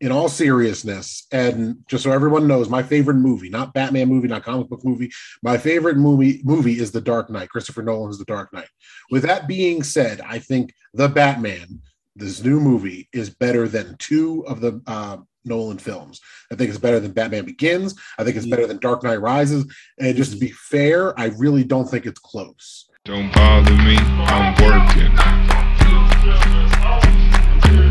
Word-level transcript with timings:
in 0.00 0.12
all 0.12 0.28
seriousness, 0.28 1.26
and 1.32 1.78
just 1.88 2.04
so 2.04 2.12
everyone 2.12 2.46
knows, 2.46 2.68
my 2.68 2.82
favorite 2.82 3.14
movie, 3.14 3.48
not 3.48 3.74
Batman 3.74 4.08
movie, 4.08 4.28
not 4.28 4.44
comic 4.44 4.68
book 4.68 4.84
movie, 4.84 5.10
my 5.42 5.58
favorite 5.58 5.96
movie 5.96 6.40
movie 6.44 6.78
is 6.78 6.92
The 6.92 7.00
Dark 7.00 7.30
Knight. 7.30 7.48
Christopher 7.48 7.82
Nolan's 7.82 8.18
The 8.18 8.24
Dark 8.24 8.52
Knight. 8.52 8.68
With 9.10 9.24
that 9.24 9.48
being 9.48 9.82
said, 9.82 10.20
I 10.20 10.38
think 10.38 10.72
The 10.94 11.08
Batman, 11.08 11.80
this 12.14 12.44
new 12.44 12.60
movie, 12.60 13.08
is 13.12 13.30
better 13.30 13.66
than 13.66 13.96
two 13.98 14.44
of 14.46 14.60
the 14.60 14.80
uh, 14.86 15.16
Nolan 15.44 15.78
films. 15.78 16.20
I 16.52 16.54
think 16.54 16.70
it's 16.70 16.78
better 16.78 17.00
than 17.00 17.12
Batman 17.12 17.44
Begins. 17.44 17.94
I 18.18 18.24
think 18.24 18.36
it's 18.36 18.46
better 18.46 18.66
than 18.66 18.78
Dark 18.78 19.02
Knight 19.02 19.20
Rises. 19.20 19.66
And 19.98 20.16
just 20.16 20.32
to 20.32 20.38
be 20.38 20.50
fair, 20.50 21.18
I 21.18 21.26
really 21.38 21.64
don't 21.64 21.88
think 21.88 22.06
it's 22.06 22.20
close. 22.20 22.88
Don't 23.04 23.32
bother 23.32 23.72
me, 23.72 23.96
I'm 23.96 24.54
working. 24.62 25.14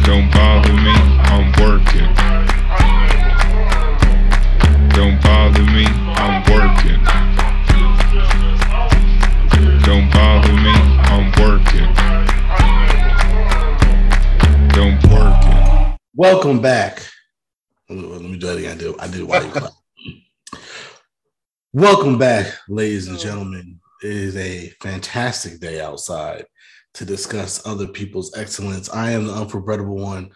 Don't 0.04 0.32
bother 0.32 0.74
me, 0.74 1.17
I'm 1.30 1.52
working. 1.62 2.14
Don't 4.90 5.22
bother 5.22 5.64
me, 5.64 5.86
I'm 6.16 6.42
working. 6.52 7.04
Don't 9.84 10.12
bother 10.12 10.54
me, 10.54 10.74
I'm 11.12 11.32
working. 11.40 11.94
Don't 14.70 15.02
working. 15.12 15.98
Welcome 16.16 16.62
back. 16.62 17.08
Let 17.90 18.22
me, 18.22 18.38
do 18.38 18.48
that 18.48 18.58
again. 18.58 18.72
I 18.72 18.80
do. 18.80 18.96
I 19.00 19.08
did 19.08 19.24
while 19.24 19.46
you. 19.46 19.54
Welcome 21.74 22.18
back, 22.18 22.54
ladies 22.68 23.08
and 23.08 23.20
gentlemen. 23.20 23.80
It 24.04 24.12
is 24.12 24.36
a 24.38 24.70
fantastic 24.82 25.60
day 25.60 25.80
outside 25.82 26.46
to 26.96 27.06
discuss 27.06 27.66
other 27.68 27.88
people's 27.88 28.36
excellence. 28.36 28.90
I 28.90 29.12
am 29.12 29.28
the 29.28 29.34
unforgettable 29.34 29.98
one, 29.98 30.32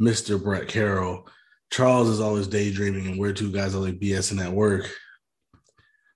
Mr. 0.00 0.42
Brett 0.42 0.68
Carroll. 0.68 1.26
Charles 1.70 2.08
is 2.08 2.20
always 2.20 2.46
daydreaming, 2.46 3.06
and 3.06 3.18
we're 3.18 3.32
two 3.32 3.50
guys 3.50 3.74
are 3.74 3.78
like 3.80 3.98
BSing 3.98 4.44
at 4.44 4.52
work. 4.52 4.82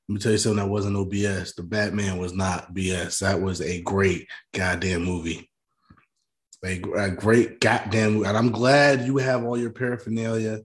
Let 0.09 0.14
me 0.14 0.20
tell 0.20 0.33
you 0.33 0.39
something 0.39 0.59
that 0.59 0.70
wasn't 0.70 0.95
no 0.95 1.06
BS. 1.06 1.55
The 1.55 1.62
Batman 1.62 2.19
was 2.19 2.33
not 2.33 2.75
BS. 2.75 3.20
That 3.20 3.41
was 3.41 3.61
a 3.61 3.81
great 3.83 4.28
goddamn 4.53 5.05
movie. 5.05 5.48
A, 6.64 6.83
a 6.97 7.11
great 7.11 7.61
goddamn 7.61 8.14
movie. 8.14 8.28
And 8.28 8.36
I'm 8.36 8.51
glad 8.51 9.06
you 9.06 9.19
have 9.19 9.45
all 9.45 9.56
your 9.56 9.70
paraphernalia. 9.70 10.61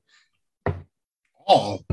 All 1.46 1.86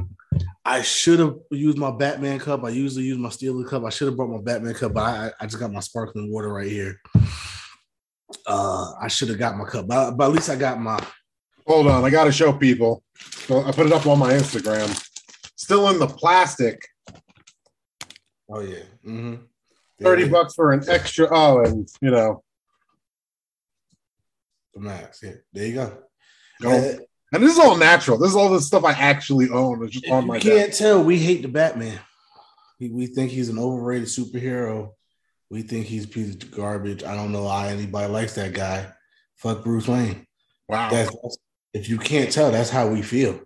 I 0.64 0.82
should 0.82 1.18
have 1.18 1.36
used 1.50 1.76
my 1.76 1.90
Batman 1.90 2.38
cup. 2.38 2.64
I 2.64 2.70
usually 2.70 3.04
use 3.04 3.18
my 3.18 3.28
Steeler 3.28 3.68
cup. 3.68 3.84
I 3.84 3.90
should 3.90 4.08
have 4.08 4.16
brought 4.16 4.30
my 4.30 4.40
Batman 4.40 4.74
cup, 4.74 4.94
but 4.94 5.02
I, 5.02 5.32
I 5.40 5.46
just 5.46 5.58
got 5.58 5.72
my 5.72 5.80
sparkling 5.80 6.32
water 6.32 6.52
right 6.52 6.70
here. 6.70 7.00
Uh, 8.46 8.92
I 9.00 9.08
should 9.08 9.28
have 9.28 9.38
got 9.38 9.56
my 9.56 9.64
cup, 9.64 9.86
but, 9.86 10.12
but 10.12 10.26
at 10.26 10.32
least 10.32 10.50
I 10.50 10.56
got 10.56 10.80
my. 10.80 10.98
hold 11.66 11.86
on, 11.86 12.04
I 12.04 12.10
got 12.10 12.24
to 12.24 12.32
show 12.32 12.52
people. 12.52 13.02
So 13.16 13.64
I 13.64 13.72
put 13.72 13.86
it 13.86 13.92
up 13.92 14.06
on 14.06 14.18
my 14.18 14.32
Instagram. 14.32 14.90
Still 15.56 15.88
in 15.90 15.98
the 15.98 16.06
plastic. 16.06 16.80
Oh 18.50 18.60
yeah, 18.60 18.82
mm-hmm. 19.06 19.36
30 20.02 20.28
bucks 20.28 20.54
for 20.54 20.72
an 20.72 20.82
extra. 20.88 21.28
Oh, 21.30 21.60
and 21.60 21.88
you 22.00 22.10
know, 22.10 22.42
The 24.74 24.80
max. 24.80 25.20
Yeah, 25.22 25.32
there 25.52 25.66
you 25.66 25.74
go. 25.74 25.98
No. 26.60 26.70
Uh, 26.70 26.96
and 27.32 27.42
this 27.42 27.52
is 27.52 27.58
all 27.58 27.76
natural. 27.76 28.18
This 28.18 28.30
is 28.30 28.36
all 28.36 28.50
the 28.50 28.60
stuff 28.60 28.84
I 28.84 28.92
actually 28.92 29.48
own. 29.48 29.82
It's 29.84 29.92
just 29.92 30.12
on 30.12 30.26
you 30.26 30.32
can't 30.32 30.68
desk. 30.68 30.78
tell. 30.78 31.02
We 31.02 31.18
hate 31.18 31.42
the 31.42 31.48
Batman. 31.48 31.98
We, 32.78 32.90
we 32.90 33.06
think 33.06 33.30
he's 33.30 33.48
an 33.48 33.58
overrated 33.58 34.08
superhero. 34.08 34.90
We 35.52 35.60
think 35.60 35.84
he's 35.84 36.06
a 36.06 36.08
piece 36.08 36.34
of 36.34 36.50
garbage. 36.50 37.04
I 37.04 37.14
don't 37.14 37.30
know 37.30 37.44
why 37.44 37.68
anybody 37.68 38.10
likes 38.10 38.34
that 38.36 38.54
guy. 38.54 38.86
Fuck 39.36 39.62
Bruce 39.62 39.86
Wayne. 39.86 40.26
Wow. 40.66 40.88
That's, 40.88 41.14
if 41.74 41.90
you 41.90 41.98
can't 41.98 42.32
tell, 42.32 42.50
that's 42.50 42.70
how 42.70 42.88
we 42.88 43.02
feel. 43.02 43.38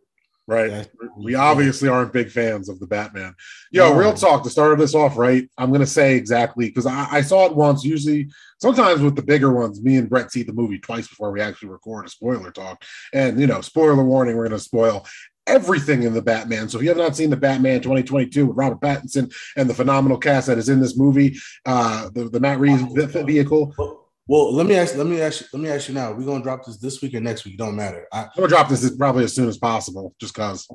right. 0.46 0.68
That's- 0.70 0.88
We 1.18 1.34
obviously 1.34 1.88
aren't 1.88 2.12
big 2.12 2.30
fans 2.30 2.68
of 2.68 2.78
the 2.78 2.86
Batman. 2.86 3.34
Yo, 3.72 3.88
No. 3.92 3.98
real 3.98 4.14
talk 4.14 4.44
to 4.44 4.50
start 4.50 4.78
this 4.78 4.94
off, 4.94 5.16
right? 5.18 5.50
I'm 5.58 5.72
gonna 5.72 5.84
say 5.84 6.14
exactly 6.14 6.66
because 6.68 6.86
I, 6.86 7.08
I 7.10 7.20
saw 7.22 7.46
it 7.46 7.56
once. 7.56 7.84
Usually, 7.84 8.28
sometimes 8.60 9.00
with 9.00 9.16
the 9.16 9.22
bigger 9.22 9.52
ones, 9.52 9.82
me 9.82 9.96
and 9.96 10.08
Brett 10.08 10.30
see 10.30 10.44
the 10.44 10.52
movie 10.52 10.78
twice 10.78 11.08
before 11.08 11.32
we 11.32 11.40
actually 11.40 11.70
record 11.70 12.06
a 12.06 12.08
spoiler 12.08 12.52
talk. 12.52 12.84
And 13.12 13.40
you 13.40 13.48
know, 13.48 13.60
spoiler 13.62 14.04
warning, 14.04 14.36
we're 14.36 14.44
gonna 14.48 14.60
spoil 14.60 15.04
everything 15.46 16.02
in 16.02 16.12
the 16.14 16.22
Batman. 16.22 16.68
So 16.68 16.78
if 16.78 16.82
you 16.82 16.88
have 16.90 16.98
not 16.98 17.16
seen 17.16 17.30
the 17.30 17.36
Batman 17.36 17.80
2022 17.80 18.46
with 18.46 18.56
Robert 18.56 18.80
Pattinson 18.80 19.32
and 19.56 19.68
the 19.70 19.74
phenomenal 19.74 20.18
cast 20.18 20.46
that 20.48 20.58
is 20.58 20.68
in 20.68 20.80
this 20.80 20.96
movie, 20.96 21.36
uh, 21.64 22.10
the, 22.10 22.28
the 22.28 22.40
Matt 22.40 22.58
Reeves 22.58 22.82
ve- 22.92 23.22
vehicle, 23.22 23.74
Well, 23.78 24.02
well, 24.28 24.52
let 24.52 24.66
me 24.66 24.74
ask. 24.74 24.96
Let 24.96 25.06
me 25.06 25.20
ask. 25.20 25.40
you- 25.42 25.46
Let 25.52 25.62
me 25.62 25.68
ask 25.68 25.88
you 25.88 25.94
now. 25.94 26.12
We're 26.12 26.24
gonna 26.26 26.42
drop 26.42 26.64
this 26.66 26.78
this 26.78 27.00
week 27.00 27.14
or 27.14 27.20
next 27.20 27.44
week. 27.44 27.56
Don't 27.58 27.76
matter. 27.76 28.06
I, 28.12 28.22
I'm 28.22 28.28
gonna 28.34 28.48
drop 28.48 28.68
this 28.68 28.90
probably 28.96 29.22
as 29.22 29.32
soon 29.32 29.48
as 29.48 29.56
possible, 29.56 30.14
just 30.20 30.34
cause 30.34 30.66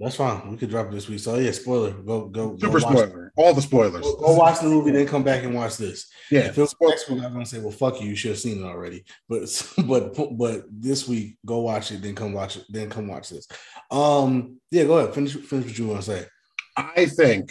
that's 0.00 0.16
fine. 0.16 0.50
We 0.50 0.56
could 0.56 0.70
drop 0.70 0.88
it 0.88 0.92
this 0.92 1.08
week. 1.08 1.20
So 1.20 1.36
yeah, 1.36 1.52
spoiler. 1.52 1.92
Go 1.92 2.26
go. 2.26 2.50
go 2.50 2.56
super 2.58 2.72
watch- 2.72 2.82
spoiler, 2.82 3.32
all 3.36 3.54
the 3.54 3.62
spoilers. 3.62 4.02
Go, 4.02 4.16
go 4.16 4.34
watch 4.34 4.58
the 4.58 4.68
movie, 4.68 4.90
then 4.90 5.06
come 5.06 5.22
back 5.22 5.44
and 5.44 5.54
watch 5.54 5.76
this. 5.76 6.10
Yeah, 6.32 6.40
If 6.48 6.58
it 6.58 6.62
was 6.62 6.74
next 6.80 7.08
week, 7.08 7.22
I'm 7.22 7.32
gonna 7.32 7.46
say, 7.46 7.60
well, 7.60 7.70
fuck 7.70 8.00
you. 8.00 8.08
You 8.08 8.16
should 8.16 8.32
have 8.32 8.40
seen 8.40 8.60
it 8.64 8.66
already. 8.66 9.04
But 9.28 9.42
but 9.86 10.36
but 10.36 10.64
this 10.68 11.06
week, 11.06 11.38
go 11.46 11.60
watch 11.60 11.92
it. 11.92 12.02
Then 12.02 12.16
come 12.16 12.32
watch 12.32 12.56
it. 12.56 12.64
Then 12.68 12.90
come 12.90 13.06
watch 13.06 13.30
this. 13.30 13.46
Um. 13.90 14.60
Yeah. 14.70 14.84
Go 14.84 14.98
ahead. 14.98 15.14
Finish. 15.14 15.34
Finish 15.34 15.66
what 15.66 15.78
you 15.78 15.86
want 15.88 16.02
to 16.02 16.10
say. 16.10 16.26
I 16.76 17.06
think, 17.06 17.50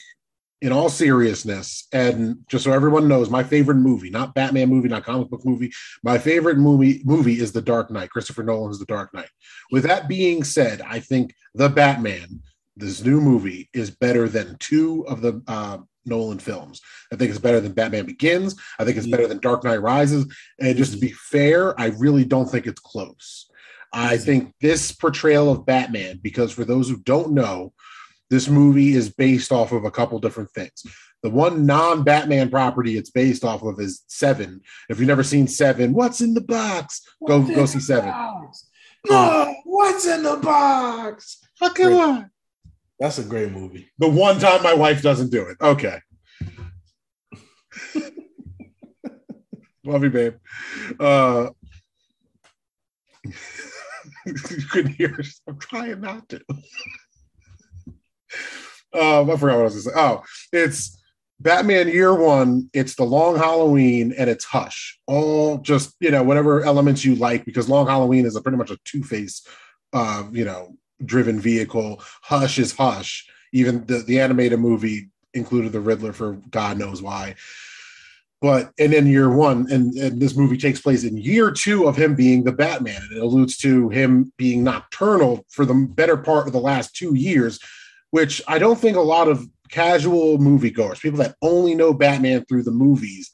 in 0.62 0.72
all 0.72 0.90
seriousness, 0.90 1.88
and 1.92 2.38
just 2.48 2.64
so 2.64 2.72
everyone 2.72 3.08
knows, 3.08 3.30
my 3.30 3.44
favorite 3.44 3.76
movie, 3.76 4.10
not 4.10 4.34
Batman 4.36 4.70
movie, 4.70 4.88
not 4.88 5.04
comic 5.04 5.30
book 5.30 5.46
movie, 5.46 5.72
my 6.04 6.18
favorite 6.18 6.58
movie 6.58 7.02
movie 7.06 7.40
is 7.40 7.52
The 7.52 7.62
Dark 7.62 7.92
Knight. 7.92 8.10
Christopher 8.10 8.44
Nolan's 8.44 8.80
The 8.80 8.86
Dark 8.86 9.14
Knight. 9.14 9.30
With 9.72 9.84
that 9.84 10.08
being 10.08 10.44
said, 10.44 10.82
I 10.82 11.00
think 11.00 11.34
The 11.56 11.70
Batman, 11.70 12.42
this 12.78 13.04
new 13.04 13.20
movie, 13.20 13.70
is 13.74 13.90
better 13.90 14.30
than 14.30 14.58
two 14.60 15.06
of 15.08 15.22
the 15.22 15.42
uh, 15.48 15.80
Nolan 16.06 16.40
films. 16.40 16.82
I 17.12 17.16
think 17.16 17.32
it's 17.32 17.40
better 17.40 17.60
than 17.60 17.74
Batman 17.74 18.06
Begins. 18.06 18.56
I 18.80 18.86
think 18.86 18.98
it's 18.98 19.08
better 19.08 19.28
than 19.28 19.40
Dark 19.40 19.64
Knight 19.64 19.82
Rises. 19.82 20.26
And 20.60 20.78
just 20.78 20.94
to 20.94 21.00
be 21.00 21.10
fair, 21.10 21.80
I 21.80 21.88
really 21.98 22.26
don't 22.26 22.50
think 22.50 22.68
it's 22.68 22.80
close. 22.80 23.50
I 23.96 24.18
think 24.18 24.54
this 24.60 24.92
portrayal 24.92 25.50
of 25.50 25.66
Batman, 25.66 26.20
because 26.22 26.52
for 26.52 26.66
those 26.66 26.90
who 26.90 26.98
don't 26.98 27.32
know, 27.32 27.72
this 28.30 28.50
movie 28.50 28.94
is 28.94 29.10
based 29.10 29.54
off 29.54 29.72
of 29.72 29.86
a 29.86 29.92
couple 29.92 30.20
different 30.20 30.52
things. 30.52 30.84
The 31.24 31.30
one 31.30 31.66
non-Batman 31.66 32.50
property 32.50 32.98
it's 32.98 33.10
based 33.10 33.46
off 33.46 33.64
of 33.64 33.80
is 33.80 34.04
Seven. 34.08 34.60
If 34.90 35.00
you've 35.00 35.08
never 35.08 35.24
seen 35.24 35.48
Seven, 35.48 35.94
what's 35.94 36.20
in 36.20 36.34
the 36.34 36.42
box? 36.42 37.02
Go 37.26 37.42
go 37.42 37.66
see 37.66 37.80
Seven. 37.80 38.14
No, 39.10 39.56
what's 39.64 40.06
in 40.06 40.24
the 40.24 40.36
box? 40.38 41.38
Okay, 41.62 41.94
what? 41.94 42.28
That's 43.00 43.18
a 43.18 43.24
great 43.24 43.52
movie. 43.52 43.90
The 43.98 44.10
one 44.10 44.40
time 44.40 44.62
my 44.62 44.74
wife 44.74 45.02
doesn't 45.02 45.32
do 45.32 45.44
it. 45.48 45.58
Okay. 45.62 46.00
Love 49.86 50.04
you, 50.04 50.10
babe. 50.10 50.36
Uh, 51.00 51.50
you 54.26 54.66
couldn't 54.70 54.94
hear. 54.94 55.18
I'm 55.48 55.60
trying 55.60 56.02
not 56.02 56.28
to. 56.30 56.42
um, 58.94 59.30
I 59.30 59.38
forgot 59.38 59.58
what 59.58 59.62
I 59.62 59.64
was 59.64 59.74
going 59.74 59.84
to 59.84 59.90
say. 59.90 59.92
Oh, 59.96 60.24
it's 60.52 60.98
Batman 61.40 61.88
Year 61.88 62.14
One. 62.14 62.70
It's 62.74 62.96
the 62.96 63.04
Long 63.04 63.38
Halloween 63.38 64.14
and 64.18 64.30
it's 64.30 64.46
Hush. 64.46 65.00
All 65.08 65.58
just 65.60 65.96
you 66.00 66.12
know 66.12 66.24
whatever 66.24 66.64
elements 66.64 67.04
you 67.06 67.16
like 67.16 67.46
because 67.46 67.70
Long 67.70 67.88
Halloween 67.88 68.26
is 68.26 68.36
a 68.36 68.42
pretty 68.42 68.58
much 68.58 68.72
a 68.72 68.78
Two 68.86 69.04
Face, 69.04 69.46
uh, 69.94 70.24
you 70.32 70.46
know, 70.46 70.78
driven 71.04 71.40
vehicle. 71.40 72.02
Hush 72.24 72.58
is 72.58 72.74
Hush. 72.74 73.28
Even 73.54 73.86
the 73.86 74.00
the 74.00 74.20
animated 74.20 74.60
movie 74.60 75.10
included 75.34 75.74
the 75.74 75.82
Riddler 75.82 76.14
for 76.14 76.34
God 76.50 76.78
knows 76.78 77.02
why. 77.02 77.36
But 78.46 78.74
and 78.78 78.94
in 78.94 79.08
year 79.08 79.36
one, 79.36 79.66
and, 79.72 79.92
and 79.96 80.22
this 80.22 80.36
movie 80.36 80.56
takes 80.56 80.80
place 80.80 81.04
in 81.04 81.18
year 81.18 81.50
two 81.50 81.88
of 81.88 81.96
him 81.96 82.14
being 82.14 82.44
the 82.44 82.52
Batman, 82.52 83.02
and 83.02 83.18
it 83.18 83.24
alludes 83.24 83.58
to 83.58 83.90
him 83.90 84.32
being 84.38 84.64
nocturnal 84.64 85.48
for 85.50 85.66
the 85.66 85.74
better 85.74 86.16
part 86.16 86.46
of 86.46 86.54
the 86.54 86.60
last 86.60 86.96
two 86.96 87.16
years, 87.16 87.60
which 88.12 88.44
I 88.48 88.60
don't 88.60 88.78
think 88.78 88.98
a 88.98 89.02
lot 89.02 89.30
of 89.30 89.50
casual 89.72 90.38
moviegoers, 90.38 91.00
people 91.00 91.18
that 91.18 91.34
only 91.42 91.74
know 91.74 91.92
Batman 91.92 92.46
through 92.46 92.62
the 92.62 92.70
movies, 92.70 93.32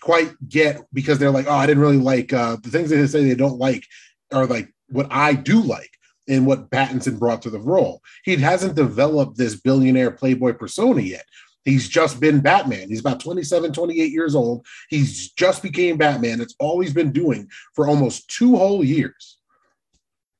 quite 0.00 0.30
get 0.48 0.82
because 0.92 1.18
they're 1.18 1.32
like, 1.32 1.48
oh, 1.48 1.56
I 1.56 1.66
didn't 1.66 1.82
really 1.82 1.96
like 1.96 2.32
uh, 2.32 2.56
the 2.62 2.70
things 2.70 2.90
they 2.90 3.04
say 3.08 3.24
they 3.24 3.34
don't 3.34 3.58
like 3.58 3.84
are 4.30 4.46
like 4.46 4.72
what 4.88 5.08
I 5.10 5.34
do 5.34 5.62
like 5.62 5.90
and 6.28 6.46
what 6.46 6.70
Pattinson 6.70 7.18
brought 7.18 7.42
to 7.42 7.50
the 7.50 7.58
role. 7.58 8.02
He 8.24 8.36
hasn't 8.36 8.76
developed 8.76 9.36
this 9.36 9.56
billionaire 9.56 10.12
playboy 10.12 10.52
persona 10.52 11.00
yet. 11.00 11.24
He's 11.64 11.88
just 11.88 12.20
been 12.20 12.40
Batman. 12.40 12.88
He's 12.88 13.00
about 13.00 13.20
27, 13.20 13.72
28 13.72 14.12
years 14.12 14.34
old. 14.34 14.66
He's 14.90 15.32
just 15.32 15.62
became 15.62 15.96
Batman. 15.96 16.40
It's 16.40 16.54
all 16.58 16.80
he's 16.80 16.92
been 16.92 17.12
doing 17.12 17.48
for 17.74 17.88
almost 17.88 18.28
two 18.28 18.56
whole 18.56 18.84
years. 18.84 19.38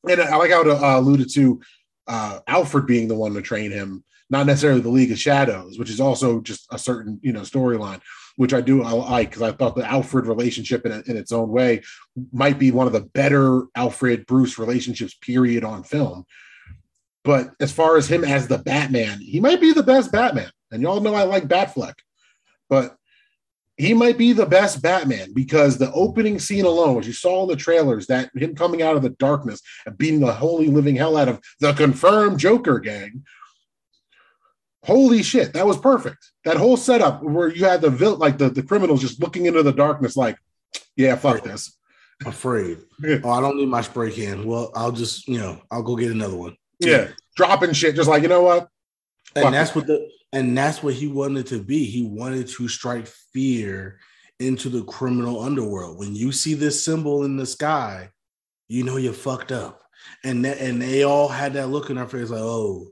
And 0.08 0.20
I 0.20 0.36
like 0.36 0.50
how 0.50 0.60
it 0.60 0.68
uh, 0.68 0.98
alluded 0.98 1.32
to 1.34 1.60
uh, 2.06 2.40
Alfred 2.46 2.86
being 2.86 3.08
the 3.08 3.14
one 3.14 3.32
to 3.34 3.40
train 3.40 3.70
him, 3.70 4.04
not 4.28 4.46
necessarily 4.46 4.80
the 4.80 4.90
League 4.90 5.12
of 5.12 5.18
Shadows, 5.18 5.78
which 5.78 5.88
is 5.88 6.00
also 6.00 6.40
just 6.40 6.66
a 6.70 6.78
certain, 6.78 7.18
you 7.22 7.32
know, 7.32 7.40
storyline. 7.40 8.02
which 8.36 8.52
I 8.52 8.60
do 8.60 8.82
I 8.82 8.90
like 8.90 9.30
because 9.30 9.42
I 9.42 9.52
thought 9.52 9.76
the 9.76 9.90
Alfred 9.90 10.26
relationship 10.26 10.84
in, 10.84 10.92
in 11.06 11.16
its 11.16 11.32
own 11.32 11.48
way 11.48 11.82
might 12.32 12.58
be 12.58 12.70
one 12.70 12.86
of 12.86 12.92
the 12.92 13.00
better 13.00 13.62
Alfred 13.74 14.26
Bruce 14.26 14.58
relationships, 14.58 15.14
period, 15.14 15.64
on 15.64 15.84
film. 15.84 16.26
But 17.22 17.52
as 17.60 17.72
far 17.72 17.96
as 17.96 18.06
him 18.06 18.24
as 18.24 18.46
the 18.46 18.58
Batman, 18.58 19.20
he 19.20 19.40
might 19.40 19.60
be 19.60 19.72
the 19.72 19.82
best 19.82 20.12
Batman. 20.12 20.50
And 20.74 20.82
y'all 20.82 21.00
know 21.00 21.14
I 21.14 21.22
like 21.22 21.44
Batfleck, 21.44 21.94
but 22.68 22.96
he 23.76 23.94
might 23.94 24.18
be 24.18 24.32
the 24.32 24.44
best 24.44 24.82
Batman 24.82 25.32
because 25.32 25.78
the 25.78 25.92
opening 25.92 26.40
scene 26.40 26.64
alone, 26.64 26.98
as 26.98 27.06
you 27.06 27.12
saw 27.12 27.42
in 27.42 27.48
the 27.48 27.56
trailers, 27.56 28.08
that 28.08 28.30
him 28.34 28.56
coming 28.56 28.82
out 28.82 28.96
of 28.96 29.02
the 29.02 29.10
darkness 29.10 29.60
and 29.86 29.96
beating 29.96 30.20
the 30.20 30.32
holy 30.32 30.66
living 30.66 30.96
hell 30.96 31.16
out 31.16 31.28
of 31.28 31.40
the 31.60 31.72
confirmed 31.74 32.40
Joker 32.40 32.80
gang. 32.80 33.24
Holy 34.84 35.22
shit, 35.22 35.52
that 35.52 35.66
was 35.66 35.78
perfect. 35.78 36.32
That 36.44 36.56
whole 36.56 36.76
setup 36.76 37.22
where 37.22 37.48
you 37.48 37.64
had 37.64 37.80
the 37.80 37.90
vil- 37.90 38.16
like 38.16 38.36
the, 38.36 38.50
the 38.50 38.62
criminals 38.62 39.00
just 39.00 39.20
looking 39.20 39.46
into 39.46 39.62
the 39.62 39.72
darkness, 39.72 40.16
like, 40.16 40.36
yeah, 40.96 41.14
fuck 41.14 41.44
this. 41.44 41.78
Afraid. 42.26 42.78
oh, 43.24 43.30
I 43.30 43.40
don't 43.40 43.56
need 43.56 43.68
my 43.68 43.80
spray 43.80 44.12
can. 44.12 44.44
Well, 44.44 44.72
I'll 44.74 44.92
just, 44.92 45.28
you 45.28 45.38
know, 45.38 45.62
I'll 45.70 45.82
go 45.82 45.96
get 45.96 46.10
another 46.10 46.36
one. 46.36 46.56
Yeah, 46.80 47.08
dropping 47.36 47.72
shit, 47.72 47.94
just 47.94 48.08
like 48.08 48.22
you 48.22 48.28
know 48.28 48.42
what, 48.42 48.68
Fuck 49.34 49.46
and 49.46 49.54
that's 49.54 49.74
what 49.74 49.86
the 49.86 50.08
and 50.34 50.58
that's 50.58 50.82
what 50.82 50.94
he 50.94 51.06
wanted 51.06 51.46
to 51.46 51.62
be. 51.62 51.84
He 51.84 52.02
wanted 52.02 52.48
to 52.48 52.68
strike 52.68 53.06
fear 53.32 54.00
into 54.40 54.68
the 54.68 54.82
criminal 54.82 55.40
underworld. 55.40 55.96
When 55.96 56.16
you 56.16 56.32
see 56.32 56.54
this 56.54 56.84
symbol 56.84 57.22
in 57.22 57.36
the 57.36 57.46
sky, 57.46 58.10
you 58.66 58.82
know 58.82 58.96
you're 58.96 59.12
fucked 59.12 59.52
up. 59.52 59.80
And 60.24 60.44
that, 60.44 60.58
and 60.58 60.82
they 60.82 61.04
all 61.04 61.28
had 61.28 61.52
that 61.52 61.68
look 61.68 61.88
in 61.88 61.96
their 61.96 62.08
face, 62.08 62.30
like, 62.30 62.40
oh, 62.40 62.88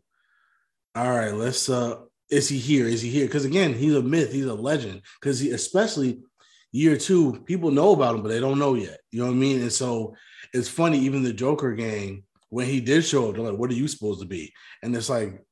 all 0.94 1.10
right, 1.10 1.34
let's 1.34 1.68
uh 1.68 1.96
is 2.30 2.48
he 2.48 2.58
here? 2.58 2.86
Is 2.86 3.02
he 3.02 3.10
here? 3.10 3.26
Because 3.26 3.44
again, 3.44 3.74
he's 3.74 3.94
a 3.94 4.02
myth, 4.02 4.32
he's 4.32 4.46
a 4.46 4.54
legend. 4.54 5.02
Because 5.20 5.40
he 5.40 5.50
especially 5.50 6.20
year 6.70 6.96
two, 6.96 7.42
people 7.44 7.72
know 7.72 7.92
about 7.92 8.14
him, 8.14 8.22
but 8.22 8.28
they 8.28 8.40
don't 8.40 8.60
know 8.60 8.74
yet. 8.74 9.00
You 9.10 9.20
know 9.20 9.26
what 9.26 9.32
I 9.32 9.36
mean? 9.36 9.60
And 9.62 9.72
so 9.72 10.14
it's 10.54 10.68
funny, 10.68 10.98
even 11.00 11.24
the 11.24 11.32
Joker 11.32 11.72
gang, 11.72 12.22
when 12.50 12.66
he 12.66 12.80
did 12.80 13.04
show 13.04 13.28
up, 13.28 13.34
they're 13.34 13.44
like, 13.44 13.58
what 13.58 13.70
are 13.70 13.74
you 13.74 13.88
supposed 13.88 14.20
to 14.20 14.26
be? 14.26 14.52
And 14.82 14.94
it's 14.94 15.10
like, 15.10 15.42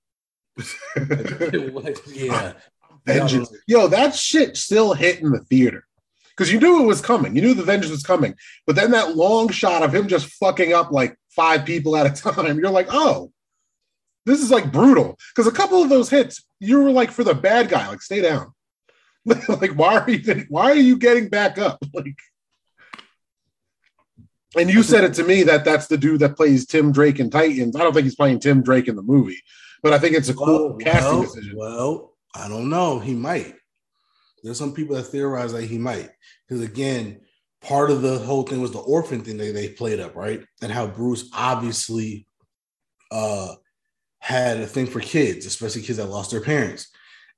yeah. 2.06 2.52
Vengeance. 3.06 3.52
Yo, 3.66 3.88
that 3.88 4.14
shit 4.14 4.56
still 4.56 4.92
hit 4.92 5.20
in 5.20 5.30
the 5.30 5.40
theater. 5.40 5.84
Because 6.30 6.52
you 6.52 6.60
knew 6.60 6.82
it 6.82 6.86
was 6.86 7.00
coming. 7.00 7.34
You 7.34 7.42
knew 7.42 7.54
the 7.54 7.62
vengeance 7.62 7.90
was 7.90 8.02
coming. 8.02 8.34
But 8.66 8.76
then 8.76 8.92
that 8.92 9.16
long 9.16 9.48
shot 9.48 9.82
of 9.82 9.94
him 9.94 10.08
just 10.08 10.32
fucking 10.34 10.72
up 10.72 10.90
like 10.90 11.16
five 11.30 11.64
people 11.64 11.96
at 11.96 12.06
a 12.06 12.22
time, 12.32 12.58
you're 12.58 12.70
like, 12.70 12.88
oh, 12.90 13.32
this 14.26 14.40
is 14.40 14.50
like 14.50 14.72
brutal. 14.72 15.18
Because 15.34 15.46
a 15.46 15.54
couple 15.54 15.82
of 15.82 15.88
those 15.88 16.08
hits, 16.08 16.44
you 16.58 16.82
were 16.82 16.90
like 16.90 17.10
for 17.10 17.24
the 17.24 17.34
bad 17.34 17.68
guy, 17.68 17.88
like 17.88 18.02
stay 18.02 18.20
down. 18.20 18.52
like, 19.24 19.72
why 19.72 19.98
are 19.98 20.10
you 20.10 20.46
why 20.48 20.70
are 20.70 20.74
you 20.74 20.96
getting 20.96 21.28
back 21.28 21.58
up? 21.58 21.82
Like 21.92 22.16
and 24.56 24.70
you 24.70 24.82
said 24.82 25.04
it 25.04 25.14
to 25.14 25.24
me 25.24 25.44
that 25.44 25.64
that's 25.64 25.86
the 25.86 25.96
dude 25.96 26.20
that 26.20 26.36
plays 26.36 26.66
Tim 26.66 26.90
Drake 26.90 27.20
in 27.20 27.30
Titans. 27.30 27.76
I 27.76 27.80
don't 27.80 27.92
think 27.92 28.04
he's 28.04 28.16
playing 28.16 28.40
Tim 28.40 28.62
Drake 28.62 28.88
in 28.88 28.96
the 28.96 29.02
movie, 29.02 29.42
but 29.82 29.92
I 29.92 29.98
think 29.98 30.16
it's 30.16 30.28
a 30.28 30.34
cool 30.34 30.70
well, 30.70 30.78
casting 30.78 31.10
well, 31.10 31.22
decision. 31.22 31.56
Well, 31.56 32.12
I 32.34 32.48
don't 32.48 32.68
know. 32.68 32.98
He 32.98 33.14
might. 33.14 33.54
There's 34.42 34.58
some 34.58 34.72
people 34.72 34.96
that 34.96 35.04
theorize 35.04 35.52
that 35.52 35.64
he 35.64 35.78
might. 35.78 36.10
Because 36.48 36.62
again, 36.62 37.20
part 37.60 37.90
of 37.90 38.02
the 38.02 38.18
whole 38.18 38.42
thing 38.42 38.60
was 38.60 38.72
the 38.72 38.78
orphan 38.78 39.20
thing 39.20 39.36
that 39.36 39.52
they 39.54 39.68
played 39.70 40.00
up, 40.00 40.16
right? 40.16 40.42
And 40.62 40.72
how 40.72 40.86
Bruce 40.86 41.28
obviously 41.34 42.26
uh 43.10 43.54
had 44.20 44.58
a 44.58 44.66
thing 44.66 44.86
for 44.86 45.00
kids, 45.00 45.46
especially 45.46 45.82
kids 45.82 45.98
that 45.98 46.10
lost 46.10 46.30
their 46.30 46.42
parents. 46.42 46.88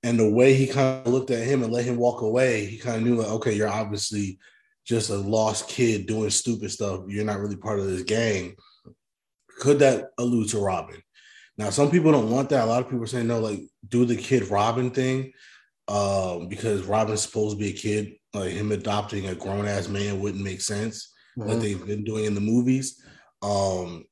And 0.02 0.18
the 0.18 0.28
way 0.28 0.52
he 0.54 0.66
kind 0.66 1.06
of 1.06 1.12
looked 1.12 1.30
at 1.30 1.46
him 1.46 1.62
and 1.62 1.72
let 1.72 1.84
him 1.84 1.96
walk 1.96 2.22
away, 2.22 2.66
he 2.66 2.76
kind 2.76 2.96
of 2.96 3.02
knew 3.02 3.14
like, 3.14 3.28
okay, 3.28 3.52
you're 3.52 3.68
obviously 3.68 4.38
just 4.84 5.10
a 5.10 5.16
lost 5.16 5.68
kid 5.68 6.06
doing 6.06 6.30
stupid 6.30 6.72
stuff. 6.72 7.02
You're 7.06 7.24
not 7.24 7.38
really 7.38 7.56
part 7.56 7.78
of 7.78 7.86
this 7.86 8.02
gang. 8.02 8.56
Could 9.60 9.78
that 9.78 10.08
allude 10.18 10.48
to 10.50 10.58
Robin? 10.58 11.00
Now, 11.58 11.70
some 11.70 11.90
people 11.90 12.12
don't 12.12 12.30
want 12.30 12.48
that. 12.50 12.64
A 12.64 12.66
lot 12.66 12.82
of 12.82 12.88
people 12.88 13.04
are 13.04 13.06
saying 13.08 13.26
no, 13.26 13.38
like 13.40 13.60
do 13.88 14.04
the 14.04 14.16
kid 14.16 14.48
Robin 14.48 14.90
thing, 14.90 15.32
um, 15.88 16.48
because 16.48 16.82
Robin's 16.84 17.22
supposed 17.22 17.56
to 17.56 17.62
be 17.62 17.70
a 17.70 17.76
kid. 17.76 18.14
Like 18.34 18.52
him 18.52 18.72
adopting 18.72 19.26
a 19.28 19.34
grown 19.34 19.66
ass 19.68 19.88
man 19.88 20.20
wouldn't 20.20 20.42
make 20.42 20.62
sense, 20.62 21.12
Mhm. 21.36 21.48
like 21.48 21.60
they've 21.60 21.86
been 21.86 22.04
doing 22.04 22.24
in 22.24 22.34
the 22.34 22.40
movies. 22.40 23.02
Um, 23.42 24.04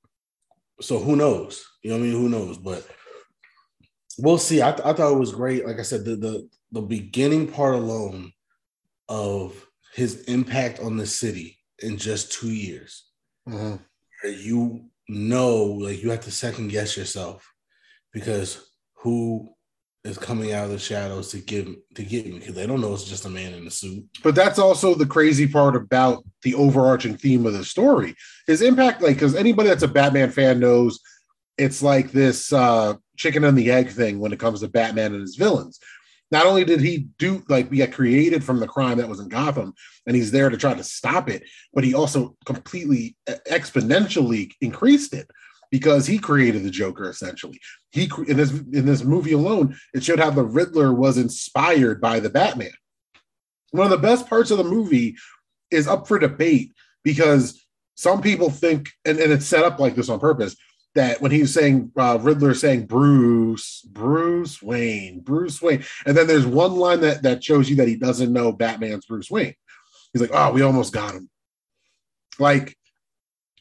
so 0.81 0.99
who 0.99 1.17
knows? 1.17 1.65
You 1.83 1.91
know 1.91 1.97
what 1.99 2.05
I 2.05 2.09
mean? 2.09 2.21
Who 2.21 2.29
knows? 2.29 2.59
But 2.59 2.87
we'll 4.19 4.39
see. 4.39 4.61
I, 4.63 4.73
th- 4.73 4.87
I 4.87 4.93
thought 4.93 5.13
it 5.13 5.19
was 5.19 5.33
great. 5.33 5.67
Like 5.67 5.79
I 5.79 5.83
said, 5.83 6.05
the, 6.05 6.17
the 6.17 6.49
the 6.73 6.83
beginning 6.83 7.49
part 7.49 7.75
alone 7.75 8.33
of 9.09 9.67
his 9.95 10.23
impact 10.25 10.79
on 10.81 10.97
the 10.97 11.07
city 11.07 11.59
in 11.81 11.97
just 11.97 12.31
two 12.33 12.51
years 12.53 13.07
Mhm. 13.49 13.81
you 14.25 14.90
know 15.11 15.65
like 15.65 16.03
you 16.03 16.11
have 16.11 16.21
to 16.21 16.31
second 16.31 16.69
guess 16.69 16.97
yourself 16.97 17.53
because 18.13 18.71
who 18.95 19.49
is 20.05 20.17
coming 20.17 20.53
out 20.53 20.65
of 20.65 20.71
the 20.71 20.79
shadows 20.79 21.29
to 21.29 21.39
give 21.39 21.67
to 21.95 22.03
get 22.03 22.25
me 22.27 22.39
because 22.39 22.55
they 22.55 22.67
don't 22.67 22.81
know 22.81 22.95
it's 22.95 23.05
just 23.05 23.27
a 23.27 23.31
man 23.31 23.53
in 23.53 23.67
a 23.67 23.71
suit. 23.71 24.05
But 24.23 24.35
that's 24.35 24.59
also 24.59 24.95
the 24.95 25.07
crazy 25.07 25.47
part 25.47 25.77
about 25.77 26.25
the 26.43 26.55
overarching 26.55 27.17
theme 27.17 27.45
of 27.45 27.53
the 27.53 27.65
story. 27.65 28.15
His 28.47 28.63
impact, 28.63 29.03
like, 29.03 29.17
because 29.17 29.35
anybody 29.35 29.69
that's 29.69 29.83
a 29.83 29.89
Batman 29.89 30.31
fan 30.31 30.59
knows 30.59 31.01
it's 31.59 31.83
like 31.83 32.13
this 32.13 32.53
uh, 32.53 32.95
chicken 33.17 33.45
and 33.45 33.59
the 33.59 33.71
egg 33.71 33.91
thing 33.91 34.19
when 34.19 34.33
it 34.33 34.39
comes 34.39 34.61
to 34.61 34.69
Batman 34.69 35.13
and 35.13 35.21
his 35.21 35.37
villains. 35.37 35.79
Not 36.31 36.47
only 36.47 36.65
did 36.65 36.81
he 36.81 37.09
do 37.19 37.43
like 37.49 37.71
get 37.71 37.93
created 37.93 38.45
from 38.45 38.61
the 38.61 38.69
crime 38.69 38.99
that 38.99 39.09
was 39.09 39.21
in 39.21 39.29
Gotham, 39.29 39.75
and 40.07 40.15
he's 40.15 40.31
there 40.31 40.49
to 40.49 40.57
try 40.57 40.75
to 40.75 40.85
stop 40.85 41.29
it, 41.29 41.43
but 41.75 41.85
he 41.85 41.95
also 41.95 42.37
completely 42.45 43.17
exponentially 43.27 44.51
increased 44.61 45.13
it 45.13 45.29
because 45.71 46.07
he 46.07 46.19
created 46.19 46.63
the 46.63 46.71
Joker 46.71 47.11
essentially. 47.11 47.61
He 47.91 48.11
in 48.29 48.37
this 48.37 48.51
in 48.51 48.87
this 48.87 49.03
movie 49.03 49.33
alone, 49.33 49.77
it 49.93 50.05
showed 50.05 50.21
how 50.21 50.31
the 50.31 50.45
Riddler 50.45 50.93
was 50.93 51.19
inspired 51.19 52.01
by 52.01 52.21
the 52.21 52.31
Batman. 52.31 52.73
One 53.73 53.87
of 53.87 53.91
the 53.91 53.99
best 53.99 54.29
parts 54.29 54.51
of 54.51 54.59
the 54.59 54.65
movie 54.65 55.17
is 55.71 55.87
up 55.87 56.07
for 56.07 56.19
debate 56.19 56.73
because 57.05 57.65
some 57.95 58.23
people 58.23 58.51
think, 58.51 58.89
and, 59.05 59.19
and 59.19 59.33
it's 59.33 59.47
set 59.47 59.65
up 59.65 59.79
like 59.79 59.95
this 59.95 60.09
on 60.09 60.19
purpose, 60.19 60.57
that 60.95 61.21
when 61.21 61.31
he's 61.31 61.55
saying 61.55 61.93
uh, 61.97 62.19
Riddler 62.21 62.55
saying 62.55 62.87
Bruce, 62.87 63.83
Bruce 63.83 64.61
Wayne, 64.63 65.21
Bruce 65.21 65.63
Wayne, 65.63 65.85
and 66.05 66.17
then 66.17 66.27
there's 66.27 66.47
one 66.47 66.73
line 66.73 67.01
that 67.01 67.23
that 67.23 67.45
shows 67.45 67.71
you 67.71 67.77
that 67.77 67.89
he 67.89 67.97
doesn't 67.97 68.33
know 68.33 68.53
Batman's 68.53 69.07
Bruce 69.07 69.31
Wayne. 69.31 69.55
He's 70.13 70.23
like, 70.23 70.33
oh, 70.33 70.53
we 70.53 70.63
almost 70.63 70.93
got 70.93 71.15
him. 71.15 71.31
Like, 72.39 72.77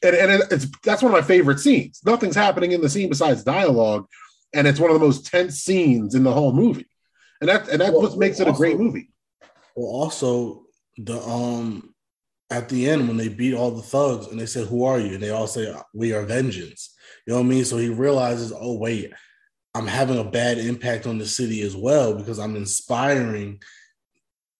and, 0.03 0.15
and 0.15 0.31
it, 0.31 0.41
it's 0.51 0.67
that's 0.83 1.03
one 1.03 1.13
of 1.13 1.19
my 1.19 1.25
favorite 1.25 1.59
scenes. 1.59 2.01
Nothing's 2.03 2.35
happening 2.35 2.71
in 2.71 2.81
the 2.81 2.89
scene 2.89 3.09
besides 3.09 3.43
dialogue, 3.43 4.07
and 4.53 4.67
it's 4.67 4.79
one 4.79 4.89
of 4.89 4.99
the 4.99 5.05
most 5.05 5.27
tense 5.27 5.59
scenes 5.59 6.15
in 6.15 6.23
the 6.23 6.33
whole 6.33 6.53
movie. 6.53 6.89
And 7.41 7.49
that 7.49 7.69
and 7.69 7.79
that's 7.79 7.91
Well, 7.91 8.01
what 8.01 8.17
makes 8.17 8.39
it 8.39 8.47
a 8.47 8.53
great 8.53 8.79
movie. 8.79 9.11
Well, 9.75 9.87
also 9.87 10.63
the 10.97 11.19
um 11.21 11.93
at 12.49 12.67
the 12.67 12.89
end 12.89 13.07
when 13.07 13.17
they 13.17 13.29
beat 13.29 13.53
all 13.53 13.71
the 13.71 13.83
thugs 13.83 14.27
and 14.27 14.39
they 14.39 14.47
said, 14.47 14.67
"Who 14.67 14.83
are 14.83 14.99
you?" 14.99 15.13
and 15.13 15.23
they 15.23 15.29
all 15.29 15.47
say, 15.47 15.73
"We 15.93 16.13
are 16.13 16.23
vengeance." 16.23 16.95
You 17.29 17.35
know 17.35 17.41
what 17.41 17.45
I 17.45 17.49
mean? 17.49 17.65
So 17.65 17.77
he 17.77 17.89
realizes, 17.89 18.51
oh 18.59 18.73
wait, 18.73 19.13
I'm 19.75 19.85
having 19.85 20.17
a 20.17 20.23
bad 20.23 20.57
impact 20.57 21.05
on 21.05 21.19
the 21.19 21.27
city 21.27 21.61
as 21.61 21.75
well 21.75 22.15
because 22.15 22.39
I'm 22.39 22.55
inspiring 22.55 23.61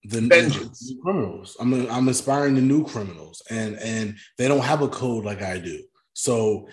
the 0.04 0.22
Vengeance. 0.22 0.88
new 0.88 1.02
criminals. 1.02 1.58
I'm 1.60 1.90
I'm 1.90 2.08
inspiring 2.08 2.54
the 2.54 2.62
new 2.62 2.86
criminals, 2.86 3.42
and 3.50 3.76
and 3.80 4.18
they 4.38 4.48
don't 4.48 4.64
have 4.64 4.84
a 4.84 4.88
code 4.88 5.26
like 5.26 5.42
I 5.42 5.58
do. 5.58 5.82
So, 6.14 6.70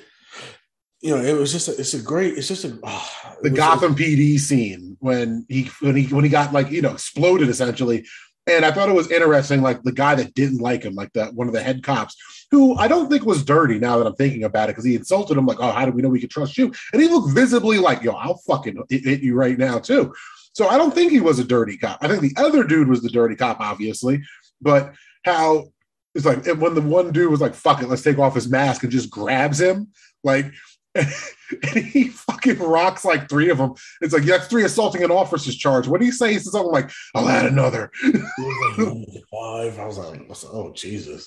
you 1.00 1.17
know, 1.17 1.23
it 1.23 1.33
was 1.33 1.50
just 1.50 1.69
a, 1.69 1.81
it's 1.81 1.95
a 1.95 2.03
great. 2.03 2.37
It's 2.37 2.49
just 2.49 2.67
a 2.67 2.79
ah, 2.85 3.33
it 3.38 3.45
the 3.45 3.50
Gotham 3.57 3.95
PD 3.95 4.38
scene 4.38 4.99
when 5.00 5.47
he 5.49 5.71
when 5.81 5.97
he 5.97 6.15
when 6.15 6.25
he 6.25 6.31
got 6.31 6.53
like 6.53 6.71
you 6.71 6.83
know 6.83 6.93
exploded 6.93 7.49
essentially. 7.49 8.07
And 8.47 8.67
I 8.67 8.71
thought 8.71 8.91
it 8.91 8.95
was 8.95 9.11
interesting, 9.11 9.62
like 9.62 9.83
the 9.83 9.93
guy 9.93 10.15
that 10.17 10.35
didn't 10.35 10.59
like 10.59 10.83
him, 10.83 10.95
like 10.95 11.15
that 11.15 11.33
one 11.33 11.49
of 11.49 11.55
the 11.55 11.62
head 11.62 11.83
cops, 11.83 12.17
who 12.50 12.76
I 12.76 12.88
don't 12.88 13.09
think 13.11 13.25
was 13.25 13.45
dirty 13.45 13.79
now 13.79 13.99
that 13.99 14.07
I'm 14.07 14.15
thinking 14.15 14.45
about 14.45 14.69
it, 14.69 14.73
because 14.73 14.85
he 14.85 14.95
insulted 14.95 15.37
him, 15.37 15.47
like, 15.47 15.59
oh, 15.61 15.73
how 15.73 15.85
do 15.85 15.93
we 15.93 16.03
know 16.03 16.09
we 16.09 16.21
can 16.21 16.29
trust 16.29 16.57
you? 16.57 16.73
And 16.93 17.03
he 17.03 17.09
looked 17.09 17.35
visibly 17.35 17.79
like, 17.79 18.03
yo, 18.03 18.12
I'll 18.12 18.38
fucking 18.47 18.83
hit 18.88 19.21
you 19.21 19.35
right 19.35 19.59
now, 19.59 19.79
too. 19.79 20.15
So 20.53 20.69
I 20.69 20.79
don't 20.79 20.95
think 20.95 21.12
he 21.12 21.21
was 21.21 21.38
a 21.38 21.45
dirty 21.45 21.76
cop. 21.76 21.99
I 22.00 22.09
think 22.09 22.23
the 22.23 22.43
other 22.43 22.65
dude 22.65 22.88
was 22.88 23.03
the 23.03 23.11
dirty 23.11 23.37
cop, 23.37 23.61
obviously, 23.61 24.23
but 24.61 24.95
how 25.25 25.67
it's 26.15 26.25
like 26.25 26.47
when 26.47 26.75
the 26.75 26.81
one 26.81 27.12
dude 27.12 27.31
was 27.31 27.43
like, 27.43 27.55
fuck 27.55 27.83
it, 27.83 27.88
let's 27.88 28.03
take 28.03 28.19
off 28.19 28.35
his 28.35 28.49
mask 28.49 28.83
and 28.83 28.91
just 28.91 29.11
grabs 29.11 29.61
him, 29.61 29.88
like 30.25 30.50
and 30.95 31.85
he 31.85 32.09
fucking 32.09 32.59
rocks 32.59 33.05
like 33.05 33.29
three 33.29 33.50
of 33.50 33.59
them. 33.59 33.75
It's 34.00 34.15
like, 34.15 34.25
yeah, 34.25 34.38
three 34.38 34.65
assaulting 34.65 35.05
an 35.05 35.11
officer's 35.11 35.57
charge. 35.57 35.87
What 35.87 36.00
do 36.00 36.07
you 36.07 36.12
say? 36.12 36.33
He 36.33 36.38
says 36.38 36.53
something 36.53 36.73
like, 36.73 36.91
I'll 37.15 37.29
add 37.29 37.47
another. 37.47 37.91
It 38.03 38.15
was 38.38 38.79
like, 38.79 38.88
"Oh, 38.88 39.05
five. 39.31 39.79
I 39.79 39.87
was 39.87 39.99
like, 39.99 40.23
oh 40.53 40.73
Jesus. 40.73 41.26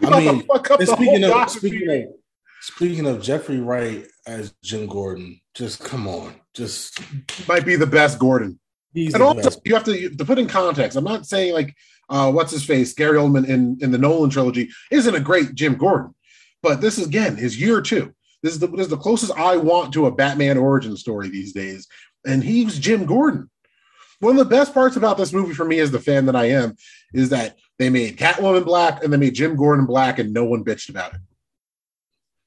You 0.00 0.08
I 0.08 0.20
mean, 0.20 0.46
fuck 0.46 0.70
up 0.70 0.82
speaking 0.82 1.24
of 1.24 1.50
speaking 1.50 1.90
of 1.90 2.04
speaking 2.60 3.06
of 3.06 3.22
Jeffrey 3.22 3.60
Wright 3.60 4.06
as 4.26 4.54
Jim 4.62 4.86
Gordon, 4.86 5.40
just 5.54 5.82
come 5.82 6.08
on, 6.08 6.34
just 6.54 7.00
might 7.48 7.66
be 7.66 7.76
the 7.76 7.86
best 7.86 8.18
Gordon. 8.18 8.58
He's 8.94 9.14
and 9.14 9.22
also 9.22 9.42
best. 9.42 9.60
you 9.64 9.74
have 9.74 9.84
to 9.84 10.10
to 10.10 10.24
put 10.24 10.38
in 10.38 10.46
context. 10.46 10.96
I'm 10.96 11.04
not 11.04 11.26
saying 11.26 11.52
like 11.54 11.74
uh, 12.08 12.30
what's 12.30 12.52
his 12.52 12.64
face, 12.64 12.94
Gary 12.94 13.18
Oldman 13.18 13.48
in 13.48 13.78
in 13.80 13.90
the 13.90 13.98
Nolan 13.98 14.30
trilogy 14.30 14.70
isn't 14.90 15.14
a 15.14 15.20
great 15.20 15.54
Jim 15.54 15.74
Gordon, 15.74 16.14
but 16.62 16.80
this 16.80 16.98
is 16.98 17.06
again 17.06 17.36
his 17.36 17.60
year 17.60 17.80
two. 17.80 18.14
This 18.42 18.54
is 18.54 18.58
the 18.58 18.68
this 18.68 18.82
is 18.86 18.88
the 18.88 18.96
closest 18.96 19.32
I 19.32 19.56
want 19.56 19.92
to 19.94 20.06
a 20.06 20.14
Batman 20.14 20.58
origin 20.58 20.96
story 20.96 21.28
these 21.28 21.52
days, 21.52 21.86
and 22.26 22.42
he's 22.42 22.78
Jim 22.78 23.06
Gordon. 23.06 23.50
One 24.22 24.38
of 24.38 24.48
the 24.48 24.56
best 24.56 24.72
parts 24.72 24.94
about 24.94 25.16
this 25.18 25.32
movie 25.32 25.52
for 25.52 25.64
me, 25.64 25.80
as 25.80 25.90
the 25.90 25.98
fan 25.98 26.26
that 26.26 26.36
I 26.36 26.44
am, 26.50 26.76
is 27.12 27.30
that 27.30 27.58
they 27.80 27.90
made 27.90 28.16
Catwoman 28.16 28.64
black 28.64 29.02
and 29.02 29.12
they 29.12 29.16
made 29.16 29.34
Jim 29.34 29.56
Gordon 29.56 29.84
black, 29.84 30.20
and 30.20 30.32
no 30.32 30.44
one 30.44 30.62
bitched 30.62 30.90
about 30.90 31.14
it. 31.14 31.20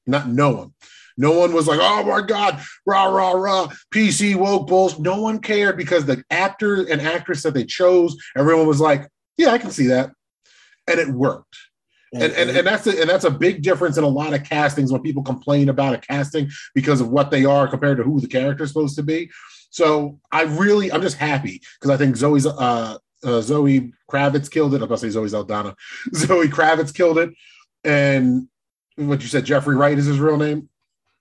Not 0.06 0.26
no 0.26 0.52
one. 0.52 0.74
No 1.18 1.32
one 1.32 1.52
was 1.52 1.66
like, 1.66 1.78
oh 1.82 2.02
my 2.02 2.22
God, 2.22 2.62
rah, 2.86 3.04
rah, 3.04 3.32
rah, 3.32 3.68
PC 3.92 4.36
woke 4.36 4.68
bulls. 4.68 4.98
No 4.98 5.20
one 5.20 5.38
cared 5.38 5.76
because 5.76 6.06
the 6.06 6.24
actor 6.30 6.90
and 6.90 7.02
actress 7.02 7.42
that 7.42 7.52
they 7.52 7.66
chose, 7.66 8.16
everyone 8.34 8.66
was 8.66 8.80
like, 8.80 9.06
yeah, 9.36 9.50
I 9.50 9.58
can 9.58 9.70
see 9.70 9.88
that. 9.88 10.12
And 10.88 10.98
it 10.98 11.08
worked. 11.08 11.56
And, 12.14 12.22
and, 12.22 12.32
mm-hmm. 12.32 12.56
and 12.56 12.66
that's 12.66 12.86
a, 12.86 12.98
and 12.98 13.10
that's 13.10 13.24
a 13.24 13.30
big 13.30 13.60
difference 13.60 13.98
in 13.98 14.04
a 14.04 14.08
lot 14.08 14.32
of 14.32 14.44
castings 14.44 14.90
when 14.90 15.02
people 15.02 15.22
complain 15.22 15.68
about 15.68 15.92
a 15.92 15.98
casting 15.98 16.48
because 16.74 17.02
of 17.02 17.10
what 17.10 17.30
they 17.30 17.44
are 17.44 17.68
compared 17.68 17.98
to 17.98 18.02
who 18.02 18.18
the 18.18 18.28
character 18.28 18.64
is 18.64 18.70
supposed 18.70 18.96
to 18.96 19.02
be. 19.02 19.30
So 19.76 20.18
I 20.32 20.44
really, 20.44 20.90
I'm 20.90 21.02
just 21.02 21.18
happy 21.18 21.60
because 21.78 21.90
I 21.90 21.98
think 21.98 22.16
Zoe's 22.16 22.46
uh, 22.46 22.96
uh, 23.22 23.40
Zoe 23.42 23.92
Kravitz 24.10 24.50
killed 24.50 24.72
it. 24.72 24.80
I'm 24.80 24.88
gonna 24.88 24.96
say 24.96 25.10
Zoe 25.10 25.28
Saldana. 25.28 25.76
Zoe 26.14 26.48
Kravitz 26.48 26.94
killed 26.94 27.18
it, 27.18 27.34
and 27.84 28.48
what 28.96 29.20
you 29.20 29.28
said, 29.28 29.44
Jeffrey 29.44 29.76
Wright 29.76 29.98
is 29.98 30.06
his 30.06 30.18
real 30.18 30.38
name. 30.38 30.70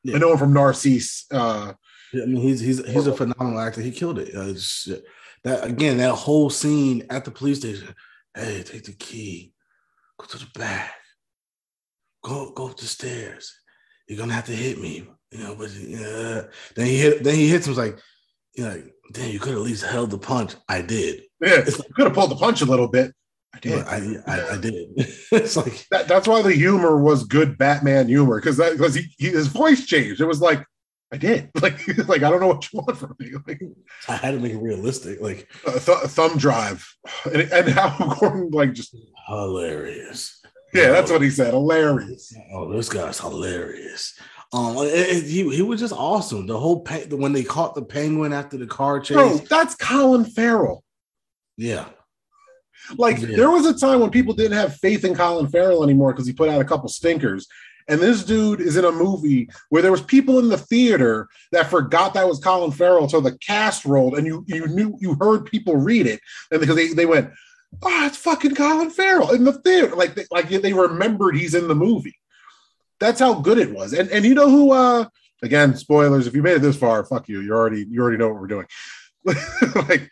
Yeah. 0.04 0.16
I 0.16 0.20
know 0.20 0.32
him 0.32 0.38
from 0.38 0.54
Narcisse. 0.54 1.26
Uh, 1.30 1.74
Yeah, 2.14 2.24
I 2.24 2.28
mean, 2.28 2.38
he's 2.38 2.62
he's 2.62 2.86
he's 2.88 3.08
a 3.08 3.14
phenomenal 3.14 3.60
actor. 3.60 3.82
He 3.82 3.92
killed 3.92 4.20
it. 4.20 4.34
Uh, 4.34 4.54
that 5.44 5.66
again, 5.66 5.98
that 5.98 6.16
whole 6.16 6.50
scene 6.50 7.06
at 7.10 7.26
the 7.26 7.32
police 7.32 7.60
station. 7.60 7.94
Hey, 8.34 8.64
take 8.64 8.86
the 8.86 8.94
key. 8.94 9.52
Go 10.18 10.28
to 10.28 10.38
the 10.38 10.48
back. 10.58 10.94
Go 12.24 12.52
go 12.52 12.70
up 12.70 12.78
the 12.78 12.86
stairs. 12.86 13.54
You're 14.08 14.18
gonna 14.18 14.32
have 14.32 14.46
to 14.46 14.56
hit 14.56 14.80
me. 14.80 15.10
You 15.32 15.44
know, 15.44 15.56
but 15.56 15.72
uh, 15.72 16.48
then 16.78 16.86
he 16.86 16.98
hit. 16.98 17.22
Then 17.22 17.36
he 17.36 17.50
hits 17.50 17.68
him. 17.68 17.72
He's 17.74 17.80
like, 17.80 18.00
you 18.56 18.64
know, 18.64 18.70
like, 18.72 18.94
damn, 19.12 19.32
you 19.32 19.40
could 19.40 19.54
at 19.54 19.60
least 19.60 19.84
held 19.84 20.12
the 20.12 20.18
punch. 20.18 20.56
I 20.68 20.82
did. 20.82 21.24
yeah, 21.42 21.60
it's 21.60 21.80
like, 21.80 21.90
could 21.94 22.06
have 22.06 22.14
pulled 22.14 22.32
the 22.32 22.36
punch 22.36 22.62
a 22.62 22.66
little 22.66 22.88
bit. 22.88 23.14
I 23.54 23.60
did. 23.60 23.86
I, 23.86 23.98
I, 24.28 24.54
I 24.54 24.58
did. 24.58 24.90
it's 25.32 25.56
like 25.56 25.88
that, 25.92 26.08
that's 26.08 26.28
why 26.28 26.42
the 26.42 26.54
humor 26.54 27.02
was 27.02 27.24
good 27.24 27.58
Batman 27.58 28.08
humor 28.08 28.40
because 28.40 28.58
that 28.58 28.74
because 28.74 28.96
he, 28.96 29.14
he 29.18 29.30
his 29.30 29.48
voice 29.48 29.86
changed. 29.86 30.20
It 30.20 30.26
was 30.26 30.42
like 30.42 30.66
I 31.12 31.18
did 31.18 31.50
like 31.62 31.88
like 32.08 32.24
I 32.24 32.30
don't 32.30 32.42
know 32.42 32.48
what 32.48 32.72
you 32.72 32.80
want 32.80 32.98
from 32.98 33.16
me. 33.20 33.32
Like 33.48 33.62
I 34.08 34.16
had 34.18 34.32
to 34.32 34.40
make 34.40 34.54
it 34.54 34.58
realistic. 34.58 35.22
Like 35.22 35.50
uh, 35.66 35.80
th- 35.80 36.10
thumb 36.10 36.38
drive 36.38 36.86
and, 37.26 37.44
and 37.52 37.70
how 37.70 38.16
Gordon 38.20 38.50
like 38.52 38.74
just 38.74 38.96
hilarious. 39.28 40.42
yeah 40.74 40.92
that's 40.92 41.12
what 41.12 41.22
he 41.22 41.30
said 41.30 41.54
hilarious. 41.54 42.34
Oh, 42.54 42.72
this 42.74 42.90
guy's 42.90 43.20
hilarious. 43.20 44.20
Um, 44.56 44.78
it- 44.78 44.88
it- 44.94 45.24
he 45.26 45.50
he 45.56 45.62
was 45.62 45.80
just 45.80 45.94
awesome. 45.94 46.48
The 46.48 46.58
whole 46.60 46.80
pe- 46.82 47.08
when 47.08 47.34
they 47.34 47.44
caught 47.44 47.76
the 47.76 47.82
penguin 47.84 48.32
after 48.32 48.58
the 48.58 48.66
car 48.68 49.00
chase. 49.00 49.16
Bro, 49.18 49.38
that's 49.50 49.76
Colin 49.76 50.24
Farrell. 50.26 50.84
Yeah, 51.58 51.86
Like 52.98 53.20
Yeah. 53.20 53.36
there 53.36 53.50
was 53.52 53.66
a 53.66 53.74
time 53.74 54.00
when 54.02 54.12
people 54.12 54.34
didn't 54.34 54.58
have 54.58 54.76
faith 54.78 55.04
in 55.04 55.16
Colin 55.16 55.48
Farrell 55.48 55.84
anymore 55.84 56.14
because 56.14 56.28
he 56.28 56.34
put 56.34 56.50
out 56.50 56.62
a 56.62 56.66
couple 56.66 56.88
stinkers. 56.90 57.48
And 57.88 58.00
this 58.00 58.24
dude 58.24 58.62
is 58.62 58.78
in 58.78 58.86
a 58.86 58.92
movie 58.92 59.48
where 59.70 59.82
there 59.82 59.92
was 59.92 60.02
people 60.02 60.40
in 60.40 60.50
the 60.50 60.58
theater 60.58 61.28
that 61.52 61.70
forgot 61.70 62.14
that 62.16 62.28
was 62.28 62.40
Colin 62.40 62.72
Farrell 62.72 63.04
until 63.04 63.22
the 63.22 63.38
cast 63.40 63.86
rolled, 63.86 64.18
and 64.18 64.26
you 64.28 64.44
you 64.48 64.68
knew 64.68 64.96
you 65.00 65.16
heard 65.20 65.46
people 65.46 65.76
read 65.76 66.08
it, 66.08 66.20
and 66.52 66.60
because 66.60 66.76
they, 66.76 66.88
they 66.94 67.06
went, 67.06 67.30
"Oh, 67.84 68.06
it's 68.06 68.18
fucking 68.18 68.56
Colin 68.56 68.90
Farrell 68.90 69.32
in 69.32 69.44
the 69.44 69.54
theater," 69.54 69.96
like 69.96 70.16
they, 70.16 70.26
like 70.32 70.50
they 70.50 70.74
remembered 70.74 71.36
he's 71.36 71.54
in 71.56 71.68
the 71.68 71.76
movie. 71.76 72.16
That's 73.00 73.20
how 73.20 73.36
good 73.36 73.58
it 73.58 73.74
was. 73.74 73.94
And 73.94 74.10
and 74.10 74.25
you 74.25 74.34
know 74.34 74.50
who? 74.50 74.72
uh 74.72 75.06
Again, 75.44 75.75
spoilers. 75.75 76.28
If 76.28 76.34
you 76.34 76.42
made 76.42 76.56
it 76.56 76.62
this 76.62 76.78
far, 76.78 77.04
fuck 77.06 77.28
you. 77.28 77.42
You 77.42 77.54
already 77.54 77.86
you 77.90 78.02
already 78.02 78.18
know 78.18 78.30
what 78.30 78.42
we're 78.42 78.48
doing. 78.48 78.66
like 79.25 80.10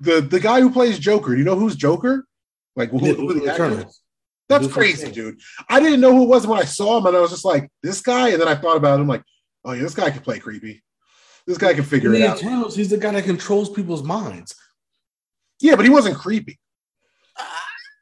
the 0.00 0.20
the 0.20 0.40
guy 0.40 0.60
who 0.60 0.70
plays 0.70 0.98
Joker. 0.98 1.32
Do 1.32 1.38
you 1.38 1.44
know 1.44 1.58
who's 1.58 1.76
Joker? 1.76 2.26
Like 2.74 2.90
who, 2.90 2.98
who 2.98 3.34
the? 3.34 3.52
Eternals. 3.52 4.00
That's 4.48 4.68
crazy, 4.68 5.10
dude. 5.10 5.40
I 5.68 5.80
didn't 5.80 6.00
know 6.00 6.12
who 6.12 6.22
it 6.22 6.28
was 6.28 6.46
when 6.46 6.60
I 6.60 6.64
saw 6.64 6.98
him, 6.98 7.06
and 7.06 7.16
I 7.16 7.20
was 7.20 7.30
just 7.30 7.44
like, 7.44 7.68
this 7.82 8.00
guy. 8.00 8.28
And 8.28 8.40
then 8.40 8.46
I 8.46 8.54
thought 8.54 8.76
about 8.76 9.00
him, 9.00 9.08
like, 9.08 9.24
oh 9.64 9.72
yeah, 9.72 9.82
this 9.82 9.94
guy 9.94 10.10
can 10.10 10.22
play 10.22 10.38
creepy. 10.38 10.82
This 11.46 11.58
guy 11.58 11.74
can 11.74 11.84
figure 11.84 12.14
it 12.14 12.22
out. 12.22 12.72
He's 12.72 12.90
the 12.90 12.96
guy 12.96 13.12
that 13.12 13.24
controls 13.24 13.70
people's 13.70 14.02
minds. 14.02 14.54
Yeah, 15.60 15.74
but 15.74 15.84
he 15.84 15.90
wasn't 15.90 16.16
creepy. 16.16 16.58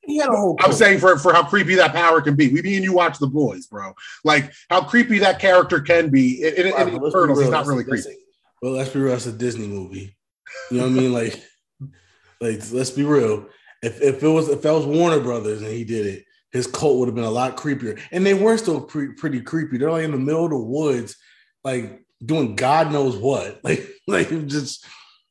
He 0.06 0.18
had 0.18 0.28
a 0.28 0.36
whole. 0.36 0.56
I'm 0.60 0.72
saying 0.72 1.00
for, 1.00 1.18
for 1.18 1.32
how 1.32 1.44
creepy 1.44 1.74
that 1.76 1.92
power 1.92 2.20
can 2.20 2.34
be. 2.36 2.48
We 2.52 2.62
me 2.62 2.76
and 2.76 2.84
you 2.84 2.92
watch 2.92 3.18
the 3.18 3.26
boys, 3.26 3.66
bro. 3.66 3.94
Like 4.24 4.52
how 4.70 4.82
creepy 4.82 5.18
that 5.20 5.38
character 5.38 5.80
can 5.80 6.10
be. 6.10 6.42
In, 6.42 6.54
in, 6.54 6.72
All 6.72 6.78
right, 6.78 6.88
in 6.88 6.94
but 6.94 7.02
let's 7.02 7.14
Eternals, 7.14 7.40
he's 7.40 7.50
not 7.50 7.66
really 7.66 7.84
creepy. 7.84 8.16
Well, 8.62 8.72
let's 8.72 8.90
be 8.90 9.00
real. 9.00 9.14
It's 9.14 9.26
a 9.26 9.32
Disney 9.32 9.66
movie. 9.66 10.16
You 10.70 10.78
know 10.78 10.84
what 10.84 10.92
I 10.92 10.94
mean? 10.94 11.12
Like, 11.12 11.42
like 12.40 12.72
let's 12.72 12.90
be 12.90 13.04
real. 13.04 13.46
If 13.82 14.00
if 14.00 14.22
it 14.22 14.28
was 14.28 14.48
if 14.48 14.62
that 14.62 14.72
was 14.72 14.86
Warner 14.86 15.20
Brothers 15.20 15.62
and 15.62 15.70
he 15.70 15.84
did 15.84 16.06
it, 16.06 16.24
his 16.52 16.66
cult 16.66 16.98
would 16.98 17.08
have 17.08 17.14
been 17.14 17.24
a 17.24 17.30
lot 17.30 17.56
creepier. 17.56 18.00
And 18.12 18.24
they 18.24 18.34
were 18.34 18.56
still 18.56 18.80
pre- 18.80 19.12
pretty 19.14 19.40
creepy. 19.40 19.76
They're 19.76 19.90
like 19.90 20.04
in 20.04 20.12
the 20.12 20.18
middle 20.18 20.44
of 20.44 20.50
the 20.50 20.58
woods, 20.58 21.16
like 21.62 22.04
doing 22.24 22.56
God 22.56 22.92
knows 22.92 23.16
what. 23.16 23.60
Like 23.64 23.88
like 24.06 24.28
just 24.46 24.86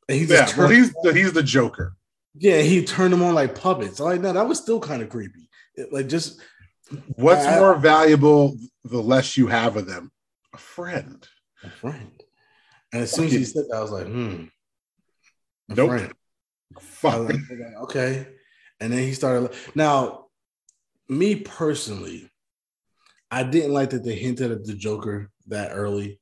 and 0.08 0.18
he 0.18 0.24
Yeah, 0.24 0.42
just 0.42 0.56
well, 0.56 0.68
he's 0.68 0.92
the, 1.02 1.12
he's 1.12 1.32
the 1.32 1.42
Joker. 1.42 1.96
Yeah 2.36 2.60
he 2.60 2.84
turned 2.84 3.12
them 3.12 3.22
on 3.22 3.34
like 3.34 3.54
puppets. 3.60 4.00
Like 4.00 4.20
no, 4.20 4.32
that 4.32 4.48
was 4.48 4.58
still 4.60 4.80
kind 4.80 5.02
of 5.02 5.08
creepy. 5.08 5.48
It- 5.74 5.92
like 5.92 6.08
just 6.08 6.40
What's 7.16 7.46
I- 7.46 7.58
more 7.58 7.74
valuable 7.76 8.56
the 8.84 9.00
less 9.02 9.36
you 9.36 9.46
have 9.46 9.76
of 9.76 9.86
them? 9.86 10.10
A 10.52 10.58
friend. 10.58 11.26
a 11.62 11.70
friend. 11.70 12.10
And 12.92 13.02
as 13.02 13.10
soon 13.12 13.26
as 13.26 13.32
he 13.32 13.44
said 13.44 13.64
that, 13.70 13.76
I 13.76 13.80
was 13.80 13.90
like, 13.90 14.06
hmm. 14.06 14.44
a 15.70 15.74
Nope. 15.74 15.88
friend. 15.88 16.12
Fuck. 16.78 17.28
like, 17.28 17.36
okay. 17.84 18.26
And 18.80 18.92
then 18.92 19.00
he 19.00 19.14
started. 19.14 19.52
Now, 19.74 20.26
me 21.08 21.36
personally, 21.36 22.30
I 23.30 23.42
didn't 23.42 23.72
like 23.72 23.90
that 23.90 24.04
they 24.04 24.14
hinted 24.14 24.52
at 24.52 24.64
the 24.64 24.74
Joker 24.74 25.30
that 25.48 25.70
early, 25.72 26.20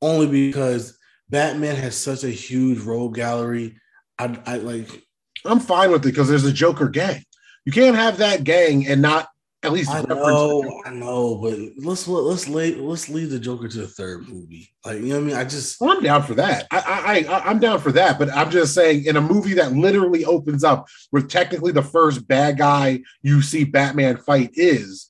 only 0.00 0.26
because 0.26 0.96
Batman 1.28 1.76
has 1.76 1.96
such 1.96 2.24
a 2.24 2.30
huge 2.30 2.78
rogues 2.80 3.16
gallery. 3.18 3.78
I, 4.18 4.38
I 4.46 4.56
like. 4.58 5.02
I'm 5.44 5.60
fine 5.60 5.90
with 5.90 6.04
it 6.04 6.10
because 6.10 6.28
there's 6.28 6.44
a 6.44 6.52
Joker 6.52 6.88
gang. 6.88 7.24
You 7.64 7.72
can't 7.72 7.96
have 7.96 8.18
that 8.18 8.44
gang 8.44 8.86
and 8.86 9.00
not 9.02 9.28
at 9.64 9.72
least 9.72 9.90
I 9.90 10.02
know, 10.02 10.82
I 10.84 10.90
know, 10.90 11.36
but 11.36 11.58
let's 11.78 12.06
let's 12.06 12.48
lay, 12.48 12.74
let's 12.74 13.08
leave 13.08 13.30
the 13.30 13.38
Joker 13.38 13.66
to 13.66 13.78
the 13.78 13.88
third 13.88 14.28
movie. 14.28 14.68
Like 14.84 15.00
you 15.00 15.06
know 15.06 15.14
what 15.14 15.20
I 15.20 15.26
mean? 15.26 15.36
I 15.36 15.44
just 15.44 15.80
Well, 15.80 15.96
I'm 15.96 16.02
down 16.02 16.22
for 16.22 16.34
that. 16.34 16.66
I, 16.70 17.24
I, 17.28 17.34
I, 17.34 17.48
I'm 17.48 17.58
down 17.60 17.80
for 17.80 17.90
that. 17.92 18.18
But 18.18 18.28
I'm 18.36 18.50
just 18.50 18.74
saying, 18.74 19.06
in 19.06 19.16
a 19.16 19.22
movie 19.22 19.54
that 19.54 19.72
literally 19.72 20.26
opens 20.26 20.64
up 20.64 20.86
with 21.12 21.30
technically 21.30 21.72
the 21.72 21.82
first 21.82 22.28
bad 22.28 22.58
guy 22.58 23.00
you 23.22 23.40
see 23.40 23.64
Batman 23.64 24.18
fight 24.18 24.50
is 24.52 25.08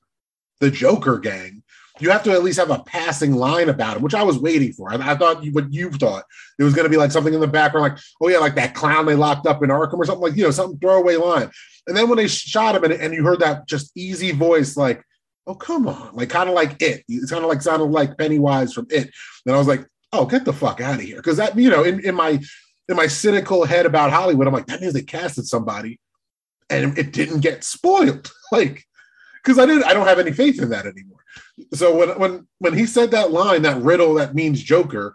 the 0.61 0.71
Joker 0.71 1.19
gang. 1.19 1.64
You 2.01 2.11
have 2.11 2.25
to 2.25 2.33
at 2.33 2.43
least 2.43 2.59
have 2.59 2.71
a 2.71 2.83
passing 2.83 3.35
line 3.35 3.69
about 3.69 3.97
him, 3.97 4.03
which 4.03 4.15
I 4.15 4.25
was 4.25 4.39
waiting 4.39 4.73
for. 4.73 4.93
I, 4.93 5.13
I 5.13 5.15
thought 5.15 5.45
you, 5.45 5.53
what 5.53 5.73
you 5.73 5.91
thought 5.91 6.25
it 6.59 6.65
was 6.65 6.75
going 6.75 6.87
to 6.87 6.91
be 6.91 6.97
like 6.97 7.13
something 7.13 7.33
in 7.33 7.41
the 7.41 7.47
background, 7.47 7.93
like, 7.93 8.03
oh 8.21 8.29
yeah, 8.29 8.39
like 8.39 8.57
that 8.57 8.75
clown 8.75 9.07
they 9.07 9.15
locked 9.15 9.47
up 9.47 9.63
in 9.63 9.71
Arkham 9.71 9.99
or 9.99 10.05
something 10.05 10.23
like, 10.23 10.37
you 10.37 10.43
know, 10.43 10.51
something 10.51 10.79
throwaway 10.79 11.17
line. 11.17 11.51
And 11.87 11.97
then 11.97 12.09
when 12.09 12.17
they 12.17 12.27
shot 12.27 12.75
him 12.75 12.85
and, 12.85 12.93
and 12.93 13.15
you 13.15 13.25
heard 13.25 13.41
that 13.41 13.69
just 13.69 13.97
easy 13.97 14.33
voice, 14.33 14.77
like, 14.77 15.05
oh 15.47 15.55
come 15.55 15.87
on, 15.87 16.17
like 16.17 16.31
kind 16.31 16.49
of 16.49 16.55
like 16.55 16.81
it. 16.83 17.05
It's 17.09 17.31
kind 17.31 17.45
of 17.45 17.49
like 17.49 17.63
sounded 17.63 17.85
like 17.87 18.19
Pennywise 18.19 18.73
from 18.73 18.87
It. 18.91 19.11
And 19.47 19.55
I 19.55 19.59
was 19.59 19.69
like, 19.69 19.87
oh, 20.13 20.27
get 20.27 20.45
the 20.45 20.53
fuck 20.53 20.81
out 20.81 20.97
of 20.97 21.01
here. 21.01 21.17
Because 21.17 21.37
that, 21.37 21.57
you 21.57 21.71
know, 21.71 21.85
in, 21.85 22.01
in 22.01 22.15
my 22.15 22.41
in 22.89 22.97
my 22.97 23.07
cynical 23.07 23.65
head 23.65 23.87
about 23.87 24.11
Hollywood, 24.11 24.47
I'm 24.47 24.53
like, 24.53 24.67
that 24.67 24.81
means 24.81 24.95
they 24.95 25.03
casted 25.03 25.47
somebody 25.47 26.01
and 26.71 26.97
it 26.99 27.13
didn't 27.13 27.41
get 27.41 27.65
spoiled. 27.65 28.31
Like, 28.53 28.85
because 29.43 29.59
I 29.59 29.67
didn't 29.67 29.83
I 29.83 29.95
don't 29.95 30.07
have 30.07 30.21
any 30.21 30.31
faith 30.31 30.63
in 30.63 30.69
that 30.69 30.87
anymore. 30.87 31.19
So 31.73 31.97
when 31.97 32.19
when 32.19 32.47
when 32.59 32.75
he 32.75 32.87
said 32.87 33.11
that 33.11 33.33
line, 33.33 33.63
that 33.63 33.83
riddle 33.83 34.15
that 34.15 34.35
means 34.35 34.63
Joker, 34.63 35.15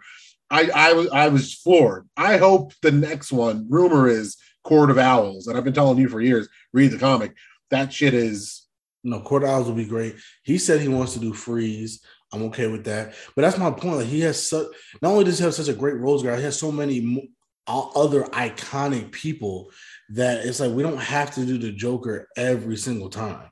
I 0.50 0.70
I 0.74 0.92
was 0.92 1.08
I 1.10 1.28
was 1.28 1.54
floored. 1.54 2.08
I 2.16 2.36
hope 2.36 2.72
the 2.82 2.92
next 2.92 3.32
one, 3.32 3.66
rumor 3.68 4.08
is 4.08 4.36
Court 4.64 4.90
of 4.90 4.98
Owls, 4.98 5.46
and 5.46 5.56
I've 5.56 5.64
been 5.64 5.72
telling 5.72 5.98
you 5.98 6.08
for 6.08 6.20
years, 6.20 6.48
read 6.72 6.90
the 6.90 6.98
comic. 6.98 7.34
That 7.70 7.92
shit 7.92 8.14
is 8.14 8.66
no 9.04 9.20
Court 9.20 9.44
of 9.44 9.50
Owls 9.50 9.66
will 9.66 9.74
be 9.74 9.84
great. 9.84 10.16
He 10.42 10.58
said 10.58 10.80
he 10.80 10.88
wants 10.88 11.14
to 11.14 11.20
do 11.20 11.32
Freeze. 11.32 12.02
I'm 12.32 12.42
okay 12.44 12.68
with 12.68 12.84
that. 12.84 13.14
But 13.34 13.42
that's 13.42 13.58
my 13.58 13.70
point. 13.70 13.96
Like 13.98 14.06
he 14.06 14.20
has 14.20 14.48
such. 14.48 14.66
Not 15.02 15.12
only 15.12 15.24
does 15.24 15.38
he 15.38 15.44
have 15.44 15.54
such 15.54 15.68
a 15.68 15.74
great 15.74 15.96
rose 15.96 16.22
guard, 16.22 16.38
he 16.38 16.44
has 16.44 16.58
so 16.58 16.70
many 16.70 17.00
mo- 17.00 17.26
other 17.66 18.22
iconic 18.24 19.12
people 19.12 19.70
that 20.10 20.44
it's 20.44 20.60
like 20.60 20.72
we 20.72 20.82
don't 20.82 20.98
have 20.98 21.34
to 21.34 21.44
do 21.44 21.58
the 21.58 21.72
Joker 21.72 22.28
every 22.36 22.76
single 22.76 23.08
time. 23.08 23.49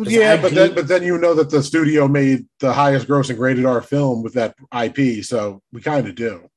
Yeah, 0.00 0.34
I 0.34 0.42
but 0.42 0.52
then 0.52 0.74
but 0.74 0.88
then 0.88 1.02
you 1.02 1.18
know 1.18 1.34
that 1.34 1.50
the 1.50 1.62
studio 1.62 2.08
made 2.08 2.46
the 2.60 2.72
highest 2.72 3.06
grossing 3.06 3.38
rated 3.38 3.64
R 3.64 3.82
film 3.82 4.22
with 4.22 4.34
that 4.34 4.54
IP, 4.72 5.24
so 5.24 5.62
we 5.72 5.80
kind 5.80 6.06
of 6.06 6.14
do. 6.14 6.48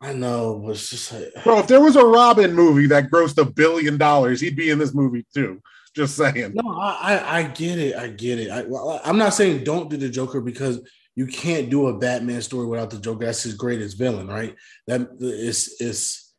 I 0.00 0.12
know, 0.12 0.60
but 0.64 0.72
it's 0.72 0.90
just 0.90 1.12
like 1.12 1.44
Bro, 1.44 1.60
if 1.60 1.66
there 1.68 1.80
was 1.80 1.96
a 1.96 2.04
Robin 2.04 2.52
movie 2.54 2.86
that 2.88 3.10
grossed 3.10 3.38
a 3.38 3.44
billion 3.44 3.96
dollars, 3.96 4.40
he'd 4.40 4.56
be 4.56 4.70
in 4.70 4.78
this 4.78 4.94
movie 4.94 5.24
too. 5.34 5.60
Just 5.94 6.16
saying. 6.16 6.52
no, 6.54 6.78
I, 6.78 7.16
I 7.16 7.38
I 7.38 7.42
get 7.44 7.78
it, 7.78 7.96
I 7.96 8.08
get 8.08 8.38
it. 8.38 8.50
I, 8.50 8.62
well, 8.62 9.00
I'm 9.04 9.18
not 9.18 9.34
saying 9.34 9.64
don't 9.64 9.90
do 9.90 9.96
the 9.96 10.08
Joker 10.08 10.40
because 10.40 10.80
you 11.14 11.26
can't 11.26 11.70
do 11.70 11.88
a 11.88 11.98
Batman 11.98 12.40
story 12.40 12.66
without 12.66 12.90
the 12.90 12.98
Joker. 12.98 13.26
That's 13.26 13.42
his 13.42 13.54
greatest 13.54 13.98
villain, 13.98 14.26
right? 14.26 14.56
That 14.86 15.08
it's 15.20 15.80
it's 15.80 16.34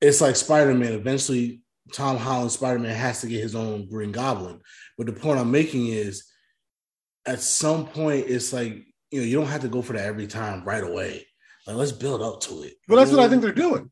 it's 0.00 0.20
like 0.20 0.36
Spider 0.36 0.74
Man. 0.74 0.92
Eventually, 0.92 1.60
Tom 1.92 2.16
Holland 2.16 2.52
Spider 2.52 2.78
Man 2.78 2.94
has 2.94 3.20
to 3.20 3.26
get 3.26 3.42
his 3.42 3.54
own 3.54 3.88
Green 3.88 4.12
Goblin. 4.12 4.60
But 4.96 5.06
the 5.06 5.12
point 5.12 5.38
I'm 5.38 5.50
making 5.50 5.88
is, 5.88 6.24
at 7.26 7.40
some 7.40 7.86
point, 7.86 8.26
it's 8.28 8.52
like 8.52 8.84
you 9.10 9.20
know 9.20 9.26
you 9.26 9.36
don't 9.36 9.48
have 9.48 9.62
to 9.62 9.68
go 9.68 9.82
for 9.82 9.92
that 9.92 10.06
every 10.06 10.26
time 10.26 10.64
right 10.64 10.82
away. 10.82 11.26
Like 11.66 11.76
let's 11.76 11.92
build 11.92 12.22
up 12.22 12.40
to 12.42 12.62
it. 12.62 12.74
Well, 12.88 12.98
that's 12.98 13.10
what 13.10 13.20
I 13.20 13.28
think 13.28 13.42
they're 13.42 13.52
doing. 13.52 13.90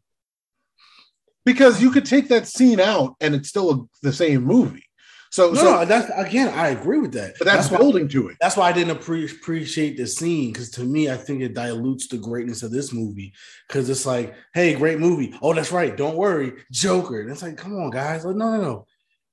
Because 1.45 1.81
you 1.81 1.91
could 1.91 2.05
take 2.05 2.29
that 2.29 2.47
scene 2.47 2.81
out 2.81 3.17
and 3.21 3.35
it's 3.35 3.49
still 3.49 3.71
a, 3.73 3.85
the 4.03 4.13
same 4.13 4.45
movie. 4.45 4.85
So, 5.31 5.51
No, 5.51 5.55
so 5.55 5.65
no, 5.65 5.85
that's 5.85 6.11
again, 6.17 6.49
I 6.55 6.69
agree 6.69 6.99
with 6.99 7.13
that. 7.13 7.35
but 7.39 7.45
that's, 7.45 7.71
why, 7.71 7.79
to 7.79 8.29
it. 8.29 8.37
that's 8.41 8.57
why 8.57 8.69
I 8.69 8.73
didn't 8.73 8.97
appreciate 8.97 9.97
the 9.97 10.07
scene 10.07 10.53
because 10.53 10.71
to 10.73 10.85
me, 10.85 11.11
I 11.11 11.17
think 11.17 11.43
it 11.43 11.55
dilutes 11.55 12.09
the 12.09 12.17
greatness 12.19 12.63
of 12.63 12.71
this 12.71 12.93
movie. 12.93 13.35
Because 13.67 13.91
it's 13.91 14.07
like, 14.07 14.35
hey, 14.55 14.75
great 14.75 14.99
movie. 14.99 15.35
Oh, 15.43 15.53
that's 15.53 15.71
right. 15.73 15.97
Don't 15.97 16.17
worry, 16.17 16.55
Joker. 16.73 17.21
And 17.21 17.31
it's 17.31 17.43
like, 17.43 17.57
come 17.59 17.77
on, 17.77 17.91
guys. 17.91 18.25
Like, 18.25 18.37
no, 18.37 18.57
no, 18.57 18.63
no. 18.63 18.87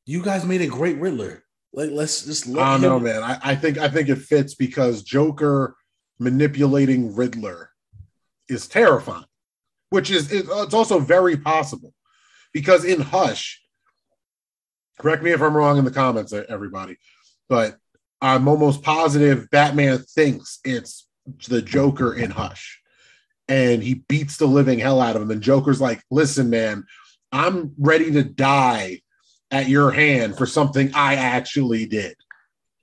You 0.06 0.22
guys 0.22 0.46
made 0.46 0.62
a 0.62 0.68
great 0.68 0.98
Riddler. 1.00 1.44
Like, 1.74 1.92
let's 1.92 2.26
just 2.26 2.48
let 2.48 2.64
I 2.66 2.74
don't 2.74 2.84
him- 2.84 2.90
know, 2.90 3.00
man. 3.00 3.24
I, 3.24 3.40
I 3.52 3.56
think 3.56 3.78
I 3.78 3.88
think 3.90 4.10
it 4.10 4.18
fits 4.20 4.54
because 4.54 5.02
Joker 5.04 5.76
manipulating 6.20 7.16
Riddler 7.16 7.70
is 8.50 8.68
terrifying, 8.68 9.26
which 9.90 10.12
is 10.12 10.32
it- 10.32 10.46
it's 10.50 10.74
also 10.74 11.00
very 11.00 11.38
possible 11.38 11.94
because 12.54 12.84
in 12.86 13.02
Hush, 13.02 13.62
correct 15.00 15.24
me 15.24 15.32
if 15.32 15.42
I'm 15.42 15.56
wrong 15.56 15.78
in 15.78 15.86
the 15.86 15.92
comments, 15.92 16.34
everybody, 16.34 16.98
but 17.50 17.78
I'm 18.22 18.48
almost 18.48 18.84
positive 18.84 19.50
Batman 19.50 20.00
thinks 20.00 20.60
it's 20.64 21.08
the 21.48 21.62
Joker 21.62 22.14
in 22.14 22.32
Hush, 22.32 22.82
and 23.48 23.84
he 23.84 23.96
beats 23.96 24.38
the 24.38 24.48
living 24.48 24.80
hell 24.80 25.02
out 25.02 25.16
of 25.16 25.22
him. 25.22 25.32
And 25.32 25.42
Joker's 25.42 25.82
like, 25.82 26.02
"Listen, 26.10 26.50
man, 26.50 26.86
I'm 27.32 27.74
ready 27.78 28.12
to 28.12 28.24
die." 28.24 29.02
At 29.52 29.70
your 29.70 29.92
hand 29.92 30.38
for 30.38 30.48
something 30.48 30.92
I 30.96 31.16
actually 31.16 31.86
did 31.86 32.18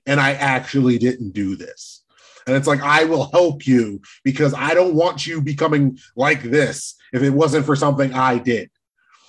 and 0.06 0.20
I 0.20 0.32
actually 0.34 0.98
didn't 0.98 1.32
do 1.32 1.56
this. 1.56 2.02
And 2.46 2.56
it's 2.56 2.66
like, 2.66 2.80
I 2.80 3.04
will 3.04 3.30
help 3.30 3.66
you 3.66 4.00
because 4.24 4.52
I 4.54 4.74
don't 4.74 4.94
want 4.94 5.26
you 5.26 5.40
becoming 5.40 5.98
like 6.16 6.42
this 6.42 6.96
if 7.12 7.22
it 7.22 7.30
wasn't 7.30 7.66
for 7.66 7.76
something 7.76 8.12
I 8.12 8.38
did. 8.38 8.70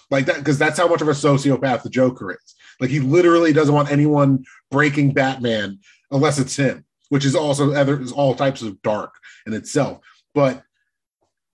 Like 0.09 0.25
that, 0.25 0.37
because 0.37 0.57
that's 0.57 0.79
how 0.79 0.87
much 0.87 1.01
of 1.01 1.07
a 1.07 1.11
sociopath 1.11 1.83
the 1.83 1.89
Joker 1.89 2.31
is. 2.31 2.52
Like 2.79 2.89
he 2.89 2.99
literally 2.99 3.53
doesn't 3.53 3.73
want 3.73 3.91
anyone 3.91 4.43
breaking 4.71 5.13
Batman 5.13 5.79
unless 6.11 6.39
it's 6.39 6.55
him, 6.55 6.85
which 7.09 7.25
is 7.25 7.35
also 7.35 7.73
other 7.73 7.99
is 7.99 8.11
all 8.11 8.35
types 8.35 8.61
of 8.61 8.81
dark 8.81 9.15
in 9.45 9.53
itself. 9.53 9.99
But 10.33 10.63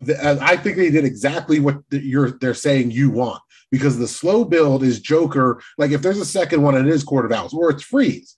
the, 0.01 0.17
uh, 0.23 0.37
I 0.41 0.57
think 0.57 0.77
they 0.77 0.89
did 0.89 1.05
exactly 1.05 1.59
what 1.59 1.77
the, 1.89 1.99
you're 1.99 2.31
they're 2.31 2.53
saying 2.53 2.91
you 2.91 3.09
want 3.09 3.41
because 3.71 3.97
the 3.97 4.07
slow 4.07 4.45
build 4.45 4.83
is 4.83 4.99
Joker. 4.99 5.61
Like 5.77 5.91
if 5.91 6.01
there's 6.01 6.19
a 6.19 6.25
second 6.25 6.61
one, 6.61 6.75
it 6.75 6.87
is 6.87 7.03
Court 7.03 7.25
of 7.25 7.31
Owls 7.31 7.53
or 7.53 7.69
it's 7.69 7.83
Freeze, 7.83 8.35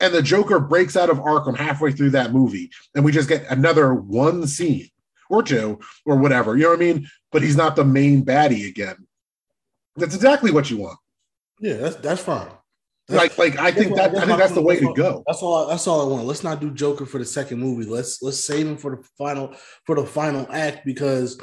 and 0.00 0.14
the 0.14 0.22
Joker 0.22 0.60
breaks 0.60 0.96
out 0.96 1.10
of 1.10 1.18
Arkham 1.18 1.56
halfway 1.56 1.92
through 1.92 2.10
that 2.10 2.32
movie, 2.32 2.70
and 2.94 3.04
we 3.04 3.12
just 3.12 3.28
get 3.28 3.50
another 3.50 3.94
one 3.94 4.46
scene 4.46 4.88
or 5.28 5.42
two 5.42 5.80
or 6.06 6.16
whatever. 6.16 6.56
You 6.56 6.64
know 6.64 6.70
what 6.70 6.76
I 6.80 6.92
mean? 6.92 7.08
But 7.32 7.42
he's 7.42 7.56
not 7.56 7.76
the 7.76 7.84
main 7.84 8.24
baddie 8.24 8.68
again. 8.68 9.06
That's 9.96 10.14
exactly 10.14 10.50
what 10.50 10.70
you 10.70 10.78
want. 10.78 10.98
Yeah, 11.60 11.74
that's 11.74 11.96
that's 11.96 12.22
fine. 12.22 12.48
That's- 13.08 13.38
Like, 13.38 13.38
like 13.38 13.58
I 13.58 13.72
think 13.72 13.96
That's 13.96 14.12
that 14.14 14.22
I 14.22 14.26
think 14.26 14.38
that's 14.38 14.52
the 14.52 14.62
way 14.62 14.78
to 14.80 14.92
go. 14.94 15.24
That's 15.26 15.42
all. 15.42 15.66
That's 15.66 15.86
all 15.86 16.02
I 16.02 16.12
want. 16.12 16.26
Let's 16.26 16.44
not 16.44 16.60
do 16.60 16.70
Joker 16.70 17.06
for 17.06 17.18
the 17.18 17.24
second 17.24 17.58
movie. 17.58 17.88
Let's 17.88 18.22
let's 18.22 18.38
save 18.44 18.66
him 18.66 18.76
for 18.76 18.96
the 18.96 19.02
final 19.16 19.54
for 19.86 19.96
the 19.96 20.04
final 20.04 20.46
act 20.50 20.84
because 20.84 21.40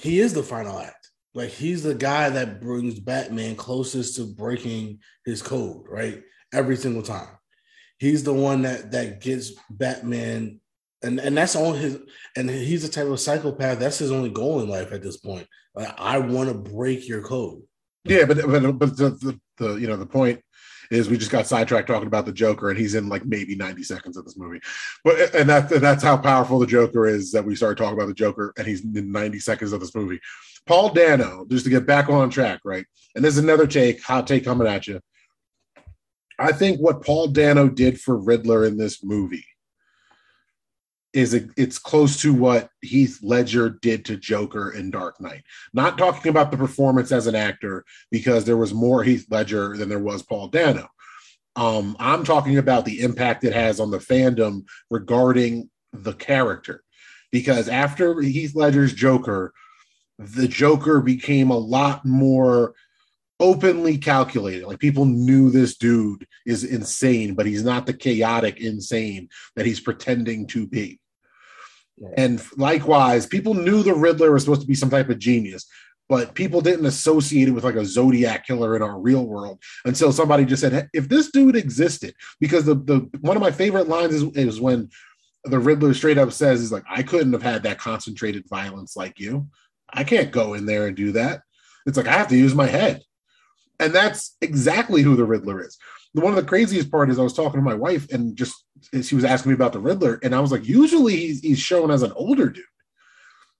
he 0.00 0.20
is 0.20 0.32
the 0.32 0.42
final 0.42 0.78
act. 0.78 1.10
Like 1.34 1.50
he's 1.50 1.82
the 1.82 1.94
guy 1.94 2.30
that 2.30 2.60
brings 2.60 3.00
Batman 3.00 3.56
closest 3.56 4.16
to 4.16 4.24
breaking 4.26 5.00
his 5.24 5.42
code, 5.42 5.86
right? 5.88 6.22
Every 6.52 6.76
single 6.76 7.02
time. 7.02 7.28
He's 7.98 8.22
the 8.22 8.32
one 8.34 8.62
that 8.62 8.92
that 8.92 9.20
gets 9.20 9.52
Batman, 9.70 10.60
and 11.02 11.18
and 11.18 11.36
that's 11.36 11.56
on 11.56 11.74
his. 11.74 11.98
And 12.36 12.48
he's 12.48 12.82
the 12.82 12.88
type 12.88 13.08
of 13.08 13.18
psychopath. 13.18 13.80
That's 13.80 13.98
his 13.98 14.12
only 14.12 14.30
goal 14.30 14.60
in 14.60 14.68
life 14.68 14.92
at 14.92 15.02
this 15.02 15.16
point. 15.16 15.48
Like, 15.74 15.92
I 15.98 16.18
want 16.18 16.48
to 16.48 16.54
break 16.54 17.08
your 17.08 17.22
code. 17.22 17.62
Yeah, 18.04 18.24
but 18.26 18.38
but 18.46 18.78
but 18.78 18.96
the, 18.96 19.10
the 19.10 19.40
the 19.56 19.74
you 19.76 19.86
know 19.86 19.96
the 19.96 20.06
point 20.06 20.40
is 20.90 21.08
we 21.08 21.16
just 21.16 21.30
got 21.30 21.46
sidetracked 21.46 21.88
talking 21.88 22.06
about 22.06 22.26
the 22.26 22.32
Joker, 22.32 22.70
and 22.70 22.78
he's 22.78 22.94
in 22.94 23.08
like 23.08 23.24
maybe 23.24 23.56
ninety 23.56 23.82
seconds 23.82 24.16
of 24.16 24.24
this 24.24 24.36
movie. 24.36 24.60
But 25.02 25.34
and 25.34 25.48
that 25.48 25.72
and 25.72 25.82
that's 25.82 26.02
how 26.02 26.16
powerful 26.16 26.58
the 26.58 26.66
Joker 26.66 27.06
is 27.06 27.32
that 27.32 27.44
we 27.44 27.56
started 27.56 27.78
talking 27.78 27.94
about 27.94 28.08
the 28.08 28.14
Joker, 28.14 28.52
and 28.58 28.66
he's 28.66 28.84
in 28.84 29.10
ninety 29.10 29.38
seconds 29.38 29.72
of 29.72 29.80
this 29.80 29.94
movie. 29.94 30.20
Paul 30.66 30.90
Dano, 30.90 31.46
just 31.48 31.64
to 31.64 31.70
get 31.70 31.86
back 31.86 32.08
on 32.08 32.30
track, 32.30 32.60
right? 32.64 32.86
And 33.14 33.24
there's 33.24 33.38
another 33.38 33.66
take, 33.66 34.02
hot 34.02 34.26
take 34.26 34.44
coming 34.44 34.66
at 34.66 34.86
you. 34.86 35.00
I 36.38 36.52
think 36.52 36.80
what 36.80 37.04
Paul 37.04 37.28
Dano 37.28 37.68
did 37.68 38.00
for 38.00 38.16
Riddler 38.16 38.64
in 38.64 38.76
this 38.76 39.04
movie 39.04 39.44
is 41.14 41.32
it, 41.32 41.50
it's 41.56 41.78
close 41.78 42.20
to 42.20 42.34
what 42.34 42.68
Heath 42.82 43.20
Ledger 43.22 43.70
did 43.70 44.04
to 44.06 44.16
Joker 44.16 44.72
in 44.72 44.90
Dark 44.90 45.20
Knight. 45.20 45.44
Not 45.72 45.96
talking 45.96 46.28
about 46.28 46.50
the 46.50 46.56
performance 46.56 47.12
as 47.12 47.28
an 47.28 47.36
actor 47.36 47.84
because 48.10 48.44
there 48.44 48.56
was 48.56 48.74
more 48.74 49.04
Heath 49.04 49.26
Ledger 49.30 49.76
than 49.76 49.88
there 49.88 50.00
was 50.00 50.22
Paul 50.22 50.48
Dano. 50.48 50.88
Um, 51.56 51.96
I'm 52.00 52.24
talking 52.24 52.58
about 52.58 52.84
the 52.84 53.00
impact 53.00 53.44
it 53.44 53.52
has 53.52 53.78
on 53.78 53.92
the 53.92 53.98
fandom 53.98 54.64
regarding 54.90 55.70
the 55.92 56.12
character. 56.12 56.82
Because 57.30 57.68
after 57.68 58.20
Heath 58.20 58.56
Ledger's 58.56 58.92
Joker, 58.92 59.52
the 60.18 60.48
Joker 60.48 61.00
became 61.00 61.50
a 61.50 61.58
lot 61.58 62.04
more 62.04 62.74
openly 63.38 63.98
calculated. 63.98 64.66
Like 64.66 64.78
people 64.80 65.04
knew 65.04 65.50
this 65.50 65.76
dude 65.76 66.26
is 66.44 66.64
insane, 66.64 67.34
but 67.34 67.46
he's 67.46 67.64
not 67.64 67.86
the 67.86 67.92
chaotic 67.92 68.60
insane 68.60 69.28
that 69.54 69.66
he's 69.66 69.80
pretending 69.80 70.46
to 70.48 70.66
be. 70.66 71.00
And 72.16 72.42
likewise, 72.56 73.26
people 73.26 73.54
knew 73.54 73.82
the 73.82 73.94
Riddler 73.94 74.32
was 74.32 74.44
supposed 74.44 74.62
to 74.62 74.66
be 74.66 74.74
some 74.74 74.90
type 74.90 75.08
of 75.10 75.18
genius, 75.18 75.66
but 76.08 76.34
people 76.34 76.60
didn't 76.60 76.86
associate 76.86 77.48
it 77.48 77.52
with 77.52 77.64
like 77.64 77.76
a 77.76 77.84
Zodiac 77.84 78.46
killer 78.46 78.76
in 78.76 78.82
our 78.82 78.98
real 78.98 79.24
world 79.24 79.62
until 79.84 80.12
somebody 80.12 80.44
just 80.44 80.60
said, 80.60 80.72
hey, 80.72 80.84
if 80.92 81.08
this 81.08 81.30
dude 81.30 81.56
existed, 81.56 82.14
because 82.40 82.64
the, 82.64 82.74
the 82.74 83.08
one 83.20 83.36
of 83.36 83.42
my 83.42 83.50
favorite 83.52 83.88
lines 83.88 84.14
is, 84.14 84.22
is 84.36 84.60
when 84.60 84.90
the 85.44 85.58
Riddler 85.58 85.94
straight 85.94 86.18
up 86.18 86.32
says, 86.32 86.60
is 86.60 86.72
like, 86.72 86.84
I 86.90 87.02
couldn't 87.02 87.32
have 87.32 87.42
had 87.42 87.62
that 87.62 87.78
concentrated 87.78 88.48
violence 88.48 88.96
like 88.96 89.20
you. 89.20 89.48
I 89.92 90.04
can't 90.04 90.32
go 90.32 90.54
in 90.54 90.66
there 90.66 90.86
and 90.86 90.96
do 90.96 91.12
that. 91.12 91.42
It's 91.86 91.96
like 91.96 92.08
I 92.08 92.12
have 92.12 92.28
to 92.28 92.36
use 92.36 92.54
my 92.54 92.66
head. 92.66 93.02
And 93.78 93.92
that's 93.92 94.36
exactly 94.40 95.02
who 95.02 95.16
the 95.16 95.24
Riddler 95.24 95.62
is. 95.62 95.78
One 96.14 96.32
of 96.32 96.36
the 96.36 96.48
craziest 96.48 96.90
part 96.90 97.10
is 97.10 97.18
I 97.18 97.22
was 97.22 97.34
talking 97.34 97.60
to 97.60 97.64
my 97.64 97.74
wife 97.74 98.10
and 98.12 98.36
just 98.36 98.54
she 99.02 99.14
was 99.14 99.24
asking 99.24 99.50
me 99.50 99.54
about 99.54 99.72
the 99.72 99.80
Riddler, 99.80 100.20
and 100.22 100.34
I 100.34 100.40
was 100.40 100.52
like, 100.52 100.66
usually 100.66 101.16
he's, 101.16 101.40
he's 101.40 101.58
shown 101.58 101.90
as 101.90 102.02
an 102.02 102.12
older 102.12 102.48
dude. 102.48 102.64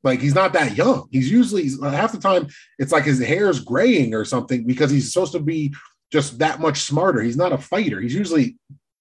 Like 0.05 0.21
he's 0.21 0.35
not 0.35 0.53
that 0.53 0.77
young. 0.77 1.09
He's 1.11 1.31
usually 1.31 1.69
half 1.83 2.13
the 2.13 2.19
time 2.19 2.49
it's 2.79 2.93
like 2.93 3.05
his 3.05 3.21
hair's 3.21 3.61
graying 3.61 4.15
or 4.15 4.25
something 4.25 4.67
because 4.67 4.91
he's 4.91 5.13
supposed 5.13 5.33
to 5.33 5.41
be 5.41 5.75
just 6.13 6.39
that 6.39 6.61
much 6.61 6.83
smarter. 6.83 7.23
He's 7.23 7.39
not 7.39 7.53
a 7.53 7.59
fighter. 7.59 8.01
He's 8.01 8.15
usually, 8.15 8.59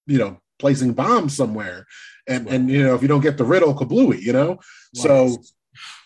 you 0.07 0.17
know, 0.17 0.39
placing 0.59 0.93
bombs 0.93 1.35
somewhere. 1.35 1.85
And 2.25 2.47
and 2.47 2.69
you 2.69 2.83
know, 2.83 2.95
if 2.95 3.01
you 3.01 3.09
don't 3.09 3.21
get 3.21 3.37
the 3.37 3.43
riddle, 3.43 3.75
kablooey, 3.75 4.21
you 4.21 4.31
know. 4.31 4.59
So 4.95 5.37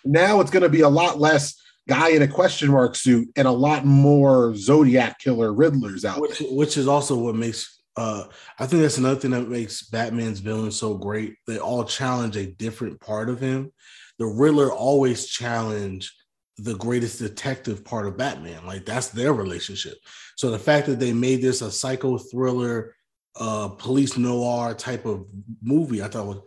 now 0.03 0.41
it's 0.41 0.51
going 0.51 0.63
to 0.63 0.69
be 0.69 0.81
a 0.81 0.89
lot 0.89 1.19
less 1.19 1.55
guy 1.87 2.09
in 2.09 2.21
a 2.21 2.27
question 2.27 2.71
mark 2.71 2.95
suit 2.95 3.29
and 3.35 3.47
a 3.47 3.51
lot 3.51 3.85
more 3.85 4.55
Zodiac 4.55 5.19
killer 5.19 5.51
Riddlers 5.51 6.05
out 6.05 6.19
which, 6.21 6.39
there. 6.39 6.49
which 6.49 6.77
is 6.77 6.87
also 6.87 7.17
what 7.17 7.35
makes 7.35 7.81
uh 7.95 8.25
I 8.59 8.65
think 8.67 8.81
that's 8.81 8.97
another 8.97 9.19
thing 9.19 9.31
that 9.31 9.49
makes 9.49 9.83
Batman's 9.89 10.39
villains 10.39 10.77
so 10.79 10.95
great. 10.95 11.35
They 11.47 11.59
all 11.59 11.83
challenge 11.83 12.37
a 12.37 12.45
different 12.45 12.99
part 12.99 13.29
of 13.29 13.39
him. 13.39 13.71
The 14.19 14.25
Riddler 14.25 14.71
always 14.71 15.27
challenge 15.27 16.13
the 16.57 16.75
greatest 16.75 17.19
detective 17.19 17.85
part 17.85 18.07
of 18.07 18.17
Batman. 18.17 18.65
Like 18.65 18.85
that's 18.85 19.09
their 19.09 19.33
relationship. 19.33 19.97
So 20.35 20.51
the 20.51 20.59
fact 20.59 20.87
that 20.87 20.99
they 20.99 21.13
made 21.13 21.41
this 21.41 21.61
a 21.61 21.71
psycho 21.71 22.17
thriller, 22.17 22.95
uh, 23.39 23.69
police 23.69 24.17
noir 24.17 24.73
type 24.73 25.05
of 25.05 25.27
movie, 25.61 26.01
I 26.01 26.07
thought 26.07 26.27
was 26.27 26.39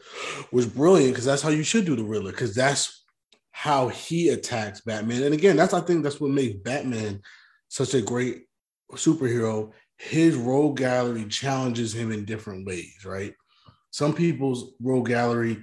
was 0.53 0.67
brilliant 0.67 1.13
because 1.13 1.25
that's 1.25 1.43
how 1.43 1.51
you 1.51 1.63
should 1.63 1.85
do 1.85 1.97
the 1.97 2.03
Riddler 2.03 2.33
because 2.33 2.55
that's 2.55 3.00
how 3.61 3.89
he 3.89 4.31
attacks 4.31 4.81
Batman. 4.81 5.23
And 5.23 5.35
again, 5.35 5.55
that's 5.55 5.75
I 5.75 5.83
think 5.83 6.03
that's 6.03 6.19
what 6.19 6.31
makes 6.31 6.55
Batman 6.61 7.21
such 7.69 7.93
a 7.93 8.01
great 8.01 8.45
superhero. 8.93 9.73
His 9.99 10.35
rogues 10.35 10.81
gallery 10.81 11.27
challenges 11.27 11.95
him 11.95 12.11
in 12.11 12.25
different 12.25 12.67
ways, 12.67 13.05
right? 13.05 13.35
Some 13.91 14.15
people's 14.15 14.73
rogues 14.81 15.11
gallery 15.11 15.59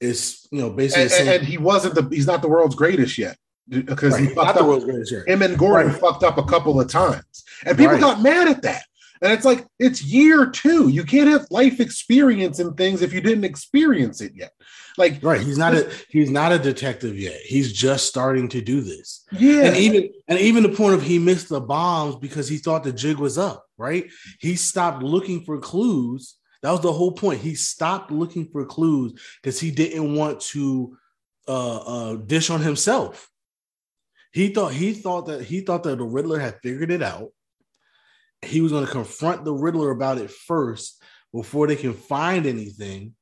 is 0.00 0.46
you 0.52 0.60
know 0.60 0.70
basically 0.70 1.02
and, 1.02 1.10
saying 1.10 1.28
and 1.40 1.42
he 1.44 1.58
wasn't 1.58 1.96
the 1.96 2.08
he's 2.14 2.28
not 2.28 2.40
the 2.40 2.48
world's 2.48 2.76
greatest 2.76 3.18
yet 3.18 3.36
because 3.68 4.12
right, 4.12 4.28
he 4.28 4.32
fucked 4.32 4.54
the 4.54 4.60
up. 4.60 4.68
world's 4.68 4.84
greatest 4.84 5.10
yet. 5.10 5.26
Him 5.26 5.42
and 5.42 5.58
Gordon 5.58 5.90
Right. 5.90 6.00
fucked 6.00 6.22
up 6.22 6.38
a 6.38 6.44
couple 6.44 6.80
of 6.80 6.86
times, 6.88 7.44
and 7.66 7.76
people 7.76 7.94
Right. 7.94 8.00
got 8.00 8.22
mad 8.22 8.46
at 8.46 8.62
that. 8.62 8.84
And 9.22 9.32
it's 9.32 9.44
like 9.44 9.66
it's 9.80 10.04
year 10.04 10.46
two. 10.46 10.88
You 10.88 11.02
can't 11.02 11.28
have 11.28 11.48
life 11.50 11.80
experience 11.80 12.60
in 12.60 12.74
things 12.74 13.02
if 13.02 13.12
you 13.12 13.20
didn't 13.20 13.44
experience 13.44 14.20
it 14.20 14.34
yet. 14.36 14.52
Like, 14.96 15.22
Right, 15.22 15.40
he's 15.40 15.58
not 15.58 15.74
a 15.74 15.90
he's 16.08 16.30
not 16.30 16.52
a 16.52 16.58
detective 16.58 17.18
yet. 17.18 17.40
He's 17.42 17.72
just 17.72 18.06
starting 18.06 18.48
to 18.50 18.60
do 18.60 18.80
this. 18.80 19.24
yeah, 19.32 19.64
And 19.64 19.76
even 19.76 20.10
and 20.28 20.38
even 20.38 20.62
the 20.62 20.70
point 20.70 20.94
of 20.94 21.02
he 21.02 21.18
missed 21.18 21.48
the 21.48 21.60
bombs 21.60 22.16
because 22.16 22.48
he 22.48 22.58
thought 22.58 22.84
the 22.84 22.92
jig 22.92 23.18
was 23.18 23.38
up, 23.38 23.66
right? 23.78 24.06
He 24.40 24.56
stopped 24.56 25.02
looking 25.02 25.44
for 25.44 25.58
clues. 25.58 26.36
That 26.62 26.72
was 26.72 26.82
the 26.82 26.92
whole 26.92 27.12
point. 27.12 27.40
He 27.40 27.54
stopped 27.54 28.10
looking 28.10 28.48
for 28.50 28.66
clues 28.66 29.18
because 29.42 29.58
he 29.58 29.70
didn't 29.70 30.14
want 30.14 30.40
to 30.40 30.96
uh, 31.48 31.76
uh, 31.78 32.16
dish 32.16 32.50
on 32.50 32.60
himself. 32.60 33.30
He 34.32 34.50
thought 34.50 34.72
he 34.72 34.92
thought 34.92 35.26
that 35.26 35.42
he 35.42 35.60
thought 35.62 35.82
that 35.84 35.98
the 35.98 36.04
Riddler 36.04 36.38
had 36.38 36.60
figured 36.62 36.90
it 36.90 37.02
out. 37.02 37.30
He 38.42 38.60
was 38.60 38.72
going 38.72 38.86
to 38.86 38.92
confront 38.92 39.44
the 39.44 39.52
Riddler 39.52 39.90
about 39.90 40.18
it 40.18 40.30
first 40.30 41.02
before 41.32 41.66
they 41.66 41.76
can 41.76 41.92
find 41.92 42.46
anything. 42.46 43.14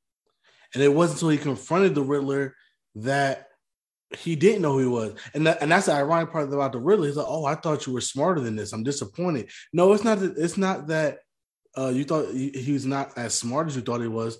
And 0.73 0.83
it 0.83 0.93
wasn't 0.93 1.17
until 1.17 1.29
he 1.29 1.37
confronted 1.37 1.95
the 1.95 2.03
Riddler 2.03 2.55
that 2.95 3.47
he 4.17 4.35
didn't 4.35 4.61
know 4.61 4.73
who 4.73 4.79
he 4.79 4.85
was. 4.87 5.13
And 5.33 5.45
that, 5.47 5.61
and 5.61 5.71
that's 5.71 5.85
the 5.87 5.93
ironic 5.93 6.31
part 6.31 6.51
about 6.51 6.71
the 6.71 6.79
Riddler. 6.79 7.07
He's 7.07 7.15
like, 7.15 7.25
"Oh, 7.29 7.45
I 7.45 7.55
thought 7.55 7.85
you 7.85 7.93
were 7.93 8.01
smarter 8.01 8.41
than 8.41 8.55
this. 8.55 8.73
I'm 8.73 8.83
disappointed." 8.83 9.49
No, 9.73 9.93
it's 9.93 10.03
not. 10.03 10.19
That, 10.19 10.37
it's 10.37 10.57
not 10.57 10.87
that 10.87 11.19
uh, 11.77 11.89
you 11.89 12.03
thought 12.03 12.31
he, 12.31 12.49
he 12.49 12.71
was 12.71 12.85
not 12.85 13.17
as 13.17 13.33
smart 13.35 13.67
as 13.67 13.75
you 13.75 13.81
thought 13.81 14.01
he 14.01 14.07
was. 14.07 14.39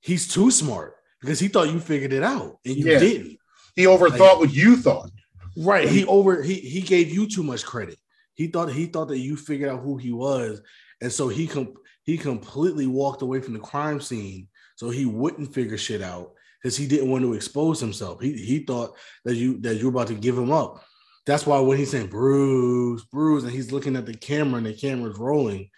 He's 0.00 0.26
too 0.28 0.50
smart 0.50 0.94
because 1.20 1.38
he 1.40 1.48
thought 1.48 1.70
you 1.72 1.78
figured 1.80 2.12
it 2.12 2.22
out 2.22 2.58
and 2.64 2.76
you 2.76 2.90
Yeah. 2.92 2.98
didn't. 2.98 3.38
he 3.76 3.84
overthought 3.84 4.38
what 4.38 4.52
you 4.52 4.76
thought. 4.76 5.10
Right. 5.56 5.88
He 5.88 6.04
over 6.06 6.42
he 6.42 6.54
he 6.54 6.80
gave 6.80 7.10
you 7.12 7.28
too 7.28 7.42
much 7.42 7.64
credit. 7.64 7.98
He 8.34 8.46
thought 8.48 8.72
he 8.72 8.86
thought 8.86 9.08
that 9.08 9.18
you 9.18 9.36
figured 9.36 9.68
out 9.70 9.80
who 9.82 9.96
he 9.96 10.10
was, 10.12 10.60
and 11.00 11.12
so 11.12 11.28
he 11.28 11.46
com- 11.46 11.74
he 12.04 12.16
completely 12.18 12.86
walked 12.86 13.22
away 13.22 13.40
from 13.40 13.52
the 13.54 13.60
crime 13.60 14.00
scene 14.00 14.48
so 14.82 14.90
he 14.90 15.06
wouldn't 15.06 15.54
figure 15.54 15.78
shit 15.78 16.02
out 16.02 16.32
because 16.60 16.76
he 16.76 16.88
didn't 16.88 17.08
want 17.08 17.22
to 17.22 17.34
expose 17.34 17.78
himself. 17.78 18.20
He 18.20 18.32
he 18.32 18.58
thought 18.64 18.96
that 19.24 19.36
you 19.36 19.60
that 19.60 19.76
you 19.76 19.84
were 19.84 19.90
about 19.90 20.08
to 20.08 20.14
give 20.14 20.36
him 20.36 20.50
up. 20.50 20.84
That's 21.24 21.46
why 21.46 21.60
when 21.60 21.78
he's 21.78 21.92
saying 21.92 22.08
Bruce, 22.08 23.04
Bruce, 23.04 23.44
and 23.44 23.52
he's 23.52 23.70
looking 23.70 23.94
at 23.94 24.06
the 24.06 24.14
camera 24.14 24.56
and 24.56 24.66
the 24.66 24.74
camera's 24.74 25.18
rolling, 25.18 25.70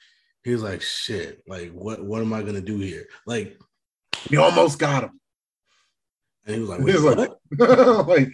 he's 0.42 0.62
like, 0.62 0.80
shit, 0.80 1.42
like 1.46 1.70
what 1.72 2.02
what 2.02 2.22
am 2.22 2.32
I 2.32 2.40
gonna 2.40 2.62
do 2.62 2.78
here? 2.78 3.06
Like, 3.26 3.58
He 4.30 4.38
almost 4.38 4.78
got 4.78 5.04
him. 5.04 5.20
and 6.46 6.54
he 6.54 6.60
was 6.62 6.70
like, 6.70 6.78
He 6.78 6.84
was 6.86 7.02
like, 7.04 7.30
like, 8.08 8.28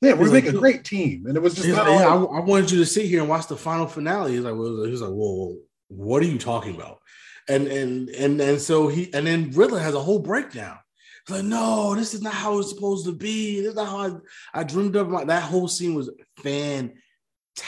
man, 0.00 0.16
we 0.16 0.24
He's 0.24 0.32
make 0.32 0.46
like, 0.46 0.54
a 0.54 0.58
great 0.58 0.84
team, 0.84 1.26
and 1.26 1.36
it 1.36 1.40
was 1.40 1.54
just 1.54 1.68
like, 1.68 1.86
yeah, 1.86 2.08
I, 2.08 2.14
I 2.16 2.40
wanted 2.40 2.70
you 2.70 2.78
to 2.78 2.86
sit 2.86 3.04
here 3.04 3.20
and 3.20 3.28
watch 3.28 3.46
the 3.46 3.58
final 3.58 3.86
finale. 3.86 4.32
He's 4.32 4.40
like, 4.40 4.54
well, 4.54 4.84
he's 4.84 5.02
like, 5.02 5.10
whoa, 5.10 5.34
whoa, 5.34 5.56
what 5.88 6.22
are 6.22 6.26
you 6.26 6.38
talking 6.38 6.74
about? 6.76 7.00
And 7.48 7.66
and 7.66 8.08
and 8.10 8.40
and 8.40 8.60
so 8.60 8.88
he 8.88 9.12
and 9.12 9.26
then 9.26 9.50
Riddler 9.50 9.78
has 9.78 9.94
a 9.94 10.00
whole 10.00 10.18
breakdown. 10.18 10.78
He's 11.26 11.36
like, 11.36 11.44
no, 11.44 11.94
this 11.94 12.14
is 12.14 12.22
not 12.22 12.34
how 12.34 12.58
it's 12.58 12.70
supposed 12.70 13.06
to 13.06 13.12
be. 13.12 13.60
This 13.60 13.70
is 13.70 13.74
not 13.76 13.88
how 13.88 14.20
I, 14.54 14.60
I 14.60 14.64
dreamed 14.64 14.96
of. 14.96 15.08
My, 15.08 15.24
that 15.24 15.42
whole 15.42 15.68
scene 15.68 15.94
was 15.94 16.10
fantastic. 16.42 16.96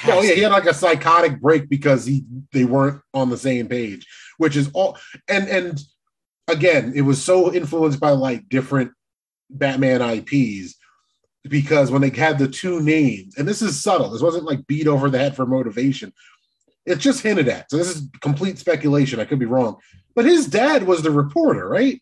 Oh 0.09 0.23
yeah, 0.23 0.35
he 0.35 0.41
had 0.41 0.53
like 0.53 0.67
a 0.67 0.75
psychotic 0.75 1.41
break 1.41 1.69
because 1.69 2.07
he 2.07 2.25
they 2.53 2.65
weren't 2.65 3.03
on 3.15 3.31
the 3.31 3.37
same 3.37 3.69
page, 3.69 4.07
which 4.39 4.57
is 4.57 4.71
all 4.73 4.99
and 5.29 5.49
and 5.49 5.81
again, 6.49 6.93
it 6.95 7.03
was 7.03 7.23
so 7.23 7.53
influenced 7.53 8.01
by 8.01 8.11
like 8.11 8.49
different 8.49 8.93
Batman 9.51 10.03
IPs 10.03 10.77
because 11.45 11.91
when 11.91 12.03
they 12.03 12.11
had 12.11 12.39
the 12.39 12.49
two 12.49 12.81
names, 12.81 13.37
and 13.37 13.47
this 13.47 13.63
is 13.63 13.83
subtle, 13.83 14.11
this 14.11 14.23
wasn't 14.23 14.45
like 14.45 14.67
beat 14.67 14.87
over 14.87 15.09
the 15.09 15.19
head 15.19 15.37
for 15.37 15.47
motivation. 15.47 16.13
It's 16.87 17.03
just 17.03 17.21
hinted 17.23 17.49
at. 17.49 17.71
So 17.71 17.77
this 17.77 17.95
is 17.95 18.09
complete 18.21 18.59
speculation. 18.59 19.21
I 19.21 19.25
could 19.25 19.39
be 19.41 19.47
wrong. 19.47 19.77
But 20.15 20.25
his 20.25 20.47
dad 20.47 20.85
was 20.85 21.03
the 21.03 21.11
reporter, 21.11 21.69
right? 21.69 22.01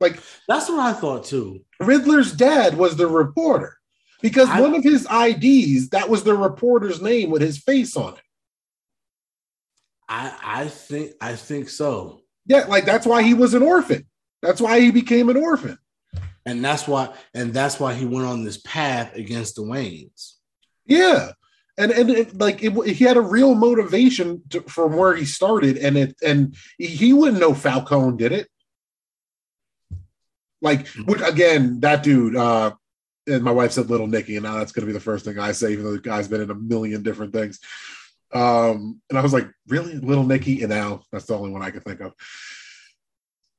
Like 0.00 0.18
That's 0.48 0.68
what 0.68 0.80
I 0.80 0.92
thought 0.92 1.24
too. 1.24 1.64
Riddler's 1.80 2.32
dad 2.32 2.76
was 2.76 2.96
the 2.96 3.06
reporter 3.06 3.76
because 4.20 4.48
I- 4.48 4.60
one 4.60 4.74
of 4.74 4.82
his 4.82 5.06
IDs, 5.10 5.90
that 5.90 6.08
was 6.08 6.24
the 6.24 6.34
reporter's 6.34 7.00
name 7.00 7.30
with 7.30 7.40
his 7.42 7.58
face 7.58 7.96
on 7.96 8.14
it. 8.14 8.20
I 10.08 10.34
I 10.42 10.68
think 10.68 11.12
I 11.20 11.36
think 11.36 11.68
so. 11.68 12.20
Yeah, 12.46 12.64
like 12.64 12.84
that's 12.84 13.06
why 13.06 13.22
he 13.22 13.34
was 13.34 13.54
an 13.54 13.62
orphan. 13.62 14.06
That's 14.42 14.60
why 14.60 14.80
he 14.80 14.90
became 14.90 15.28
an 15.28 15.36
orphan. 15.36 15.78
And 16.44 16.64
that's 16.64 16.88
why 16.88 17.14
and 17.34 17.54
that's 17.54 17.78
why 17.78 17.94
he 17.94 18.04
went 18.04 18.26
on 18.26 18.42
this 18.44 18.58
path 18.58 19.14
against 19.14 19.54
the 19.56 19.62
Waynes. 19.62 20.32
Yeah. 20.84 21.32
And 21.78 21.90
and 21.90 22.10
it, 22.10 22.38
like 22.38 22.62
it, 22.62 22.72
he 22.88 23.04
had 23.04 23.16
a 23.16 23.22
real 23.22 23.54
motivation 23.54 24.42
to, 24.50 24.60
from 24.62 24.96
where 24.96 25.16
he 25.16 25.24
started, 25.24 25.78
and 25.78 25.96
it 25.96 26.16
and 26.22 26.54
he, 26.76 27.12
wouldn't 27.14 27.40
know 27.40 27.54
Falcone 27.54 28.18
did 28.18 28.32
it. 28.32 28.48
Like, 30.60 30.86
which 30.88 31.22
again, 31.22 31.80
that 31.80 32.02
dude, 32.02 32.36
uh, 32.36 32.72
and 33.26 33.42
my 33.42 33.50
wife 33.50 33.72
said 33.72 33.88
Little 33.88 34.06
Nicky, 34.06 34.36
and 34.36 34.44
now 34.44 34.58
that's 34.58 34.72
going 34.72 34.82
to 34.82 34.86
be 34.86 34.92
the 34.92 35.00
first 35.00 35.24
thing 35.24 35.38
I 35.38 35.52
say, 35.52 35.72
even 35.72 35.84
though 35.84 35.92
the 35.92 35.98
guy's 36.00 36.28
been 36.28 36.42
in 36.42 36.50
a 36.50 36.54
million 36.54 37.02
different 37.02 37.32
things. 37.32 37.58
Um, 38.32 39.00
and 39.08 39.18
I 39.18 39.22
was 39.22 39.32
like, 39.32 39.48
really, 39.66 39.94
Little 39.94 40.24
Nicky, 40.24 40.62
and 40.62 40.70
now 40.70 41.02
that's 41.10 41.24
the 41.24 41.36
only 41.36 41.50
one 41.50 41.62
I 41.62 41.70
could 41.70 41.84
think 41.84 42.00
of. 42.00 42.12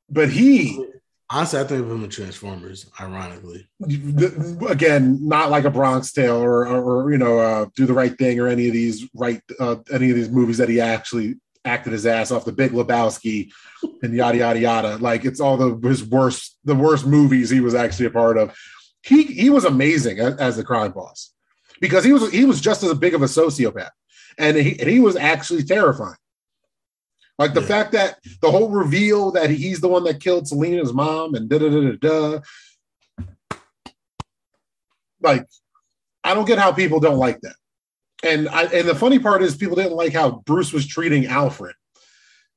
But 0.09 0.29
he, 0.29 0.85
Honestly, 1.33 1.59
I 1.59 1.63
think 1.63 1.81
of 1.83 1.89
him 1.91 2.03
in 2.03 2.11
Transformers, 2.11 2.91
ironically. 3.01 3.67
again, 4.69 5.17
not 5.27 5.49
like 5.49 5.65
a 5.65 5.71
Bronx 5.71 6.11
Tale 6.11 6.35
or, 6.35 6.67
or, 6.67 7.05
or, 7.05 7.11
you 7.11 7.17
know, 7.17 7.39
uh, 7.39 7.65
Do 7.75 7.87
the 7.87 7.93
Right 7.93 8.15
Thing 8.15 8.39
or 8.39 8.47
any 8.47 8.67
of 8.67 8.73
these 8.73 9.09
right, 9.15 9.41
uh, 9.59 9.77
any 9.91 10.11
of 10.11 10.15
these 10.15 10.29
movies 10.29 10.59
that 10.59 10.69
he 10.69 10.79
actually 10.79 11.37
acted 11.65 11.93
his 11.93 12.05
ass 12.05 12.29
off, 12.29 12.45
The 12.45 12.51
Big 12.51 12.71
Lebowski 12.71 13.51
and 14.03 14.13
yada 14.13 14.37
yada 14.37 14.59
yada. 14.59 14.97
Like 14.97 15.25
it's 15.25 15.39
all 15.39 15.57
the 15.57 15.87
his 15.87 16.03
worst, 16.03 16.59
the 16.65 16.75
worst 16.75 17.07
movies 17.07 17.49
he 17.49 17.61
was 17.61 17.73
actually 17.73 18.05
a 18.05 18.11
part 18.11 18.37
of. 18.37 18.55
He 19.01 19.23
he 19.23 19.49
was 19.49 19.65
amazing 19.65 20.19
as, 20.19 20.35
as 20.35 20.55
the 20.55 20.63
crime 20.63 20.91
boss 20.91 21.33
because 21.81 22.03
he 22.03 22.13
was 22.13 22.31
he 22.31 22.45
was 22.45 22.61
just 22.61 22.83
as 22.83 22.93
big 22.93 23.15
of 23.15 23.23
a 23.23 23.25
sociopath, 23.25 23.89
and 24.37 24.55
he 24.55 24.79
and 24.79 24.87
he 24.87 24.99
was 24.99 25.15
actually 25.15 25.63
terrifying. 25.63 26.15
Like 27.43 27.53
the 27.53 27.59
Yeah. 27.59 27.67
fact 27.67 27.91
that 27.91 28.19
the 28.41 28.49
whole 28.49 28.69
reveal 28.69 29.31
that 29.31 29.49
he's 29.49 29.81
the 29.81 29.89
one 29.89 30.05
that 30.05 30.21
killed 30.21 30.47
Selena's 30.47 30.93
mom 30.93 31.35
and 31.35 31.49
da 31.49 31.59
da 31.59 31.69
da 31.69 31.91
da 31.91 32.39
da. 32.39 32.39
Like, 35.19 35.45
I 36.23 36.33
don't 36.33 36.45
get 36.45 36.57
how 36.57 36.71
people 36.71 37.01
don't 37.01 37.17
like 37.17 37.41
that. 37.41 37.55
And 38.23 38.47
I 38.47 38.63
and 38.63 38.87
the 38.87 38.95
funny 38.95 39.19
part 39.19 39.43
is 39.43 39.57
people 39.57 39.75
didn't 39.75 39.97
like 39.97 40.13
how 40.13 40.41
Bruce 40.45 40.71
was 40.71 40.87
treating 40.87 41.25
Alfred. 41.25 41.75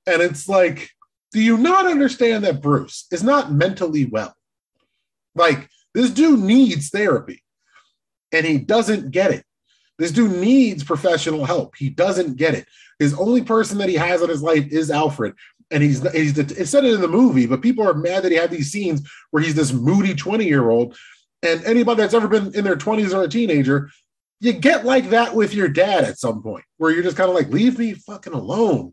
And 0.07 0.23
it's 0.23 0.49
like, 0.49 0.89
do 1.33 1.41
you 1.41 1.59
not 1.59 1.87
understand 1.87 2.45
that 2.45 2.63
Bruce 2.63 3.07
is 3.11 3.25
not 3.25 3.51
mentally 3.51 4.05
well? 4.05 4.37
Like, 5.35 5.69
this 5.95 6.11
dude 6.11 6.39
needs 6.39 6.91
therapy 6.91 7.43
and 8.31 8.47
he 8.47 8.59
doesn't 8.59 9.11
get 9.11 9.33
it. 9.33 9.45
This 9.99 10.13
dude 10.13 10.33
needs 10.33 10.85
professional 10.85 11.45
help. 11.45 11.75
He 11.77 11.91
doesn't 11.91 12.37
get 12.37 12.55
it. 12.55 12.67
His 12.99 13.15
only 13.15 13.43
person 13.43 13.79
that 13.79 13.89
he 13.89 13.95
has 13.95 14.23
in 14.23 14.29
his 14.29 14.43
life 14.43 14.67
is 14.71 14.91
Alfred. 14.91 15.35
And 15.71 15.83
he's, 15.83 16.01
he's 16.13 16.35
the, 16.35 16.43
it 16.61 16.67
said 16.67 16.85
it 16.85 16.95
in 16.95 17.01
the 17.01 17.09
movie, 17.09 17.47
but 17.47 17.63
people 17.63 17.87
are 17.87 17.95
mad 17.95 18.23
that 18.23 18.33
he 18.33 18.39
had 18.39 18.51
these 18.51 18.71
scenes 18.71 19.09
where 19.31 19.43
he's 19.43 19.55
this 19.55 19.73
moody 19.73 20.15
20 20.15 20.45
year 20.45 20.71
old. 20.71 20.97
And 21.43 21.65
anybody 21.65 22.01
that's 22.01 22.15
ever 22.15 22.29
been 22.29 22.55
in 22.55 22.65
their 22.65 22.77
20s 22.77 23.15
or 23.15 23.23
a 23.25 23.29
teenager, 23.29 23.91
you 24.41 24.53
get 24.53 24.85
like 24.85 25.11
that 25.11 25.35
with 25.35 25.55
your 25.55 25.69
dad 25.69 26.05
at 26.05 26.19
some 26.19 26.43
point 26.43 26.65
where 26.77 26.91
you're 26.93 27.03
just 27.03 27.17
kind 27.17 27.29
of 27.29 27.35
like, 27.35 27.49
leave 27.49 27.79
me 27.79 27.95
fucking 27.95 28.33
alone. 28.33 28.93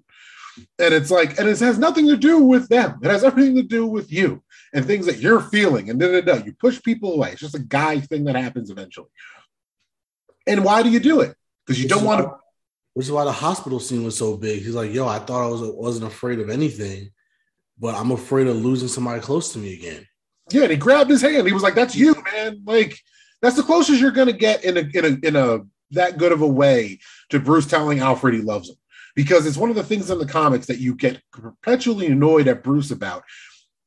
And 0.79 0.93
it's 0.93 1.11
like, 1.11 1.39
and 1.39 1.49
it 1.49 1.59
has 1.59 1.79
nothing 1.79 2.07
to 2.07 2.17
do 2.17 2.39
with 2.39 2.69
them. 2.69 2.99
It 3.03 3.09
has 3.09 3.23
everything 3.23 3.55
to 3.55 3.63
do 3.63 3.87
with 3.87 4.11
you 4.11 4.43
and 4.73 4.85
things 4.85 5.05
that 5.05 5.19
you're 5.19 5.41
feeling. 5.41 5.89
And 5.89 5.99
da 5.99 6.11
da 6.11 6.21
da. 6.21 6.43
You 6.43 6.53
push 6.53 6.81
people 6.81 7.13
away. 7.13 7.31
It's 7.31 7.41
just 7.41 7.55
a 7.55 7.59
guy 7.59 7.99
thing 7.99 8.25
that 8.25 8.35
happens 8.35 8.69
eventually. 8.69 9.09
And 10.45 10.63
why 10.63 10.83
do 10.83 10.89
you 10.89 10.99
do 10.99 11.21
it? 11.21 11.35
Because 11.65 11.81
you 11.81 11.87
don't 11.87 12.03
want 12.03 12.21
to. 12.21 12.31
Which 12.93 13.07
is 13.07 13.11
why 13.11 13.23
the 13.25 13.31
hospital 13.31 13.79
scene 13.79 14.03
was 14.03 14.17
so 14.17 14.37
big. 14.37 14.61
He's 14.61 14.75
like, 14.75 14.93
"Yo, 14.93 15.07
I 15.07 15.19
thought 15.19 15.45
I 15.45 15.49
was 15.49 15.61
wasn't 15.61 16.05
afraid 16.05 16.39
of 16.39 16.49
anything, 16.49 17.11
but 17.79 17.95
I'm 17.95 18.11
afraid 18.11 18.47
of 18.47 18.57
losing 18.57 18.87
somebody 18.87 19.19
close 19.19 19.53
to 19.53 19.59
me 19.59 19.73
again." 19.73 20.05
Yeah, 20.51 20.63
and 20.63 20.71
he 20.71 20.77
grabbed 20.77 21.09
his 21.09 21.21
hand. 21.21 21.47
He 21.47 21.53
was 21.53 21.63
like, 21.63 21.75
"That's 21.75 21.95
you, 21.95 22.15
man. 22.31 22.61
Like 22.65 22.99
that's 23.41 23.55
the 23.55 23.63
closest 23.63 23.99
you're 23.99 24.11
gonna 24.11 24.33
get 24.33 24.63
in 24.63 24.77
a 24.77 24.81
in 24.81 25.05
a 25.05 25.27
in 25.27 25.35
a 25.35 25.61
that 25.91 26.17
good 26.17 26.31
of 26.31 26.41
a 26.41 26.47
way 26.47 26.99
to 27.29 27.39
Bruce 27.39 27.65
telling 27.65 27.99
Alfred 27.99 28.35
he 28.35 28.41
loves 28.41 28.69
him." 28.69 28.75
Because 29.15 29.45
it's 29.45 29.57
one 29.57 29.69
of 29.69 29.75
the 29.75 29.83
things 29.83 30.09
in 30.09 30.19
the 30.19 30.25
comics 30.25 30.67
that 30.67 30.79
you 30.79 30.95
get 30.95 31.21
perpetually 31.31 32.07
annoyed 32.07 32.47
at 32.47 32.63
Bruce 32.63 32.91
about. 32.91 33.23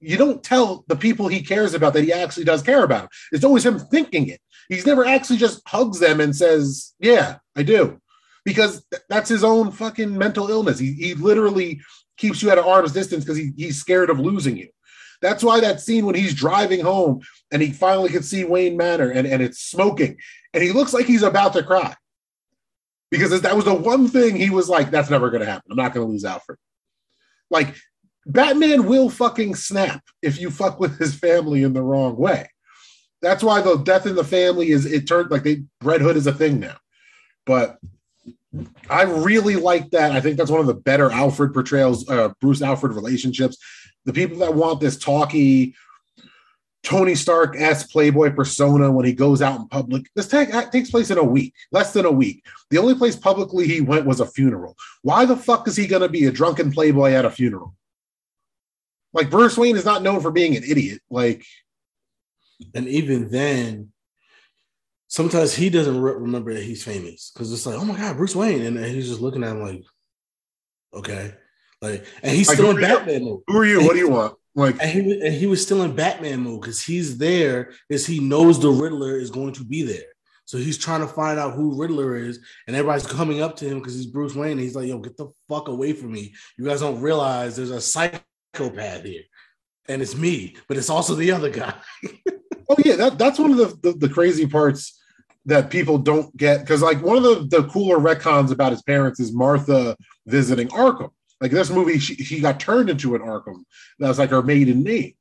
You 0.01 0.17
don't 0.17 0.43
tell 0.43 0.85
the 0.89 0.97
people 0.97 1.27
he 1.27 1.43
cares 1.43 1.75
about 1.75 1.95
that 1.95 2.05
he 2.05 2.13
actually 2.13 2.45
does 2.45 2.63
care 2.63 2.85
about 2.85 3.03
them. 3.03 3.09
It's 3.33 3.45
always 3.45 3.65
him 3.65 3.79
thinking 3.79 4.29
it. 4.29 4.41
He's 4.69 4.87
never 4.87 5.05
actually 5.05 5.39
just 5.39 5.63
hugs 5.67 6.01
them 6.01 6.21
and 6.21 6.35
says, 6.35 6.95
"Yeah, 6.99 7.39
I 7.57 7.63
do," 7.63 8.01
because 8.45 8.85
th- 8.91 9.03
that's 9.09 9.29
his 9.29 9.45
own 9.45 9.71
fucking 9.73 10.17
mental 10.17 10.51
illness. 10.51 10.79
He, 10.79 10.93
he 10.93 11.15
literally 11.15 11.81
keeps 12.17 12.43
you 12.43 12.51
at 12.51 12.59
an 12.59 12.65
arm's 12.65 12.93
distance 12.93 13.25
because 13.25 13.39
he, 13.39 13.53
he's 13.57 13.79
scared 13.79 14.11
of 14.11 14.19
losing 14.19 14.57
you. 14.57 14.69
That's 15.23 15.43
why 15.43 15.61
that 15.61 15.81
scene 15.81 16.05
when 16.05 16.15
he's 16.15 16.35
driving 16.35 16.81
home 16.81 17.21
and 17.51 17.63
he 17.63 17.71
finally 17.71 18.11
can 18.11 18.23
see 18.23 18.45
Wayne 18.45 18.77
Manor 18.77 19.11
and, 19.11 19.27
and 19.27 19.43
it's 19.43 19.61
smoking 19.61 20.19
and 20.53 20.63
he 20.63 20.73
looks 20.73 20.93
like 20.93 21.07
he's 21.07 21.23
about 21.23 21.53
to 21.55 21.63
cry 21.63 21.95
because 23.11 23.41
that 23.41 23.57
was 23.57 23.65
the 23.65 23.75
one 23.75 24.09
thing 24.09 24.37
he 24.37 24.51
was 24.51 24.69
like, 24.69 24.91
that's 24.91 25.11
never 25.11 25.31
going 25.31 25.41
to 25.41 25.47
happen. 25.47 25.71
I'm 25.71 25.77
not 25.77 25.95
going 25.95 26.07
to 26.07 26.11
lose 26.11 26.25
Alfred. 26.25 26.59
Like, 27.51 27.77
Batman 28.27 28.87
will 28.87 29.09
fucking 29.09 29.55
snap 29.55 30.03
if 30.23 30.41
you 30.41 30.51
fuck 30.51 30.81
with 30.81 30.99
his 30.99 31.15
family 31.15 31.63
in 31.63 31.73
the 31.73 31.83
wrong 31.83 32.17
way. 32.17 32.49
That's 33.27 33.43
why 33.43 33.61
the 33.61 33.77
death 33.79 34.07
in 34.07 34.15
the 34.15 34.23
family 34.23 34.71
is 34.71 34.87
it 34.87 35.09
turned 35.09 35.33
like 35.33 35.43
they 35.43 35.65
Red 35.83 36.01
Hood 36.01 36.17
is 36.17 36.29
a 36.29 36.33
thing 36.33 36.61
now. 36.61 36.77
But 37.45 37.79
I 38.89 39.03
really 39.03 39.57
like 39.57 39.91
that. 39.91 40.13
I 40.13 40.21
think 40.21 40.37
that's 40.37 40.51
one 40.51 40.61
of 40.61 40.69
the 40.69 40.75
better 40.75 41.11
Alfred 41.11 41.53
portrayals, 41.53 42.09
uh, 42.09 42.29
Bruce 42.41 42.63
Alfred 42.63 42.93
relationships. 42.93 43.57
The 44.05 44.13
people 44.13 44.39
that 44.39 44.55
want 44.55 44.81
this 44.81 44.97
talky 44.97 45.75
Tony 46.85 47.17
Stark 47.17 47.57
s 47.57 47.83
Playboy 47.83 48.33
persona 48.33 48.93
when 48.93 49.05
he 49.05 49.13
goes 49.13 49.43
out 49.43 49.59
in 49.59 49.67
public. 49.67 50.09
This 50.15 50.29
take, 50.29 50.53
takes 50.71 50.93
place 50.93 51.11
in 51.11 51.19
a 51.19 51.25
week, 51.25 51.53
less 51.73 51.93
than 51.93 52.07
a 52.07 52.13
week. 52.13 52.45
The 52.71 52.79
only 52.79 52.95
place 52.95 53.17
publicly 53.17 53.67
he 53.67 53.81
went 53.81 54.07
was 54.07 54.21
a 54.21 54.27
funeral. 54.27 54.77
Why 55.03 55.25
the 55.25 55.37
fuck 55.37 55.67
is 55.67 55.75
he 55.75 55.89
going 55.89 56.03
to 56.03 56.09
be 56.09 56.27
a 56.27 56.31
drunken 56.31 56.71
Playboy 56.71 57.11
at 57.11 57.25
a 57.25 57.31
funeral? 57.31 57.75
Like 59.13 59.31
Bruce 59.31 59.59
Wayne 59.59 59.77
is 59.77 59.85
not 59.85 60.03
known 60.05 60.21
for 60.21 60.31
being 60.31 60.57
an 60.57 60.63
idiot. 60.63 61.01
Like, 61.11 61.45
and 62.75 62.89
even 62.89 63.31
then, 63.31 63.93
sometimes 65.09 65.55
he 65.55 65.71
doesn't 65.71 66.01
re- 66.01 66.15
remember 66.15 66.55
that 66.55 66.63
he's 66.63 66.85
famous 66.85 67.31
because 67.33 67.53
it's 67.53 67.67
like, 67.67 67.77
oh 67.77 67.85
my 67.85 67.97
god, 67.97 68.17
Bruce 68.17 68.37
Wayne, 68.37 68.63
and 68.63 68.79
he's 68.85 69.09
just 69.09 69.21
looking 69.21 69.45
at 69.45 69.53
him 69.53 69.63
like, 69.63 69.83
okay, 70.95 71.35
like, 71.83 72.07
and 72.23 72.35
he's 72.35 72.49
like, 72.49 72.57
still 72.57 72.71
in 72.71 72.77
are 72.79 72.81
you? 72.81 72.87
Batman 72.87 73.25
mode. 73.25 73.41
Who 73.47 73.59
are 73.59 73.67
you? 73.67 73.79
And 73.79 73.87
What 73.87 73.93
do 73.95 73.99
you 73.99 74.09
want? 74.09 74.35
Like, 74.55 74.77
And 74.81 74.91
he, 74.91 75.21
and 75.21 75.35
he 75.35 75.47
was 75.47 75.63
still 75.63 75.83
in 75.83 75.95
Batman 75.95 76.41
mode 76.41 76.63
because 76.63 76.83
he's 76.83 77.19
there 77.19 77.73
is 77.91 78.07
he 78.07 78.21
knows 78.21 78.59
the 78.59 78.71
Riddler 78.71 79.19
is 79.19 79.31
going 79.31 79.53
to 79.55 79.65
be 79.65 79.83
there. 79.83 80.07
So 80.47 80.59
he's 80.59 80.79
trying 80.79 81.01
to 81.01 81.09
find 81.09 81.39
out 81.39 81.55
who 81.55 81.79
Riddler 81.79 82.17
is, 82.17 82.39
and 82.67 82.75
everybody's 82.75 83.07
coming 83.07 83.43
up 83.43 83.57
to 83.57 83.69
him 83.69 83.81
because 83.81 83.95
he's 83.95 84.07
Bruce 84.07 84.35
Wayne. 84.35 84.53
And 84.53 84.61
he's 84.61 84.77
like, 84.77 84.87
"Yo, 84.87 84.99
get 84.99 85.17
the 85.17 85.29
fuck 85.49 85.69
away 85.69 85.93
from 85.93 86.13
me! 86.13 86.35
You 86.57 86.65
guys 86.65 86.81
don't 86.81 87.01
realize 87.01 87.57
there's 87.57 87.71
a 87.71 87.81
psychopath 87.81 89.03
here, 89.03 89.25
and 89.89 90.01
it's 90.01 90.17
me, 90.17 90.57
but 90.69 90.77
it's 90.77 90.89
also 90.89 91.17
the 91.17 91.33
other 91.33 91.51
guy." 91.51 91.75
oh 92.69 92.77
yeah, 92.85 92.97
that, 92.97 93.19
that's 93.19 93.39
one 93.39 93.53
of 93.53 93.57
the, 93.57 93.79
the, 93.83 93.99
the 93.99 94.09
crazy 94.09 94.47
parts 94.47 95.01
that 95.47 95.71
people 95.71 95.97
don't 95.97 96.37
get 96.37 96.61
because 96.61 96.83
like 96.83 97.03
one 97.03 97.17
of 97.17 97.23
the, 97.23 97.47
the 97.51 97.69
cooler 97.69 97.99
retcons 97.99 98.51
about 98.51 98.73
his 98.73 98.83
parents 98.83 99.21
is 99.21 99.33
Martha 99.33 99.97
visiting 100.27 100.69
Arkham. 100.69 101.11
Like 101.41 101.51
this 101.51 101.71
movie, 101.71 101.99
she, 101.99 102.17
she 102.17 102.41
got 102.41 102.59
turned 102.59 102.91
into 102.91 103.15
an 103.15 103.23
Arkham. 103.23 103.65
That 103.99 104.09
was 104.09 104.19
like 104.19 104.31
her 104.31 104.43
maiden 104.43 104.83
name. 104.83 105.15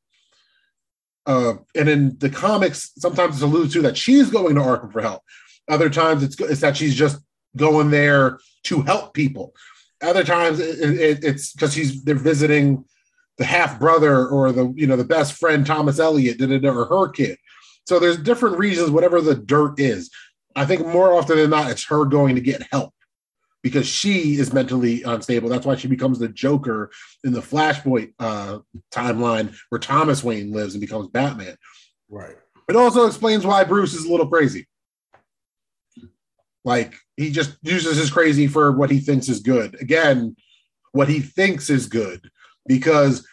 Uh, 1.25 1.55
and 1.75 1.89
in 1.89 2.17
the 2.19 2.29
comics, 2.29 2.91
sometimes 2.97 3.35
it's 3.35 3.43
alluded 3.43 3.71
to 3.73 3.81
that 3.81 3.97
she's 3.97 4.29
going 4.29 4.55
to 4.55 4.61
Arkham 4.61 4.91
for 4.91 5.01
help. 5.01 5.21
Other 5.67 5.89
times, 5.89 6.23
it's 6.23 6.39
it's 6.39 6.61
that 6.61 6.77
she's 6.77 6.95
just 6.95 7.17
going 7.57 7.89
there 7.89 8.39
to 8.63 8.81
help 8.81 9.13
people. 9.13 9.53
Other 10.01 10.23
times, 10.23 10.59
it, 10.59 10.79
it, 10.79 11.23
it's 11.23 11.53
because 11.53 11.73
she's 11.73 12.03
they're 12.03 12.15
visiting 12.15 12.85
the 13.37 13.45
half 13.45 13.79
brother 13.79 14.27
or 14.27 14.51
the 14.51 14.73
you 14.75 14.87
know 14.87 14.95
the 14.95 15.03
best 15.03 15.33
friend 15.33 15.65
Thomas 15.65 15.99
Elliot 15.99 16.37
did 16.37 16.51
it 16.51 16.65
or 16.65 16.85
her 16.85 17.09
kid. 17.09 17.37
So 17.87 17.99
there's 17.99 18.17
different 18.17 18.57
reasons, 18.57 18.89
whatever 18.89 19.21
the 19.21 19.35
dirt 19.35 19.79
is. 19.79 20.09
I 20.55 20.65
think 20.65 20.85
more 20.87 21.13
often 21.13 21.37
than 21.37 21.49
not, 21.49 21.69
it's 21.69 21.85
her 21.85 22.05
going 22.05 22.35
to 22.35 22.41
get 22.41 22.67
help 22.71 22.93
because 23.61 23.87
she 23.87 24.35
is 24.35 24.53
mentally 24.53 25.03
unstable. 25.03 25.49
That's 25.49 25.65
why 25.65 25.75
she 25.75 25.87
becomes 25.87 26.17
the 26.17 26.29
Joker 26.29 26.91
in 27.23 27.33
the 27.33 27.41
Flashpoint 27.41 28.13
uh, 28.19 28.59
timeline 28.91 29.55
where 29.69 29.79
Thomas 29.79 30.23
Wayne 30.23 30.51
lives 30.51 30.73
and 30.73 30.81
becomes 30.81 31.09
Batman. 31.09 31.57
Right. 32.09 32.37
It 32.69 32.75
also 32.75 33.05
explains 33.05 33.45
why 33.45 33.63
Bruce 33.63 33.93
is 33.93 34.05
a 34.05 34.11
little 34.11 34.27
crazy. 34.27 34.67
Like 36.63 36.95
he 37.17 37.31
just 37.31 37.57
uses 37.61 37.97
his 37.97 38.09
crazy 38.09 38.47
for 38.47 38.71
what 38.71 38.89
he 38.89 38.99
thinks 38.99 39.29
is 39.29 39.41
good. 39.41 39.79
Again, 39.79 40.35
what 40.93 41.09
he 41.09 41.19
thinks 41.19 41.69
is 41.69 41.87
good 41.87 42.31
because 42.67 43.25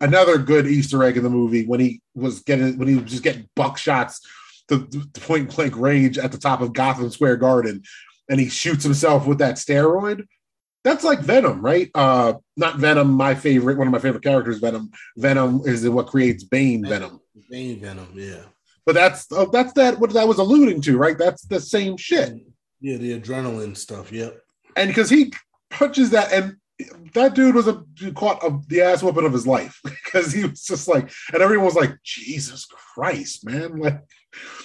another 0.00 0.38
good 0.38 0.66
Easter 0.66 1.02
egg 1.04 1.16
in 1.16 1.22
the 1.22 1.30
movie 1.30 1.66
when 1.66 1.80
he 1.80 2.00
was 2.14 2.40
getting 2.40 2.78
when 2.78 2.88
he 2.88 2.96
was 2.96 3.10
just 3.10 3.22
getting 3.22 3.48
buckshots 3.56 4.20
to, 4.68 4.86
to 4.86 5.20
point 5.20 5.54
blank 5.54 5.76
range 5.76 6.18
at 6.18 6.32
the 6.32 6.38
top 6.38 6.60
of 6.60 6.72
Gotham 6.72 7.10
Square 7.10 7.36
Garden, 7.36 7.82
and 8.28 8.40
he 8.40 8.48
shoots 8.48 8.84
himself 8.84 9.26
with 9.26 9.38
that 9.38 9.56
steroid. 9.56 10.26
That's 10.84 11.04
like 11.04 11.20
Venom, 11.20 11.60
right? 11.60 11.90
Uh, 11.94 12.34
not 12.56 12.76
Venom. 12.76 13.12
My 13.12 13.34
favorite, 13.34 13.78
one 13.78 13.86
of 13.86 13.92
my 13.92 14.00
favorite 14.00 14.24
characters, 14.24 14.58
Venom. 14.58 14.90
Venom 15.16 15.62
is 15.64 15.88
what 15.88 16.08
creates 16.08 16.42
Bane. 16.42 16.84
Venom, 16.84 17.20
Bane 17.50 17.80
Venom, 17.80 18.12
yeah. 18.14 18.42
but 18.84 18.94
that's 18.94 19.26
oh, 19.30 19.46
that's 19.46 19.72
that 19.74 19.98
what 19.98 20.12
that 20.12 20.26
was 20.26 20.38
alluding 20.38 20.80
to, 20.82 20.96
right? 20.96 21.18
That's 21.18 21.42
the 21.42 21.60
same 21.60 21.96
shit. 21.96 22.34
Yeah, 22.80 22.96
the 22.96 23.18
adrenaline 23.18 23.76
stuff. 23.76 24.10
Yep. 24.10 24.40
and 24.76 24.88
because 24.88 25.08
he 25.08 25.32
punches 25.70 26.10
that 26.10 26.32
and 26.32 26.56
that 27.14 27.34
dude 27.34 27.54
was 27.54 27.68
a 27.68 27.84
caught 28.14 28.42
a, 28.42 28.58
the 28.68 28.80
ass 28.80 29.02
whooping 29.02 29.26
of 29.26 29.32
his 29.32 29.46
life 29.46 29.80
because 29.84 30.32
he 30.32 30.44
was 30.44 30.64
just 30.64 30.88
like 30.88 31.10
and 31.32 31.42
everyone 31.42 31.66
was 31.66 31.74
like 31.74 31.94
jesus 32.02 32.64
christ 32.66 33.44
man. 33.44 33.78
Like 33.78 34.00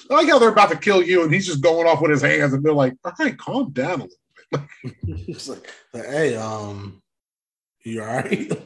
i 0.10 0.13
like 0.13 0.28
how 0.28 0.39
they're 0.39 0.50
about 0.50 0.70
to 0.72 0.78
kill 0.78 1.04
you 1.04 1.24
and 1.24 1.34
he's 1.34 1.46
just 1.46 1.62
going 1.62 1.88
off 1.88 2.02
with 2.02 2.12
his 2.12 2.22
hands 2.22 2.54
and 2.54 2.63
they're 2.63 2.74
like 2.74 2.96
all 3.04 3.13
right 3.20 3.38
calm 3.38 3.72
down 3.72 4.02
a 4.02 4.04
little 4.04 4.17
it's 5.04 5.50
like, 5.50 5.70
like, 5.93 6.06
hey, 6.06 6.36
um, 6.36 7.02
you 7.84 8.02
all 8.02 8.08
right? 8.08 8.52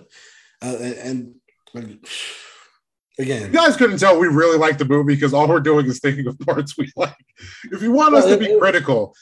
Uh, 0.63 0.77
and, 0.79 1.35
and 1.73 2.07
again, 3.17 3.47
you 3.47 3.51
guys 3.51 3.75
couldn't 3.75 3.97
tell 3.97 4.19
we 4.19 4.27
really 4.27 4.59
like 4.59 4.77
the 4.77 4.85
movie 4.85 5.15
because 5.15 5.33
all 5.33 5.47
we're 5.47 5.59
doing 5.59 5.87
is 5.87 5.99
thinking 5.99 6.27
of 6.27 6.37
parts 6.37 6.77
we 6.77 6.91
like. 6.95 7.15
If 7.71 7.81
you 7.81 7.91
want 7.91 8.13
us 8.13 8.27
to 8.27 8.37
be 8.37 8.55
critical 8.59 9.15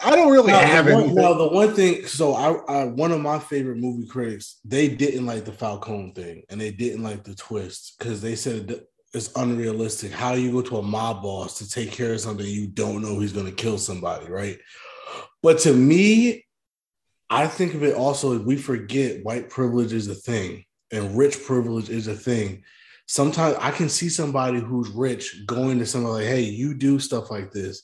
i 0.00 0.14
don't 0.14 0.30
really 0.30 0.52
No, 0.52 0.58
have 0.58 0.86
one, 0.86 0.94
anything 0.94 1.14
the 1.14 1.48
one 1.48 1.74
thing. 1.74 2.06
So 2.06 2.34
I, 2.34 2.52
I, 2.72 2.84
one 2.84 3.12
of 3.12 3.20
my 3.20 3.38
favorite 3.38 3.78
movie 3.78 4.06
critics, 4.06 4.60
they 4.64 4.88
didn't 4.88 5.26
like 5.26 5.44
the 5.44 5.52
Falcone 5.52 6.12
thing, 6.12 6.42
and 6.48 6.60
they 6.60 6.70
didn't 6.70 7.02
like 7.02 7.24
the 7.24 7.34
twist 7.34 7.96
because 7.98 8.20
they 8.20 8.34
said 8.36 8.80
it's 9.14 9.32
unrealistic. 9.36 10.12
How 10.12 10.34
you 10.34 10.52
go 10.52 10.62
to 10.62 10.78
a 10.78 10.82
mob 10.82 11.22
boss 11.22 11.58
to 11.58 11.68
take 11.68 11.90
care 11.92 12.12
of 12.12 12.20
something 12.20 12.46
you 12.46 12.68
don't 12.68 13.02
know 13.02 13.18
he's 13.18 13.32
going 13.32 13.46
to 13.46 13.52
kill 13.52 13.78
somebody, 13.78 14.30
right? 14.30 14.58
But 15.42 15.58
to 15.60 15.72
me, 15.72 16.46
I 17.30 17.46
think 17.46 17.74
of 17.74 17.82
it 17.82 17.94
also. 17.94 18.38
We 18.38 18.56
forget 18.56 19.24
white 19.24 19.50
privilege 19.50 19.92
is 19.92 20.08
a 20.08 20.14
thing, 20.14 20.64
and 20.92 21.16
rich 21.16 21.42
privilege 21.44 21.90
is 21.90 22.06
a 22.06 22.14
thing. 22.14 22.62
Sometimes 23.06 23.56
I 23.58 23.70
can 23.70 23.88
see 23.88 24.08
somebody 24.10 24.60
who's 24.60 24.90
rich 24.90 25.44
going 25.46 25.78
to 25.78 25.86
somebody 25.86 26.24
like, 26.24 26.34
"Hey, 26.34 26.42
you 26.42 26.74
do 26.74 26.98
stuff 26.98 27.30
like 27.30 27.50
this." 27.52 27.82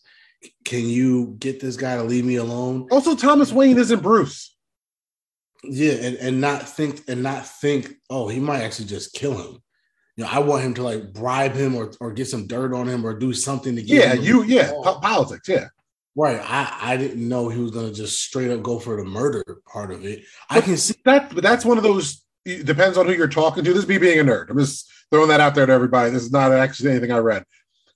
Can 0.64 0.86
you 0.86 1.36
get 1.38 1.60
this 1.60 1.76
guy 1.76 1.96
to 1.96 2.02
leave 2.02 2.24
me 2.24 2.36
alone? 2.36 2.88
also 2.90 3.14
thomas 3.14 3.52
wayne 3.52 3.78
isn't 3.78 4.02
bruce 4.02 4.56
Yeah, 5.64 5.92
and, 5.92 6.16
and 6.18 6.40
not 6.40 6.68
think 6.68 7.02
and 7.08 7.22
not 7.22 7.46
think, 7.46 7.94
oh, 8.10 8.28
he 8.28 8.38
might 8.38 8.62
actually 8.62 8.86
just 8.86 9.14
kill 9.14 9.32
him. 9.32 9.62
You 10.16 10.24
know, 10.24 10.30
I 10.30 10.38
want 10.38 10.62
him 10.62 10.74
to 10.74 10.82
like 10.82 11.12
bribe 11.12 11.54
him 11.54 11.74
or, 11.74 11.92
or 12.00 12.12
get 12.12 12.28
some 12.28 12.46
dirt 12.46 12.72
on 12.74 12.86
him 12.86 13.04
or 13.04 13.18
do 13.18 13.32
something 13.32 13.74
to 13.74 13.82
get 13.82 13.96
yeah 13.96 14.12
you 14.12 14.44
yeah 14.44 14.70
po- 14.70 15.00
politics 15.00 15.48
yeah 15.48 15.68
right. 16.14 16.40
I, 16.40 16.92
I 16.92 16.96
didn't 16.96 17.28
know 17.28 17.48
he 17.48 17.60
was 17.60 17.72
gonna 17.72 17.92
just 17.92 18.20
straight 18.20 18.50
up 18.50 18.62
go 18.62 18.78
for 18.78 18.96
the 18.96 19.04
murder 19.04 19.42
part 19.66 19.90
of 19.90 20.04
it. 20.04 20.22
I 20.50 20.60
can 20.60 20.76
see 20.76 20.94
that 21.04 21.34
but 21.34 21.42
that's 21.42 21.64
one 21.64 21.78
of 21.78 21.82
those 21.82 22.22
it 22.44 22.66
depends 22.66 22.98
on 22.98 23.06
who 23.06 23.12
you're 23.12 23.26
talking 23.26 23.64
to. 23.64 23.72
This 23.72 23.84
is 23.84 23.88
me 23.88 23.98
being 23.98 24.20
a 24.20 24.22
nerd. 24.22 24.50
I'm 24.50 24.58
just 24.58 24.88
throwing 25.10 25.30
that 25.30 25.40
out 25.40 25.54
there 25.54 25.66
to 25.66 25.72
everybody. 25.72 26.10
This 26.10 26.22
is 26.22 26.30
not 26.32 26.52
actually 26.52 26.90
anything 26.90 27.10
I 27.10 27.18
read. 27.18 27.44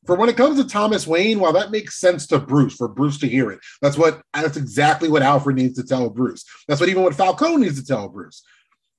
For 0.07 0.17
when 0.17 0.29
it 0.29 0.37
comes 0.37 0.59
to 0.59 0.67
Thomas 0.67 1.07
Wayne, 1.07 1.39
while 1.39 1.53
that 1.53 1.71
makes 1.71 2.01
sense 2.01 2.27
to 2.29 2.39
Bruce, 2.39 2.75
for 2.75 2.89
Bruce 2.89 3.19
to 3.19 3.29
hear 3.29 3.51
it, 3.51 3.61
that's 3.83 3.99
what 3.99 4.23
that's 4.33 4.57
exactly 4.57 5.09
what 5.09 5.23
Alfred 5.23 5.57
needs 5.57 5.77
to 5.79 5.87
tell 5.87 6.09
Bruce. 6.09 6.45
That's 6.67 6.81
what 6.81 6.89
even 6.89 7.03
what 7.03 7.15
Falcone 7.15 7.63
needs 7.63 7.81
to 7.81 7.87
tell 7.87 8.09
Bruce. 8.09 8.43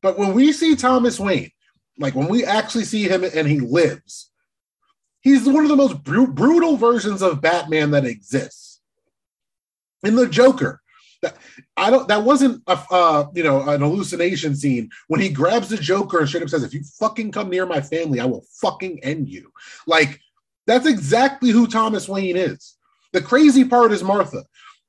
But 0.02 0.18
when 0.18 0.34
we 0.34 0.52
see 0.52 0.76
Thomas 0.76 1.20
Wayne, 1.20 1.52
like 1.98 2.16
when 2.16 2.28
we 2.28 2.46
actually 2.46 2.86
see 2.86 3.04
him 3.04 3.24
and 3.24 3.48
he 3.48 3.60
lives, 3.60 4.32
he's 5.22 5.48
one 5.48 5.64
of 5.64 5.70
the 5.70 5.76
most 5.76 6.04
bru- 6.04 6.32
brutal 6.32 6.78
versions 6.78 7.22
of 7.22 7.42
Batman 7.42 7.92
that 7.92 8.06
exists. 8.06 8.82
In 10.04 10.16
the 10.16 10.28
Joker, 10.28 10.82
that 11.22 11.36
I 11.76 11.90
don't. 11.90 12.08
That 12.08 12.24
wasn't 12.24 12.64
a 12.68 12.80
uh, 12.92 13.28
you 13.34 13.44
know 13.44 13.68
an 13.68 13.82
hallucination 13.82 14.56
scene 14.56 14.90
when 15.08 15.20
he 15.20 15.30
grabs 15.30 15.70
the 15.70 15.78
Joker 15.78 16.20
and 16.20 16.28
straight 16.28 16.44
up 16.44 16.50
says, 16.50 16.64
"If 16.64 16.74
you 16.74 16.84
fucking 17.00 17.32
come 17.32 17.50
near 17.50 17.66
my 17.66 17.82
family, 17.82 18.20
I 18.20 18.26
will 18.26 18.46
fucking 18.62 19.04
end 19.04 19.28
you." 19.28 19.52
Like 19.88 20.22
that's 20.68 20.86
exactly 20.86 21.50
who 21.50 21.68
Thomas 21.68 22.08
Wayne 22.08 22.38
is. 22.38 22.76
The 23.14 23.22
crazy 23.22 23.66
part 23.66 23.92
is 23.92 24.04
Martha. 24.04 24.44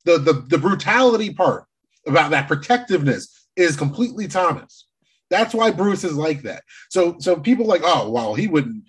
The 0.05 0.19
the 0.19 0.45
the 0.49 0.59
brutality 0.59 1.33
part 1.33 1.65
about 2.07 2.31
that 2.31 2.49
protectiveness 2.49 3.49
is 3.57 3.77
completely 3.77 4.29
Thomas. 4.29 4.87
That's 5.31 5.55
why 5.55 5.71
Bruce 5.71 6.05
is 6.05 6.15
like 6.15 6.43
that. 6.43 6.63
So 6.91 7.17
so 7.19 7.37
people 7.37 7.67
like, 7.67 7.83
oh 7.85 8.11
well, 8.11 8.35
he 8.35 8.47
wouldn't. 8.47 8.85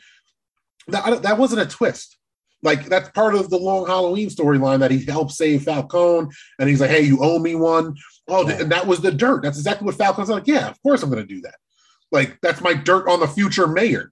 That 0.88 1.24
that 1.24 1.38
wasn't 1.38 1.62
a 1.62 1.66
twist. 1.66 2.18
Like 2.64 2.86
that's 2.86 3.10
part 3.10 3.36
of 3.36 3.50
the 3.50 3.58
long 3.58 3.88
Halloween 3.88 4.30
storyline 4.30 4.80
that 4.80 4.92
he 4.92 5.04
helped 5.04 5.32
save 5.32 5.64
Falcone, 5.64 6.30
and 6.60 6.70
he's 6.70 6.80
like, 6.80 6.92
"Hey, 6.92 7.02
you 7.02 7.20
owe 7.22 7.40
me 7.40 7.56
one." 7.56 7.96
Oh, 8.28 8.46
th- 8.46 8.62
and 8.62 8.72
that 8.72 8.86
was 8.86 9.02
the 9.02 9.12
dirt. 9.12 9.42
That's 9.44 9.58
exactly 9.58 9.86
what 9.86 9.96
Falcone's 9.96 10.30
like. 10.30 10.48
Yeah, 10.48 10.70
of 10.70 10.82
course 10.84 11.02
I'm 11.02 11.10
going 11.10 11.26
to 11.26 11.34
do 11.34 11.42
that. 11.42 11.56
Like 12.12 12.38
that's 12.42 12.62
my 12.62 12.74
dirt 12.74 13.08
on 13.08 13.20
the 13.20 13.28
future 13.28 13.68
mayor. 13.68 14.12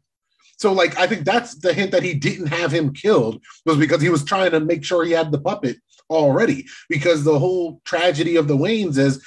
So, 0.60 0.74
like, 0.74 0.98
I 1.00 1.08
think 1.08 1.24
that's 1.24 1.56
the 1.56 1.74
hint 1.74 1.91
that 1.91 2.04
he 2.04 2.13
didn't 2.13 2.48
have 2.48 2.72
him 2.72 2.93
killed 2.93 3.41
was 3.65 3.78
because 3.78 4.02
he 4.02 4.10
was 4.10 4.26
trying 4.26 4.52
to 4.52 4.60
make 4.60 4.84
sure 4.84 5.06
he 5.06 5.13
had 5.13 5.32
the 5.32 5.39
puppet 5.39 5.78
already. 6.10 6.67
Because 6.89 7.24
the 7.24 7.39
whole 7.39 7.82
tragedy 7.86 8.36
of 8.36 8.50
the 8.50 8.58
Waynes 8.58 8.98
is 8.98 9.26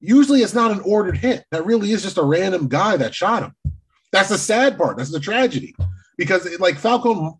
usually 0.00 0.42
it's 0.42 0.52
not 0.52 0.72
an 0.72 0.80
ordered 0.80 1.16
hit. 1.16 1.44
That 1.52 1.64
really 1.64 1.92
is 1.92 2.02
just 2.02 2.18
a 2.18 2.24
random 2.24 2.66
guy 2.68 2.96
that 2.96 3.14
shot 3.14 3.44
him. 3.44 3.54
That's 4.10 4.30
the 4.30 4.38
sad 4.38 4.76
part. 4.76 4.96
That's 4.96 5.12
the 5.12 5.20
tragedy. 5.20 5.76
Because, 6.18 6.48
like, 6.58 6.76
Falcone, 6.76 7.34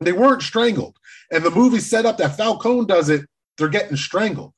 they 0.00 0.12
weren't 0.12 0.42
strangled. 0.42 0.96
And 1.30 1.44
the 1.44 1.50
movie 1.50 1.80
set 1.80 2.06
up 2.06 2.16
that 2.16 2.36
Falcone 2.38 2.86
does 2.86 3.10
it, 3.10 3.26
they're 3.58 3.68
getting 3.68 3.96
strangled. 3.96 4.54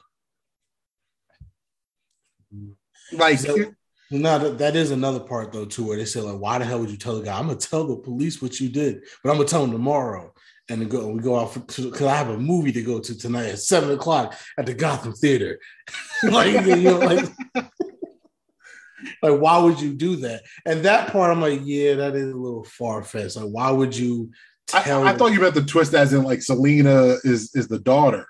Like, 3.13 3.41
So- 3.41 3.75
No, 4.11 4.39
that, 4.39 4.59
that 4.59 4.77
is 4.77 4.91
another 4.91 5.21
part 5.21 5.53
though 5.53 5.65
too, 5.65 5.87
where 5.87 5.97
they 5.97 6.05
say 6.05 6.21
like, 6.21 6.39
"Why 6.39 6.59
the 6.59 6.65
hell 6.65 6.81
would 6.81 6.91
you 6.91 6.97
tell 6.97 7.17
the 7.17 7.25
guy? 7.25 7.39
I'm 7.39 7.49
gonna 7.49 7.59
tell 7.59 7.87
the 7.87 7.97
police 7.97 8.41
what 8.41 8.61
you 8.61 8.69
did, 8.69 9.03
but 9.23 9.31
I'm 9.31 9.37
gonna 9.37 9.49
tell 9.49 9.65
him 9.65 9.73
tomorrow." 9.73 10.33
And 10.69 10.81
then 10.81 10.89
go, 10.89 11.09
we 11.09 11.21
go 11.21 11.39
out 11.39 11.55
because 11.55 12.03
I 12.03 12.17
have 12.17 12.29
a 12.29 12.39
movie 12.39 12.73
to 12.73 12.83
go 12.83 12.99
to 12.99 13.17
tonight 13.17 13.47
at 13.47 13.61
seven 13.61 13.93
o'clock 13.93 14.37
at 14.59 14.67
the 14.67 14.75
Gotham 14.75 15.13
Theater. 15.13 15.61
like, 16.25 16.67
you 16.67 16.77
know, 16.77 16.99
like, 16.99 17.25
like, 19.23 19.41
why 19.41 19.59
would 19.59 19.81
you 19.81 19.95
do 19.95 20.17
that? 20.17 20.43
And 20.65 20.83
that 20.85 21.13
part, 21.13 21.31
I'm 21.31 21.41
like, 21.41 21.61
yeah, 21.63 21.95
that 21.95 22.17
is 22.17 22.33
a 22.33 22.37
little 22.37 22.65
far 22.65 23.05
fetched. 23.05 23.37
Like, 23.37 23.49
why 23.49 23.71
would 23.71 23.97
you 23.97 24.33
I, 24.75 24.83
tell? 24.83 25.07
I 25.07 25.17
thought 25.17 25.33
you 25.33 25.41
meant 25.41 25.55
the 25.55 25.63
twist 25.63 25.95
as 25.95 26.13
in 26.13 26.25
like 26.25 26.43
Selina 26.43 27.17
is 27.23 27.55
is 27.55 27.69
the 27.69 27.79
daughter. 27.79 28.27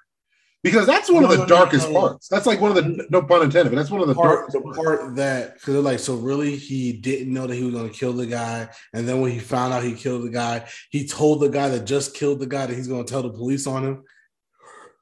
Because 0.67 0.85
that's 0.85 1.09
one 1.09 1.23
No, 1.23 1.31
of 1.31 1.39
the 1.39 1.45
no, 1.45 1.47
darkest 1.47 1.89
no, 1.89 2.01
parts. 2.01 2.27
That's 2.27 2.45
like 2.45 2.61
one 2.61 2.77
of 2.77 2.83
the 2.83 3.07
no 3.09 3.23
pun 3.23 3.43
intended, 3.43 3.71
but 3.71 3.77
that's 3.77 3.91
one 3.91 4.01
of 4.01 4.09
the 4.09 4.15
part, 4.15 4.51
darkest 4.51 4.53
the 4.53 4.73
part 4.73 5.15
that 5.15 5.55
because 5.55 5.75
they're 5.75 5.81
like, 5.83 6.01
so 6.01 6.17
really, 6.17 6.57
he 6.57 6.93
didn't 6.93 7.33
know 7.33 7.47
that 7.47 7.55
he 7.55 7.63
was 7.63 7.73
going 7.73 7.89
to 7.89 7.97
kill 7.97 8.13
the 8.13 8.27
guy, 8.27 8.69
and 8.93 9.09
then 9.09 9.21
when 9.21 9.31
he 9.31 9.39
found 9.39 9.73
out 9.73 9.85
he 9.85 9.95
killed 9.95 10.25
the 10.25 10.31
guy, 10.31 10.67
he 10.91 11.07
told 11.07 11.39
the 11.39 11.49
guy 11.49 11.69
that 11.69 11.85
just 11.85 12.17
killed 12.17 12.41
the 12.41 12.49
guy 12.49 12.67
that 12.67 12.75
he's 12.75 12.89
going 12.89 13.05
to 13.05 13.09
tell 13.09 13.23
the 13.23 13.31
police 13.31 13.69
on 13.69 13.85
him. 13.85 14.03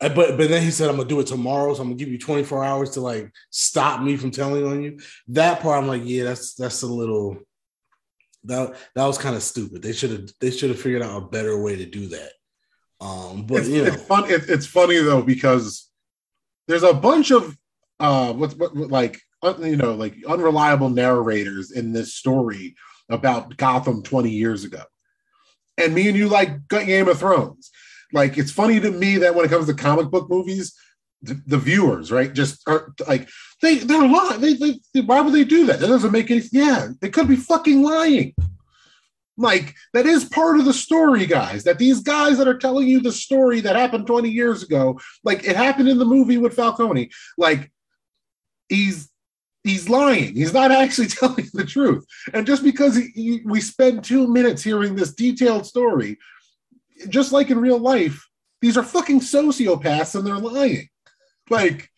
But 0.01 0.37
but 0.37 0.51
then 0.51 0.63
he 0.63 0.71
said, 0.71 0.91
"I'm 0.91 0.97
gonna 0.97 1.09
do 1.09 1.21
it 1.21 1.27
tomorrow, 1.27 1.73
so 1.73 1.81
I'm 1.81 1.89
gonna 1.89 1.97
give 1.97 2.09
you 2.09 2.19
24 2.19 2.63
hours 2.63 2.91
to 2.91 3.01
like 3.01 3.33
stop 3.49 4.03
me 4.03 4.19
from 4.19 4.33
telling 4.33 4.67
on 4.67 4.83
you." 4.83 4.99
That 5.29 5.61
part, 5.61 5.83
I'm 5.83 5.89
like, 5.89 6.03
yeah, 6.05 6.25
that's 6.25 6.55
that's 6.55 6.83
a 6.83 6.87
little 6.87 7.39
that 8.45 8.75
that 8.95 9.07
was 9.07 9.17
kind 9.17 9.35
of 9.35 9.43
stupid. 9.43 9.81
They 9.81 9.93
should 9.95 10.11
have 10.11 10.31
they 10.41 10.51
should 10.51 10.69
have 10.71 10.81
figured 10.81 11.01
out 11.01 11.23
a 11.23 11.27
better 11.27 11.59
way 11.63 11.77
to 11.77 11.87
do 11.87 12.09
that. 12.09 12.33
Um, 13.05 13.45
but 13.47 13.59
it's, 13.59 13.69
you 13.69 13.85
know, 13.85 13.93
it's 13.93 14.03
fun. 14.03 14.31
It, 14.31 14.49
it's 14.49 14.67
funny 14.67 14.97
though 14.97 15.23
because 15.23 15.91
there's 16.67 16.83
a 16.83 16.95
bunch 16.95 17.31
of 17.31 17.57
uh, 18.01 18.33
what's 18.33 18.55
what, 18.55 18.75
what 18.75 18.91
like 18.91 19.21
you 19.61 19.77
know 19.77 19.95
like 19.95 20.17
unreliable 20.27 20.89
narrators 20.89 21.71
in 21.71 21.93
this 21.93 22.15
story 22.15 22.75
about 23.11 23.57
Gotham 23.59 24.03
20 24.03 24.31
years 24.31 24.65
ago, 24.65 24.83
and 25.77 25.95
me 25.95 26.09
and 26.09 26.17
you 26.17 26.29
like 26.29 26.67
Game 26.69 27.09
of 27.09 27.19
Thrones. 27.19 27.71
Like 28.13 28.39
it's 28.39 28.51
funny 28.51 28.81
to 28.81 28.91
me 28.91 29.19
that 29.19 29.35
when 29.35 29.45
it 29.45 29.51
comes 29.51 29.67
to 29.67 29.75
comic 29.75 30.11
book 30.11 30.31
movies, 30.31 30.75
the, 31.21 31.39
the 31.47 31.59
viewers 31.59 32.11
right 32.11 32.33
just 32.33 32.67
are 32.67 32.95
like 33.07 33.29
they 33.61 33.77
they're 33.77 34.09
lying. 34.09 34.41
They, 34.41 34.55
they, 34.55 34.81
they 34.95 35.01
why 35.03 35.21
would 35.21 35.35
they 35.35 35.45
do 35.45 35.67
that? 35.67 35.81
That 35.81 35.89
doesn't 35.89 36.13
make 36.13 36.31
any. 36.31 36.43
Yeah, 36.53 36.89
they 37.03 37.11
could 37.11 37.29
be 37.29 37.37
fucking 37.37 37.83
lying. 37.83 38.35
Like 39.37 39.75
that 39.95 40.07
is 40.07 40.25
part 40.25 40.59
of 40.59 40.65
the 40.65 40.73
story, 40.73 41.27
guys. 41.27 41.65
That 41.65 41.79
these 41.79 42.01
guys 42.01 42.39
that 42.39 42.47
are 42.49 42.59
telling 42.59 42.87
you 42.87 43.01
the 43.01 43.13
story 43.13 43.61
that 43.61 43.75
happened 43.77 44.07
20 44.07 44.31
years 44.31 44.63
ago, 44.63 45.01
like 45.25 45.45
it 45.45 45.57
happened 45.57 45.89
in 45.89 45.99
the 45.99 46.05
movie 46.05 46.39
with 46.39 46.55
Falcone, 46.55 47.11
like 47.37 47.71
he's 48.69 49.11
he's 49.65 49.89
lying. 49.89 50.35
He's 50.35 50.53
not 50.53 50.71
actually 50.71 51.07
telling 51.09 51.49
the 51.53 51.65
truth. 51.65 52.05
And 52.33 52.47
just 52.47 52.63
because 52.63 52.97
he, 52.97 53.09
he- 53.15 53.43
we 53.45 53.61
spend 53.61 54.05
two 54.05 54.29
minutes 54.29 54.63
hearing 54.63 54.95
this 54.95 55.15
detailed 55.15 55.67
story, 55.67 56.19
just 57.09 57.33
like 57.33 57.51
in 57.51 57.59
real 57.59 57.79
life, 57.79 58.25
these 58.61 58.77
are 58.77 58.83
fucking 58.85 59.21
sociopaths 59.21 60.15
and 60.15 60.27
they're 60.27 60.37
lying. 60.39 60.89
Like, 61.51 61.91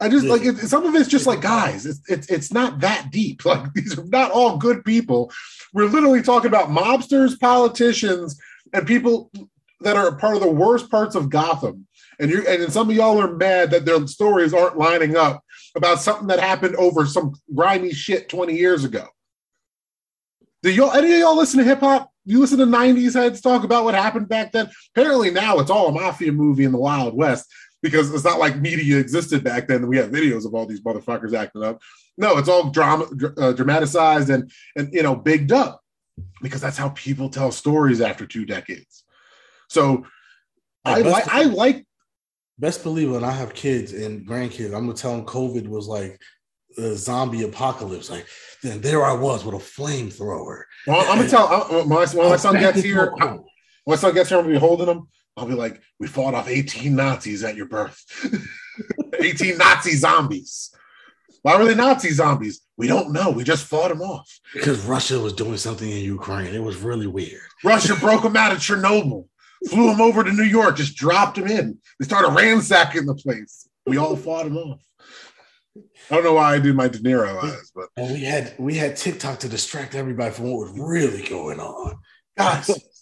I 0.00 0.08
just 0.08 0.26
like 0.26 0.42
it, 0.42 0.56
some 0.58 0.86
of 0.86 0.94
it's 0.94 1.08
just 1.08 1.26
like 1.26 1.40
guys, 1.40 1.84
it's, 1.84 2.00
it's 2.08 2.28
it's 2.28 2.52
not 2.52 2.80
that 2.80 3.10
deep. 3.10 3.42
Like 3.44 3.72
these 3.72 3.98
are 3.98 4.04
not 4.04 4.30
all 4.30 4.56
good 4.56 4.84
people. 4.84 5.32
We're 5.72 5.86
literally 5.86 6.22
talking 6.22 6.48
about 6.48 6.68
mobsters, 6.68 7.38
politicians, 7.38 8.38
and 8.72 8.86
people 8.86 9.30
that 9.80 9.96
are 9.96 10.16
part 10.16 10.36
of 10.36 10.42
the 10.42 10.50
worst 10.50 10.90
parts 10.90 11.14
of 11.14 11.30
Gotham. 11.30 11.86
And 12.20 12.30
you 12.30 12.46
and 12.46 12.72
some 12.72 12.90
of 12.90 12.96
y'all 12.96 13.20
are 13.20 13.34
mad 13.34 13.70
that 13.70 13.84
their 13.84 14.06
stories 14.06 14.54
aren't 14.54 14.78
lining 14.78 15.16
up 15.16 15.42
about 15.74 16.00
something 16.00 16.28
that 16.28 16.40
happened 16.40 16.76
over 16.76 17.06
some 17.06 17.34
grimy 17.54 17.92
shit 17.92 18.28
20 18.28 18.54
years 18.54 18.84
ago. 18.84 19.06
Do 20.62 20.70
y'all 20.72 20.92
any 20.92 21.12
of 21.12 21.18
y'all 21.18 21.36
listen 21.36 21.58
to 21.58 21.64
hip 21.64 21.80
hop? 21.80 22.10
You 22.24 22.40
listen 22.40 22.58
to 22.58 22.66
90s 22.66 23.14
heads 23.14 23.40
talk 23.40 23.64
about 23.64 23.84
what 23.84 23.94
happened 23.94 24.28
back 24.28 24.52
then? 24.52 24.68
Apparently 24.94 25.30
now 25.30 25.58
it's 25.60 25.70
all 25.70 25.88
a 25.88 25.92
mafia 25.92 26.30
movie 26.30 26.64
in 26.64 26.72
the 26.72 26.78
Wild 26.78 27.14
West 27.14 27.46
because 27.82 28.12
it's 28.12 28.24
not 28.24 28.38
like 28.38 28.56
media 28.60 28.98
existed 28.98 29.44
back 29.44 29.68
then. 29.68 29.86
We 29.86 29.96
have 29.98 30.10
videos 30.10 30.46
of 30.46 30.54
all 30.54 30.66
these 30.66 30.80
motherfuckers 30.80 31.34
acting 31.34 31.62
up. 31.64 31.80
No, 32.16 32.36
it's 32.38 32.48
all 32.48 32.70
drama, 32.70 33.06
uh, 33.36 33.52
dramatized 33.52 34.30
and 34.30 34.50
and 34.76 34.92
you 34.92 35.02
know 35.02 35.14
bigged 35.14 35.52
up 35.52 35.80
because 36.42 36.60
that's 36.60 36.76
how 36.76 36.88
people 36.90 37.28
tell 37.28 37.52
stories 37.52 38.00
after 38.00 38.26
two 38.26 38.44
decades. 38.44 39.04
So 39.68 40.04
I, 40.84 41.02
Best 41.02 41.12
like 41.12 41.28
I 41.34 41.42
like 41.44 41.86
best 42.58 42.82
believe 42.82 43.10
when 43.12 43.22
I 43.24 43.30
have 43.30 43.54
kids 43.54 43.92
and 43.92 44.26
grandkids, 44.26 44.66
I'm 44.74 44.86
gonna 44.86 44.94
tell 44.94 45.16
them 45.16 45.26
COVID 45.26 45.68
was 45.68 45.86
like 45.86 46.20
a 46.76 46.94
zombie 46.96 47.44
apocalypse. 47.44 48.10
Like 48.10 48.26
then 48.62 48.80
there 48.80 49.04
I 49.04 49.12
was 49.12 49.44
with 49.44 49.54
a 49.54 49.58
flamethrower. 49.58 50.62
well, 50.86 51.00
I'm 51.08 51.18
gonna 51.18 51.28
tell 51.28 51.46
when 51.70 51.88
my, 51.88 52.06
when 52.06 52.30
my 52.30 52.36
son 52.36 52.54
gets 52.54 52.82
here. 52.82 53.12
I- 53.20 53.38
when 53.84 53.96
my 53.96 54.00
son 54.00 54.12
gets 54.12 54.28
here, 54.28 54.38
I'm 54.38 54.44
gonna 54.44 54.54
be 54.54 54.60
holding 54.60 54.86
him. 54.88 55.08
I'll 55.38 55.46
be 55.46 55.54
like, 55.54 55.80
"We 56.00 56.06
fought 56.08 56.34
off 56.34 56.48
18 56.48 56.94
Nazis 56.96 57.44
at 57.44 57.56
your 57.56 57.66
birth. 57.66 58.04
18 59.20 59.56
Nazi 59.58 59.92
zombies. 59.96 60.70
Why 61.42 61.56
were 61.56 61.64
they 61.64 61.74
Nazi 61.74 62.10
zombies? 62.10 62.60
We 62.76 62.86
don't 62.88 63.12
know. 63.12 63.30
We 63.30 63.44
just 63.44 63.64
fought 63.64 63.88
them 63.88 64.02
off. 64.02 64.28
because 64.52 64.84
Russia 64.84 65.18
was 65.18 65.32
doing 65.32 65.56
something 65.56 65.88
in 65.88 65.98
Ukraine. 66.04 66.54
It 66.54 66.62
was 66.62 66.76
really 66.76 67.06
weird. 67.06 67.40
Russia 67.64 67.94
broke 68.00 68.22
them 68.22 68.36
out 68.36 68.52
of 68.52 68.58
Chernobyl, 68.58 69.26
flew 69.68 69.90
them 69.90 70.00
over 70.00 70.22
to 70.24 70.32
New 70.32 70.44
York, 70.44 70.76
just 70.76 70.96
dropped 70.96 71.36
them 71.36 71.46
in. 71.46 71.78
They 71.98 72.04
started 72.04 72.34
ransacking 72.34 73.06
the 73.06 73.14
place. 73.14 73.68
We 73.86 73.96
all 73.96 74.16
fought 74.16 74.44
them 74.44 74.56
off. 74.56 74.80
I 76.10 76.14
don't 76.14 76.24
know 76.24 76.34
why 76.34 76.54
I 76.54 76.58
did 76.58 76.74
my 76.74 76.88
De 76.88 76.98
Niro 76.98 77.42
eyes, 77.42 77.70
but 77.74 77.88
And 77.96 78.12
we 78.12 78.24
had 78.24 78.54
we 78.58 78.74
had 78.74 78.96
TikTok 78.96 79.40
to 79.40 79.48
distract 79.48 79.94
everybody 79.94 80.32
from 80.34 80.50
what 80.50 80.68
was 80.68 80.78
really 80.78 81.22
going 81.28 81.60
on. 81.60 81.98
guys. 82.36 82.70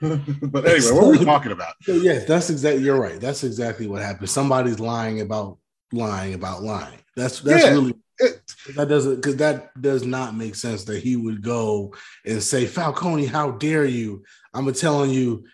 but 0.00 0.66
anyway, 0.66 0.92
what 0.92 1.06
were 1.06 1.10
we 1.10 1.24
talking 1.24 1.52
about? 1.52 1.74
So 1.82 1.92
yes, 1.94 2.26
that's 2.26 2.50
exactly 2.50 2.84
you're 2.84 3.00
right. 3.00 3.20
That's 3.20 3.44
exactly 3.44 3.86
what 3.86 4.02
happened. 4.02 4.30
Somebody's 4.30 4.78
lying 4.80 5.20
about 5.20 5.58
lying 5.92 6.34
about 6.34 6.62
lying. 6.62 6.98
That's 7.16 7.40
that's 7.40 7.64
Yeah. 7.64 7.72
really 7.72 7.94
It, 8.18 8.40
that 8.76 8.88
doesn't 8.88 9.16
because 9.16 9.36
that 9.36 9.80
does 9.80 10.04
not 10.04 10.34
make 10.36 10.54
sense 10.54 10.84
that 10.84 11.02
he 11.02 11.16
would 11.16 11.42
go 11.42 11.94
and 12.24 12.42
say, 12.42 12.66
Falcone, 12.66 13.26
how 13.26 13.52
dare 13.52 13.84
you? 13.86 14.22
I'm 14.54 14.72
telling 14.72 15.10
you, 15.10 15.44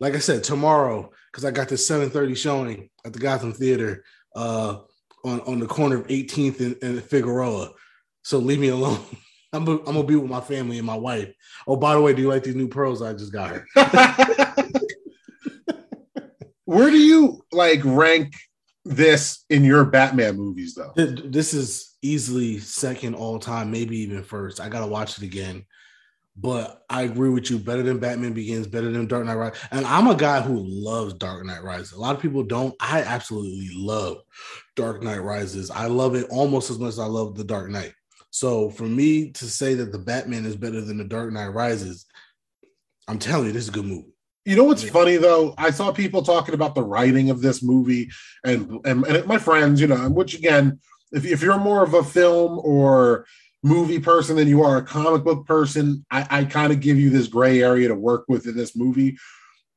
like 0.00 0.14
I 0.14 0.18
said, 0.20 0.42
tomorrow, 0.44 1.10
because 1.30 1.44
I 1.44 1.50
got 1.50 1.68
this 1.68 1.88
7:30 1.88 2.36
showing 2.36 2.90
at 3.04 3.12
the 3.12 3.18
Gotham 3.18 3.52
Theater 3.52 4.04
uh 4.34 4.78
on, 5.24 5.40
on 5.42 5.60
the 5.60 5.66
corner 5.66 5.98
of 5.98 6.08
18th 6.08 6.60
and, 6.60 6.76
and 6.82 7.02
Figueroa. 7.04 7.70
So 8.24 8.38
leave 8.38 8.58
me 8.60 8.68
alone. 8.68 9.00
I'm, 9.52 9.64
gonna- 9.64 9.80
I'm 9.80 9.94
gonna 9.94 10.04
be 10.04 10.16
with 10.16 10.30
my 10.30 10.40
family 10.40 10.78
and 10.78 10.86
my 10.86 10.96
wife. 10.96 11.32
Oh, 11.66 11.76
by 11.76 11.94
the 11.94 12.00
way, 12.00 12.14
do 12.14 12.22
you 12.22 12.28
like 12.28 12.42
these 12.44 12.54
new 12.56 12.68
pearls 12.68 13.02
I 13.02 13.12
just 13.12 13.32
got? 13.32 13.60
Where 16.64 16.90
do 16.90 16.96
you 16.98 17.44
like 17.52 17.80
rank 17.84 18.34
this 18.84 19.44
in 19.50 19.64
your 19.64 19.84
Batman 19.84 20.36
movies, 20.36 20.74
though? 20.74 20.92
This 20.96 21.52
is 21.54 21.96
easily 22.02 22.58
second 22.60 23.14
all 23.14 23.38
time, 23.38 23.70
maybe 23.70 23.98
even 23.98 24.22
first. 24.24 24.60
I 24.60 24.68
gotta 24.68 24.86
watch 24.86 25.18
it 25.18 25.24
again. 25.24 25.64
But 26.34 26.82
I 26.88 27.02
agree 27.02 27.28
with 27.28 27.50
you. 27.50 27.58
Better 27.58 27.82
than 27.82 27.98
Batman 27.98 28.32
Begins, 28.32 28.66
better 28.66 28.90
than 28.90 29.06
Dark 29.06 29.26
Knight 29.26 29.34
Rises. 29.34 29.60
And 29.70 29.84
I'm 29.84 30.06
a 30.08 30.14
guy 30.14 30.40
who 30.40 30.64
loves 30.66 31.12
Dark 31.14 31.44
Knight 31.44 31.62
Rises. 31.62 31.92
A 31.92 32.00
lot 32.00 32.16
of 32.16 32.22
people 32.22 32.42
don't. 32.42 32.74
I 32.80 33.02
absolutely 33.02 33.68
love 33.74 34.16
Dark 34.74 35.02
Knight 35.02 35.18
Rises. 35.22 35.70
I 35.70 35.86
love 35.88 36.14
it 36.14 36.26
almost 36.30 36.70
as 36.70 36.78
much 36.78 36.88
as 36.88 36.98
I 36.98 37.04
love 37.04 37.34
The 37.36 37.44
Dark 37.44 37.68
Knight. 37.68 37.92
So 38.32 38.70
for 38.70 38.84
me 38.84 39.30
to 39.32 39.44
say 39.44 39.74
that 39.74 39.92
the 39.92 39.98
Batman 39.98 40.46
is 40.46 40.56
better 40.56 40.80
than 40.80 40.96
The 40.96 41.04
Dark 41.04 41.30
Knight 41.32 41.48
Rises, 41.48 42.06
I'm 43.06 43.18
telling 43.18 43.48
you, 43.48 43.52
this 43.52 43.64
is 43.64 43.68
a 43.68 43.72
good 43.72 43.84
movie. 43.84 44.14
You 44.46 44.56
know 44.56 44.64
what's 44.64 44.82
Yeah. 44.82 44.90
funny 44.90 45.18
though? 45.18 45.54
I 45.58 45.70
saw 45.70 45.92
people 45.92 46.22
talking 46.22 46.54
about 46.54 46.74
the 46.74 46.82
writing 46.82 47.28
of 47.30 47.42
this 47.42 47.62
movie, 47.62 48.10
and 48.44 48.80
and, 48.84 49.04
and 49.06 49.26
my 49.26 49.38
friends, 49.38 49.80
you 49.80 49.86
know, 49.86 50.08
which 50.08 50.34
again, 50.34 50.80
if 51.12 51.24
if 51.26 51.42
you're 51.42 51.58
more 51.58 51.84
of 51.84 51.92
a 51.94 52.02
film 52.02 52.58
or 52.64 53.26
movie 53.62 54.00
person 54.00 54.34
than 54.34 54.48
you 54.48 54.62
are 54.62 54.78
a 54.78 54.82
comic 54.82 55.22
book 55.24 55.46
person, 55.46 56.04
I, 56.10 56.26
I 56.30 56.44
kind 56.46 56.72
of 56.72 56.80
give 56.80 56.98
you 56.98 57.10
this 57.10 57.28
gray 57.28 57.62
area 57.62 57.86
to 57.88 57.94
work 57.94 58.24
with 58.28 58.46
in 58.46 58.56
this 58.56 58.74
movie. 58.74 59.16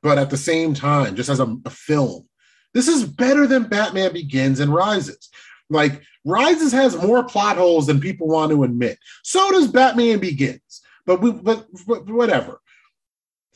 But 0.01 0.17
at 0.17 0.29
the 0.29 0.37
same 0.37 0.73
time, 0.73 1.15
just 1.15 1.29
as 1.29 1.39
a, 1.39 1.55
a 1.65 1.69
film, 1.69 2.27
this 2.73 2.87
is 2.87 3.03
better 3.03 3.45
than 3.45 3.67
Batman 3.69 4.13
Begins 4.13 4.59
and 4.61 4.73
Rises. 4.73 5.29
Like 5.69 6.01
Rises 6.25 6.71
has 6.71 6.95
more 7.01 7.23
plot 7.23 7.57
holes 7.57 7.87
than 7.87 7.99
people 7.99 8.27
want 8.27 8.51
to 8.51 8.63
admit. 8.63 8.97
So 9.23 9.51
does 9.51 9.67
Batman 9.67 10.19
Begins. 10.19 10.81
but 11.05 11.21
we 11.21 11.31
but, 11.31 11.67
but 11.87 12.09
whatever. 12.09 12.61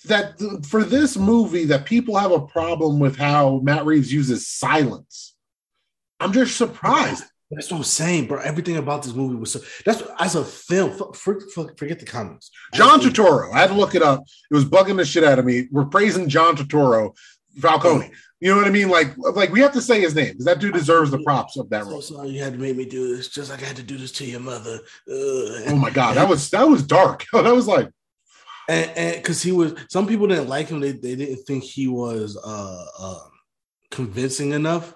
That 0.05 0.38
th- 0.39 0.66
for 0.66 0.84
this 0.84 1.18
movie, 1.18 1.66
that 1.66 1.86
people 1.86 2.16
have 2.18 2.32
a 2.32 2.39
problem 2.39 2.99
with 2.99 3.18
how 3.18 3.60
Matt 3.64 3.86
Reeves 3.86 4.14
uses 4.14 4.47
silence. 4.47 5.36
I'm 6.22 6.32
just 6.32 6.55
surprised. 6.55 7.26
That's 7.51 7.70
what 7.72 7.78
I'm 7.78 7.84
saying, 7.84 8.28
bro. 8.28 8.39
Everything 8.39 8.78
about 8.78 9.03
this 9.03 9.14
movie 9.14 9.36
was 9.36 9.51
so. 9.51 9.60
That's 9.86 10.03
as 10.20 10.36
a 10.36 10.45
film. 10.45 10.91
For, 10.95 11.14
for, 11.14 11.39
for- 11.49 11.74
forget 11.76 11.99
the 11.99 12.05
comments. 12.05 12.51
John 12.74 13.01
Turturro. 13.01 13.51
I 13.53 13.60
had 13.60 13.68
to 13.72 13.74
look 13.74 13.95
it 13.95 14.03
up. 14.03 14.24
It 14.49 14.53
was 14.53 14.66
bugging 14.66 14.97
the 14.97 15.05
shit 15.05 15.24
out 15.24 15.39
of 15.39 15.45
me. 15.45 15.68
We're 15.72 15.86
praising 15.86 16.30
John 16.30 16.55
Turturro, 16.55 17.16
Falcone. 17.60 18.12
You 18.41 18.51
know 18.51 18.57
what 18.57 18.67
I 18.67 18.71
mean? 18.71 18.89
Like, 18.89 19.17
like 19.17 19.51
we 19.51 19.59
have 19.59 19.73
to 19.73 19.81
say 19.81 19.99
his 19.99 20.15
name 20.15 20.29
because 20.29 20.45
that 20.45 20.59
dude 20.59 20.73
deserves 20.73 21.11
the 21.11 21.19
props 21.19 21.57
of 21.57 21.69
that 21.71 21.83
So 21.83 21.91
role. 21.91 22.01
sorry 22.01 22.29
you 22.29 22.41
had 22.41 22.53
to 22.53 22.59
make 22.59 22.75
me 22.75 22.85
do 22.85 23.15
this, 23.15 23.27
just 23.27 23.51
like 23.51 23.61
I 23.61 23.65
had 23.65 23.75
to 23.75 23.83
do 23.83 23.97
this 23.97 24.13
to 24.13 24.25
your 24.25 24.39
mother. 24.39 24.79
Uh, 25.09 25.67
Oh 25.67 25.75
my 25.75 25.89
god, 25.89 26.15
that 26.15 26.27
was 26.27 26.49
that 26.51 26.67
was 26.67 26.83
dark. 26.83 27.25
that 27.33 27.53
was 27.53 27.67
like, 27.67 27.89
and 28.69 28.91
and 28.95 29.15
because 29.17 29.43
he 29.43 29.51
was, 29.51 29.73
some 29.89 30.07
people 30.07 30.27
didn't 30.27 30.47
like 30.47 30.69
him. 30.69 30.79
They, 30.79 30.93
they 30.93 31.15
didn't 31.15 31.43
think 31.45 31.63
he 31.63 31.87
was 31.87 32.37
uh, 32.41 32.85
uh 32.97 33.27
convincing 33.91 34.51
enough. 34.51 34.95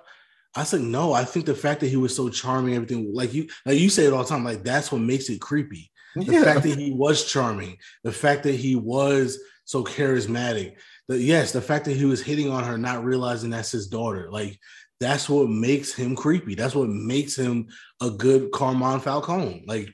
I 0.56 0.64
said 0.64 0.82
no. 0.82 1.12
I 1.14 1.26
think 1.26 1.46
the 1.46 1.56
fact 1.56 1.82
that 1.82 1.88
he 1.88 1.98
was 1.98 2.16
so 2.16 2.30
charming, 2.30 2.76
everything 2.76 3.12
like 3.14 3.34
you 3.34 3.50
like 3.66 3.80
you 3.80 3.90
say 3.90 4.06
it 4.06 4.14
all 4.14 4.24
the 4.24 4.30
time. 4.30 4.46
Like 4.46 4.64
that's 4.64 4.92
what 4.92 5.02
makes 5.02 5.30
it 5.30 5.42
creepy. 5.42 5.92
The 6.16 6.26
yeah. 6.26 6.44
fact 6.44 6.64
that 6.64 6.78
he 6.78 6.92
was 6.92 7.26
charming, 7.26 7.78
the 8.04 8.12
fact 8.12 8.44
that 8.44 8.56
he 8.56 8.76
was 8.76 9.40
so 9.66 9.84
charismatic, 9.84 10.76
the 11.08 11.18
yes, 11.18 11.52
the 11.52 11.62
fact 11.62 11.86
that 11.86 11.98
he 11.98 12.06
was 12.06 12.22
hitting 12.22 12.50
on 12.50 12.64
her, 12.64 12.78
not 12.78 13.04
realizing 13.04 13.50
that's 13.50 13.72
his 13.72 13.88
daughter, 13.88 14.30
like 14.32 14.60
that's 15.00 15.28
what 15.28 15.50
makes 15.50 15.94
him 15.94 16.16
creepy. 16.16 16.56
That's 16.56 16.76
what 16.76 16.90
makes 16.90 17.36
him 17.36 17.68
a 18.02 18.10
good 18.10 18.52
Carmine 18.52 19.02
Falcone. 19.02 19.66
Like, 19.68 19.94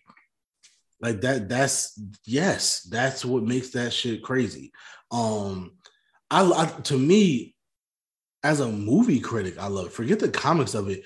like 1.02 1.22
that. 1.22 1.50
That's 1.50 2.00
yes, 2.26 2.84
that's 2.84 3.26
what 3.26 3.44
makes 3.44 3.70
that 3.72 3.92
shit 3.92 4.22
crazy. 4.24 4.72
Um, 5.12 5.72
I, 6.30 6.44
I 6.52 6.66
to 6.84 6.98
me, 6.98 7.56
as 8.44 8.60
a 8.60 8.68
movie 8.68 9.20
critic, 9.20 9.58
I 9.58 9.68
love. 9.68 9.88
it. 9.88 9.94
Forget 9.94 10.20
the 10.20 10.30
comics 10.30 10.76
of 10.76 10.90
it 10.90 11.04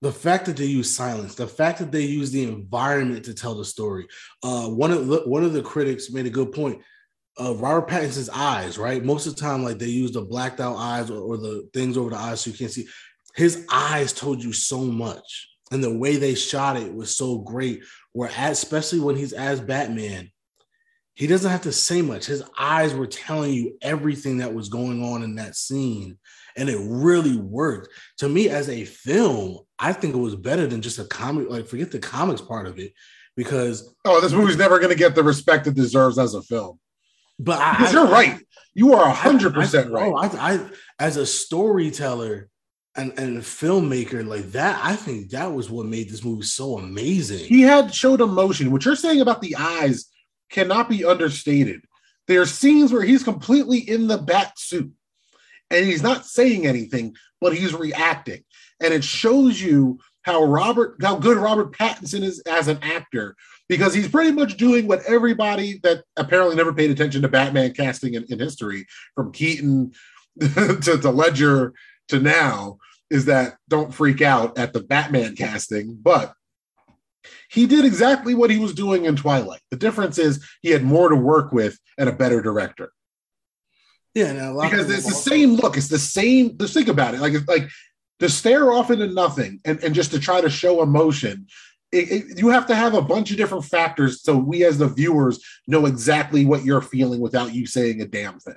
the 0.00 0.12
fact 0.12 0.46
that 0.46 0.56
they 0.56 0.64
use 0.64 0.94
silence, 0.94 1.34
the 1.34 1.46
fact 1.46 1.78
that 1.80 1.90
they 1.90 2.02
use 2.02 2.30
the 2.30 2.44
environment 2.44 3.24
to 3.24 3.34
tell 3.34 3.54
the 3.54 3.64
story. 3.64 4.06
Uh, 4.42 4.68
one 4.68 4.92
of 4.92 5.08
the, 5.08 5.20
one 5.22 5.42
of 5.42 5.52
the 5.52 5.62
critics 5.62 6.10
made 6.10 6.26
a 6.26 6.30
good 6.30 6.52
point. 6.52 6.80
Uh, 7.40 7.54
Robert 7.54 7.88
Pattinson's 7.88 8.30
eyes, 8.30 8.78
right? 8.78 9.04
Most 9.04 9.26
of 9.26 9.36
the 9.36 9.40
time, 9.40 9.62
like 9.62 9.78
they 9.78 9.86
use 9.86 10.10
the 10.10 10.22
blacked 10.22 10.60
out 10.60 10.76
eyes 10.76 11.10
or, 11.10 11.20
or 11.20 11.36
the 11.36 11.68
things 11.72 11.96
over 11.96 12.10
the 12.10 12.16
eyes 12.16 12.40
so 12.40 12.50
you 12.50 12.56
can't 12.56 12.72
see. 12.72 12.88
His 13.36 13.64
eyes 13.70 14.12
told 14.12 14.42
you 14.42 14.52
so 14.52 14.80
much, 14.80 15.48
and 15.70 15.82
the 15.82 15.96
way 15.96 16.16
they 16.16 16.34
shot 16.34 16.76
it 16.76 16.92
was 16.92 17.16
so 17.16 17.38
great. 17.38 17.82
Where, 18.12 18.30
especially 18.36 18.98
when 18.98 19.14
he's 19.14 19.32
as 19.32 19.60
Batman, 19.60 20.32
he 21.14 21.28
doesn't 21.28 21.50
have 21.50 21.62
to 21.62 21.72
say 21.72 22.02
much. 22.02 22.26
His 22.26 22.42
eyes 22.58 22.94
were 22.94 23.06
telling 23.06 23.52
you 23.52 23.76
everything 23.82 24.38
that 24.38 24.54
was 24.54 24.68
going 24.68 25.04
on 25.04 25.22
in 25.22 25.36
that 25.36 25.54
scene, 25.54 26.18
and 26.56 26.68
it 26.68 26.80
really 26.80 27.36
worked. 27.36 27.88
To 28.18 28.28
me, 28.28 28.48
as 28.48 28.68
a 28.68 28.84
film, 28.84 29.58
I 29.78 29.92
think 29.92 30.14
it 30.14 30.18
was 30.18 30.34
better 30.34 30.66
than 30.66 30.82
just 30.82 30.98
a 30.98 31.04
comic. 31.04 31.48
Like, 31.48 31.68
forget 31.68 31.92
the 31.92 32.00
comics 32.00 32.40
part 32.40 32.66
of 32.66 32.80
it, 32.80 32.92
because 33.36 33.94
oh, 34.04 34.20
this 34.20 34.32
movie's 34.32 34.56
never 34.56 34.78
going 34.78 34.90
to 34.90 34.98
get 34.98 35.14
the 35.14 35.22
respect 35.22 35.68
it 35.68 35.74
deserves 35.74 36.18
as 36.18 36.34
a 36.34 36.42
film. 36.42 36.80
But 37.38 37.58
I, 37.60 37.90
you're 37.90 38.06
right. 38.06 38.40
You 38.74 38.94
are 38.94 39.10
hundred 39.10 39.54
percent 39.54 39.88
oh, 39.90 39.92
right. 39.92 40.12
oh, 40.12 40.16
I, 40.16 40.54
I, 40.54 40.60
as 40.98 41.16
a 41.16 41.26
storyteller 41.26 42.48
and, 42.96 43.16
and 43.18 43.38
a 43.38 43.40
filmmaker 43.40 44.26
like 44.26 44.52
that, 44.52 44.80
I 44.82 44.96
think 44.96 45.30
that 45.30 45.52
was 45.52 45.70
what 45.70 45.86
made 45.86 46.08
this 46.08 46.24
movie 46.24 46.42
so 46.42 46.78
amazing. 46.78 47.46
He 47.46 47.62
had 47.62 47.94
showed 47.94 48.20
emotion. 48.20 48.70
What 48.70 48.84
you're 48.84 48.96
saying 48.96 49.20
about 49.20 49.40
the 49.40 49.56
eyes 49.56 50.06
cannot 50.50 50.88
be 50.88 51.04
understated. 51.04 51.82
There 52.26 52.40
are 52.40 52.46
scenes 52.46 52.92
where 52.92 53.02
he's 53.02 53.24
completely 53.24 53.78
in 53.78 54.06
the 54.06 54.18
bat 54.18 54.58
suit 54.58 54.92
and 55.70 55.84
he's 55.84 56.02
not 56.02 56.26
saying 56.26 56.66
anything, 56.66 57.16
but 57.40 57.54
he's 57.54 57.74
reacting. 57.74 58.44
And 58.80 58.94
it 58.94 59.04
shows 59.04 59.60
you 59.60 59.98
how 60.22 60.44
Robert, 60.44 60.96
how 61.00 61.16
good 61.16 61.36
Robert 61.36 61.72
Pattinson 61.72 62.22
is 62.22 62.40
as 62.40 62.68
an 62.68 62.78
actor, 62.82 63.36
because 63.68 63.94
he's 63.94 64.08
pretty 64.08 64.32
much 64.32 64.56
doing 64.56 64.86
what 64.86 65.02
everybody 65.06 65.80
that 65.82 66.04
apparently 66.16 66.56
never 66.56 66.72
paid 66.72 66.90
attention 66.90 67.22
to 67.22 67.28
Batman 67.28 67.72
casting 67.72 68.14
in, 68.14 68.24
in 68.28 68.38
history, 68.38 68.86
from 69.14 69.32
Keaton 69.32 69.92
to, 70.40 70.98
to 71.00 71.10
Ledger 71.10 71.72
to 72.08 72.20
now, 72.20 72.78
is 73.10 73.24
that 73.26 73.56
don't 73.68 73.94
freak 73.94 74.20
out 74.20 74.58
at 74.58 74.72
the 74.72 74.82
Batman 74.82 75.34
casting, 75.34 75.94
but 75.94 76.34
he 77.50 77.66
did 77.66 77.84
exactly 77.84 78.34
what 78.34 78.50
he 78.50 78.58
was 78.58 78.74
doing 78.74 79.06
in 79.06 79.16
Twilight. 79.16 79.60
The 79.70 79.76
difference 79.76 80.18
is 80.18 80.46
he 80.62 80.70
had 80.70 80.84
more 80.84 81.08
to 81.08 81.16
work 81.16 81.52
with 81.52 81.78
and 81.96 82.08
a 82.08 82.12
better 82.12 82.42
director. 82.42 82.92
yeah, 84.34 84.50
lot 84.50 84.70
Because 84.70 84.90
it's 84.90 85.06
the 85.06 85.12
same 85.12 85.54
look. 85.54 85.76
It's 85.76 85.88
the 85.88 85.98
same. 85.98 86.56
Just 86.58 86.74
think 86.74 86.88
about 86.88 87.14
it. 87.14 87.20
Like 87.20 87.34
it's 87.34 87.48
like 87.48 87.68
to 88.20 88.28
stare 88.28 88.72
off 88.72 88.90
into 88.90 89.06
nothing 89.06 89.60
and, 89.64 89.82
and 89.84 89.94
just 89.94 90.10
to 90.12 90.18
try 90.18 90.40
to 90.40 90.50
show 90.50 90.82
emotion. 90.82 91.46
It, 91.92 92.10
it- 92.10 92.38
you 92.38 92.48
have 92.50 92.66
to 92.66 92.74
have 92.74 92.94
a 92.94 93.02
bunch 93.02 93.30
of 93.30 93.36
different 93.36 93.64
factors 93.64 94.22
so 94.22 94.36
we 94.36 94.64
as 94.64 94.76
the 94.78 94.88
viewers 94.88 95.42
know 95.66 95.86
exactly 95.86 96.44
what 96.44 96.64
you're 96.64 96.82
feeling 96.82 97.20
without 97.20 97.54
you 97.54 97.66
saying 97.66 98.00
a 98.02 98.06
damn 98.06 98.38
thing. 98.40 98.56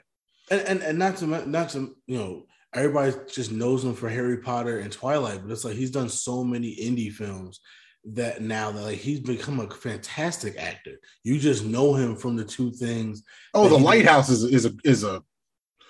and, 0.50 0.62
and 0.62 0.82
and 0.82 1.00
not 1.00 1.18
to 1.18 1.28
not 1.48 1.70
to 1.70 1.96
you 2.08 2.18
know 2.18 2.46
everybody 2.74 3.14
just 3.32 3.52
knows 3.52 3.84
him 3.86 3.94
for 3.94 4.10
Harry 4.10 4.38
Potter 4.38 4.80
and 4.80 4.92
Twilight, 4.92 5.42
but 5.44 5.52
it's 5.52 5.64
like 5.66 5.76
he's 5.76 5.92
done 5.92 6.10
so 6.10 6.44
many 6.44 6.76
indie 6.76 7.12
films 7.12 7.60
that 8.04 8.42
now 8.42 8.72
that 8.72 8.82
like 8.82 8.98
he's 8.98 9.20
become 9.20 9.60
a 9.60 9.70
fantastic 9.70 10.58
actor. 10.58 11.00
You 11.24 11.38
just 11.40 11.64
know 11.64 11.94
him 11.94 12.16
from 12.16 12.36
the 12.36 12.44
two 12.44 12.72
things. 12.72 13.24
Oh, 13.54 13.70
the 13.70 13.78
he- 13.78 13.84
lighthouse 13.84 14.30
is 14.30 14.44
is 14.44 14.66
a 14.66 14.74
is 14.84 15.04
a 15.06 15.24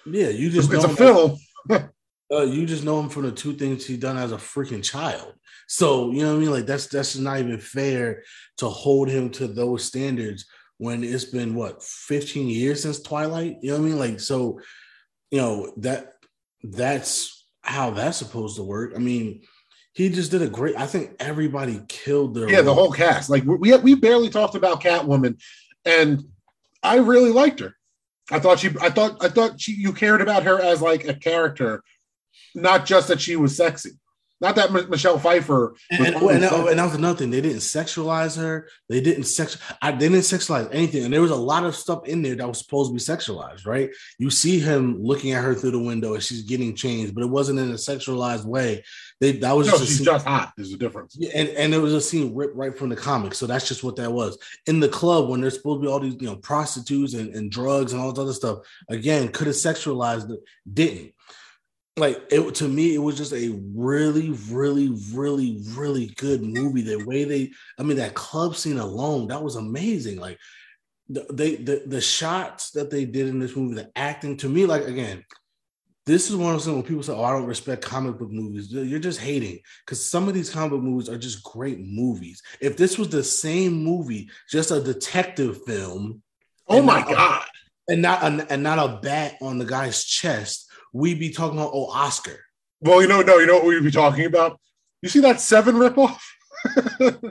Yeah, 0.05 0.29
you 0.29 0.47
it's 0.47 0.55
just 0.67 0.71
know 0.71 0.83
a 0.83 0.89
film. 0.89 1.37
uh, 2.31 2.43
you 2.43 2.65
just 2.65 2.83
know 2.83 2.99
him 2.99 3.09
from 3.09 3.23
the 3.23 3.31
two 3.31 3.53
things 3.53 3.85
he 3.85 3.97
done 3.97 4.17
as 4.17 4.31
a 4.31 4.37
freaking 4.37 4.83
child. 4.83 5.33
So 5.67 6.11
you 6.11 6.23
know 6.23 6.31
what 6.31 6.37
I 6.37 6.39
mean? 6.39 6.51
Like 6.51 6.65
that's 6.65 6.87
that's 6.87 7.13
just 7.13 7.23
not 7.23 7.39
even 7.39 7.59
fair 7.59 8.23
to 8.57 8.67
hold 8.67 9.09
him 9.09 9.29
to 9.31 9.47
those 9.47 9.83
standards 9.83 10.45
when 10.77 11.03
it's 11.03 11.25
been 11.25 11.55
what 11.55 11.83
15 11.83 12.47
years 12.47 12.83
since 12.83 13.01
Twilight. 13.01 13.57
You 13.61 13.71
know 13.71 13.79
what 13.79 13.85
I 13.85 13.89
mean? 13.89 13.99
Like 13.99 14.19
so, 14.19 14.59
you 15.29 15.39
know 15.39 15.71
that 15.77 16.13
that's 16.63 17.45
how 17.61 17.91
that's 17.91 18.17
supposed 18.17 18.57
to 18.57 18.63
work. 18.63 18.93
I 18.95 18.99
mean, 18.99 19.43
he 19.93 20.09
just 20.09 20.31
did 20.31 20.41
a 20.41 20.47
great. 20.47 20.77
I 20.77 20.87
think 20.87 21.15
everybody 21.19 21.81
killed 21.87 22.33
their 22.33 22.49
Yeah, 22.49 22.61
the 22.61 22.73
whole 22.73 22.91
cast. 22.91 23.29
Like 23.29 23.43
we 23.45 23.75
we 23.77 23.95
barely 23.95 24.29
talked 24.29 24.55
about 24.55 24.81
Catwoman, 24.81 25.41
and 25.85 26.23
I 26.81 26.97
really 26.97 27.31
liked 27.31 27.59
her. 27.59 27.75
I 28.31 28.39
thought 28.39 28.59
she. 28.59 28.69
I 28.81 28.89
thought. 28.89 29.23
I 29.23 29.27
thought 29.27 29.59
she. 29.59 29.73
You 29.73 29.91
cared 29.91 30.21
about 30.21 30.43
her 30.43 30.61
as 30.61 30.81
like 30.81 31.07
a 31.07 31.13
character, 31.13 31.83
not 32.55 32.85
just 32.85 33.07
that 33.07 33.21
she 33.21 33.35
was 33.35 33.55
sexy. 33.55 33.91
Not 34.41 34.55
that 34.55 34.73
M- 34.75 34.89
Michelle 34.89 35.19
Pfeiffer. 35.19 35.75
And, 35.91 35.99
was 35.99 36.07
and, 36.07 36.15
oh, 36.15 36.19
always 36.21 36.35
and, 36.37 36.43
that, 36.43 36.67
and 36.69 36.79
that 36.79 36.85
was 36.85 36.95
another 36.95 37.19
thing. 37.19 37.29
They 37.29 37.41
didn't 37.41 37.59
sexualize 37.59 38.35
her. 38.37 38.67
They 38.89 38.99
didn't 38.99 39.25
sex. 39.25 39.55
I, 39.83 39.91
they 39.91 40.09
didn't 40.09 40.21
sexualize 40.21 40.67
anything. 40.73 41.03
And 41.03 41.13
there 41.13 41.21
was 41.21 41.29
a 41.29 41.35
lot 41.35 41.63
of 41.63 41.75
stuff 41.75 42.07
in 42.07 42.23
there 42.23 42.33
that 42.33 42.47
was 42.47 42.57
supposed 42.57 42.89
to 42.89 42.93
be 42.95 42.99
sexualized, 42.99 43.67
right? 43.67 43.91
You 44.17 44.31
see 44.31 44.57
him 44.59 44.99
looking 44.99 45.33
at 45.33 45.43
her 45.43 45.53
through 45.53 45.71
the 45.71 45.79
window 45.79 46.15
as 46.15 46.25
she's 46.25 46.41
getting 46.41 46.75
changed, 46.75 47.13
but 47.13 47.23
it 47.23 47.29
wasn't 47.29 47.59
in 47.59 47.69
a 47.69 47.75
sexualized 47.75 48.43
way. 48.43 48.83
They 49.19 49.33
that 49.33 49.51
was 49.55 49.67
no, 49.67 49.73
just 49.73 49.85
she's 49.85 49.97
scene- 49.97 50.05
just 50.05 50.25
hot. 50.25 50.53
There's 50.57 50.73
a 50.73 50.77
difference. 50.77 51.15
Yeah, 51.19 51.29
and, 51.35 51.49
and 51.49 51.73
it 51.75 51.79
was 51.79 51.93
a 51.93 52.01
scene 52.01 52.33
ripped 52.33 52.55
right 52.55 52.75
from 52.75 52.89
the 52.89 52.95
comic. 52.95 53.35
So 53.35 53.45
that's 53.45 53.67
just 53.67 53.83
what 53.83 53.97
that 53.97 54.11
was. 54.11 54.39
In 54.65 54.79
the 54.79 54.89
club, 54.89 55.29
when 55.29 55.41
there's 55.41 55.55
supposed 55.55 55.81
to 55.81 55.85
be 55.85 55.87
all 55.87 55.99
these, 55.99 56.17
you 56.19 56.25
know, 56.25 56.37
prostitutes 56.37 57.13
and, 57.13 57.35
and 57.35 57.51
drugs 57.51 57.93
and 57.93 58.01
all 58.01 58.11
this 58.11 58.19
other 58.19 58.33
stuff, 58.33 58.59
again, 58.89 59.27
could 59.27 59.45
have 59.45 59.55
sexualized 59.55 60.31
it, 60.31 60.39
didn't. 60.73 61.13
Like 61.97 62.23
it 62.31 62.55
to 62.55 62.67
me, 62.67 62.95
it 62.95 62.99
was 62.99 63.17
just 63.17 63.33
a 63.33 63.49
really, 63.75 64.31
really, 64.49 64.95
really, 65.11 65.61
really 65.73 66.07
good 66.17 66.41
movie. 66.41 66.81
The 66.81 67.03
way 67.05 67.25
they, 67.25 67.51
I 67.77 67.83
mean, 67.83 67.97
that 67.97 68.13
club 68.13 68.55
scene 68.55 68.77
alone, 68.77 69.27
that 69.27 69.43
was 69.43 69.57
amazing. 69.57 70.17
Like 70.17 70.39
the 71.09 71.25
they 71.31 71.55
the, 71.55 71.83
the 71.85 71.99
shots 72.01 72.71
that 72.71 72.91
they 72.91 73.03
did 73.03 73.27
in 73.27 73.39
this 73.39 73.55
movie, 73.55 73.75
the 73.75 73.91
acting 73.95 74.37
to 74.37 74.49
me, 74.49 74.65
like 74.65 74.85
again, 74.85 75.25
this 76.05 76.29
is 76.29 76.35
one 76.35 76.49
of 76.49 76.55
those 76.55 76.65
things 76.65 76.75
when 76.75 76.83
people 76.83 77.03
say, 77.03 77.13
"Oh, 77.13 77.23
I 77.23 77.31
don't 77.31 77.45
respect 77.45 77.83
comic 77.83 78.17
book 78.17 78.31
movies." 78.31 78.71
You're 78.71 78.99
just 78.99 79.19
hating 79.19 79.59
because 79.85 80.09
some 80.09 80.27
of 80.27 80.33
these 80.33 80.49
comic 80.49 80.71
book 80.71 80.81
movies 80.81 81.09
are 81.09 81.17
just 81.17 81.43
great 81.43 81.79
movies. 81.79 82.41
If 82.61 82.77
this 82.77 82.97
was 82.97 83.09
the 83.09 83.23
same 83.23 83.83
movie, 83.83 84.29
just 84.49 84.71
a 84.71 84.81
detective 84.81 85.63
film, 85.65 86.23
Oh 86.67 86.81
my 86.81 87.01
god! 87.01 87.45
and 87.87 88.01
not 88.01 88.23
a, 88.23 88.47
and 88.51 88.63
not 88.63 88.79
a 88.79 88.99
bat 89.01 89.35
on 89.41 89.57
the 89.57 89.65
guy's 89.65 90.03
chest, 90.05 90.70
we'd 90.93 91.19
be 91.19 91.29
talking 91.29 91.57
about 91.57 91.71
oh 91.73 91.85
Oscar. 91.87 92.39
Well, 92.81 93.01
you 93.01 93.07
know, 93.07 93.21
no, 93.21 93.37
you 93.37 93.45
know 93.47 93.55
what 93.55 93.65
we'd 93.65 93.83
be 93.83 93.91
talking 93.91 94.25
about. 94.25 94.59
You 95.01 95.09
see 95.09 95.19
that 95.21 95.39
Seven 95.41 95.75
ripoff? 95.75 96.17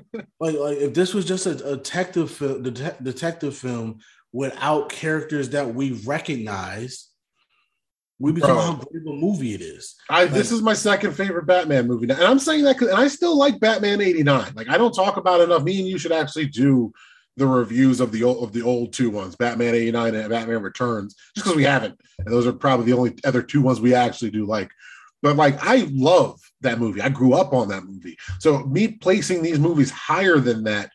Like, 0.40 0.56
like 0.56 0.78
if 0.78 0.92
this 0.94 1.14
was 1.14 1.24
just 1.24 1.46
a, 1.46 1.50
a 1.64 1.76
detective 1.76 2.30
film, 2.32 2.62
det- 2.64 3.02
detective 3.02 3.56
film 3.56 3.98
without 4.32 4.88
characters 4.90 5.50
that 5.50 5.72
we 5.74 5.92
recognize, 6.04 7.08
we'd 8.18 8.34
be 8.34 8.40
talking 8.40 8.56
about 8.56 8.64
how 8.64 8.74
great 8.90 9.02
of 9.06 9.12
a 9.12 9.16
movie 9.16 9.54
it 9.54 9.60
is. 9.60 9.94
I 10.08 10.24
this 10.24 10.50
is 10.50 10.62
my 10.62 10.74
second 10.74 11.12
favorite 11.12 11.46
Batman 11.46 11.86
movie, 11.86 12.06
now. 12.06 12.14
and 12.14 12.24
I'm 12.24 12.38
saying 12.40 12.64
that, 12.64 12.78
'cause- 12.78 12.88
and 12.88 12.98
I 12.98 13.06
still 13.08 13.36
like 13.38 13.60
Batman 13.60 14.00
'89. 14.00 14.52
Like 14.54 14.68
I 14.68 14.76
don't 14.78 14.92
talk 14.94 15.16
about 15.16 15.40
it 15.40 15.44
enough. 15.44 15.62
Me 15.62 15.78
and 15.78 15.88
you 15.88 15.98
should 15.98 16.12
actually 16.12 16.46
do 16.46 16.92
the 17.36 17.46
reviews 17.46 18.00
of 18.00 18.12
the 18.12 18.24
old 18.24 18.42
of 18.42 18.52
the 18.52 18.62
old 18.62 18.92
two 18.92 19.10
ones, 19.10 19.36
Batman 19.36 19.74
89 19.74 20.14
and 20.14 20.30
Batman 20.30 20.62
Returns, 20.62 21.14
just 21.34 21.44
because 21.44 21.56
we 21.56 21.64
haven't. 21.64 21.98
And 22.18 22.28
those 22.28 22.46
are 22.46 22.52
probably 22.52 22.86
the 22.86 22.96
only 22.96 23.14
other 23.24 23.42
two 23.42 23.62
ones 23.62 23.80
we 23.80 23.94
actually 23.94 24.30
do 24.30 24.46
like. 24.46 24.70
But 25.22 25.36
like 25.36 25.64
I 25.64 25.88
love 25.90 26.40
that 26.60 26.78
movie. 26.78 27.00
I 27.00 27.08
grew 27.08 27.34
up 27.34 27.52
on 27.52 27.68
that 27.68 27.84
movie. 27.84 28.16
So 28.38 28.64
me 28.64 28.88
placing 28.88 29.42
these 29.42 29.58
movies 29.58 29.90
higher 29.90 30.38
than 30.38 30.64
that, 30.64 30.90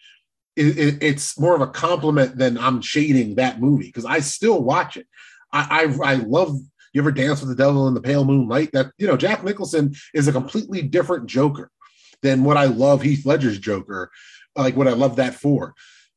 it, 0.55 0.77
it, 0.77 1.03
it's 1.03 1.39
more 1.39 1.55
of 1.55 1.61
a 1.61 1.67
compliment 1.67 2.37
than 2.37 2.57
I'm 2.57 2.81
shading 2.81 3.35
that 3.35 3.59
movie 3.59 3.87
because 3.87 4.05
I 4.05 4.19
still 4.19 4.61
watch 4.61 4.97
it. 4.97 5.07
I, 5.51 5.87
I 6.03 6.11
I 6.11 6.15
love 6.15 6.57
you 6.95 7.01
ever 7.01 7.11
dance 7.11 7.41
with 7.41 7.49
the 7.49 7.61
devil 7.61 7.89
in 7.89 7.93
the 7.93 8.01
pale 8.01 8.23
moonlight? 8.23 8.71
That 8.71 8.91
you 8.97 9.05
know, 9.05 9.17
Jack 9.17 9.43
Nicholson 9.43 9.93
is 10.13 10.29
a 10.29 10.31
completely 10.31 10.81
different 10.81 11.27
Joker 11.27 11.69
than 12.21 12.45
what 12.45 12.55
I 12.55 12.65
love 12.65 13.01
Heath 13.01 13.25
Ledger's 13.25 13.59
Joker, 13.59 14.11
like 14.55 14.77
what 14.77 14.87
I 14.87 14.93
love 14.93 15.17
that 15.17 15.35
for. 15.35 15.75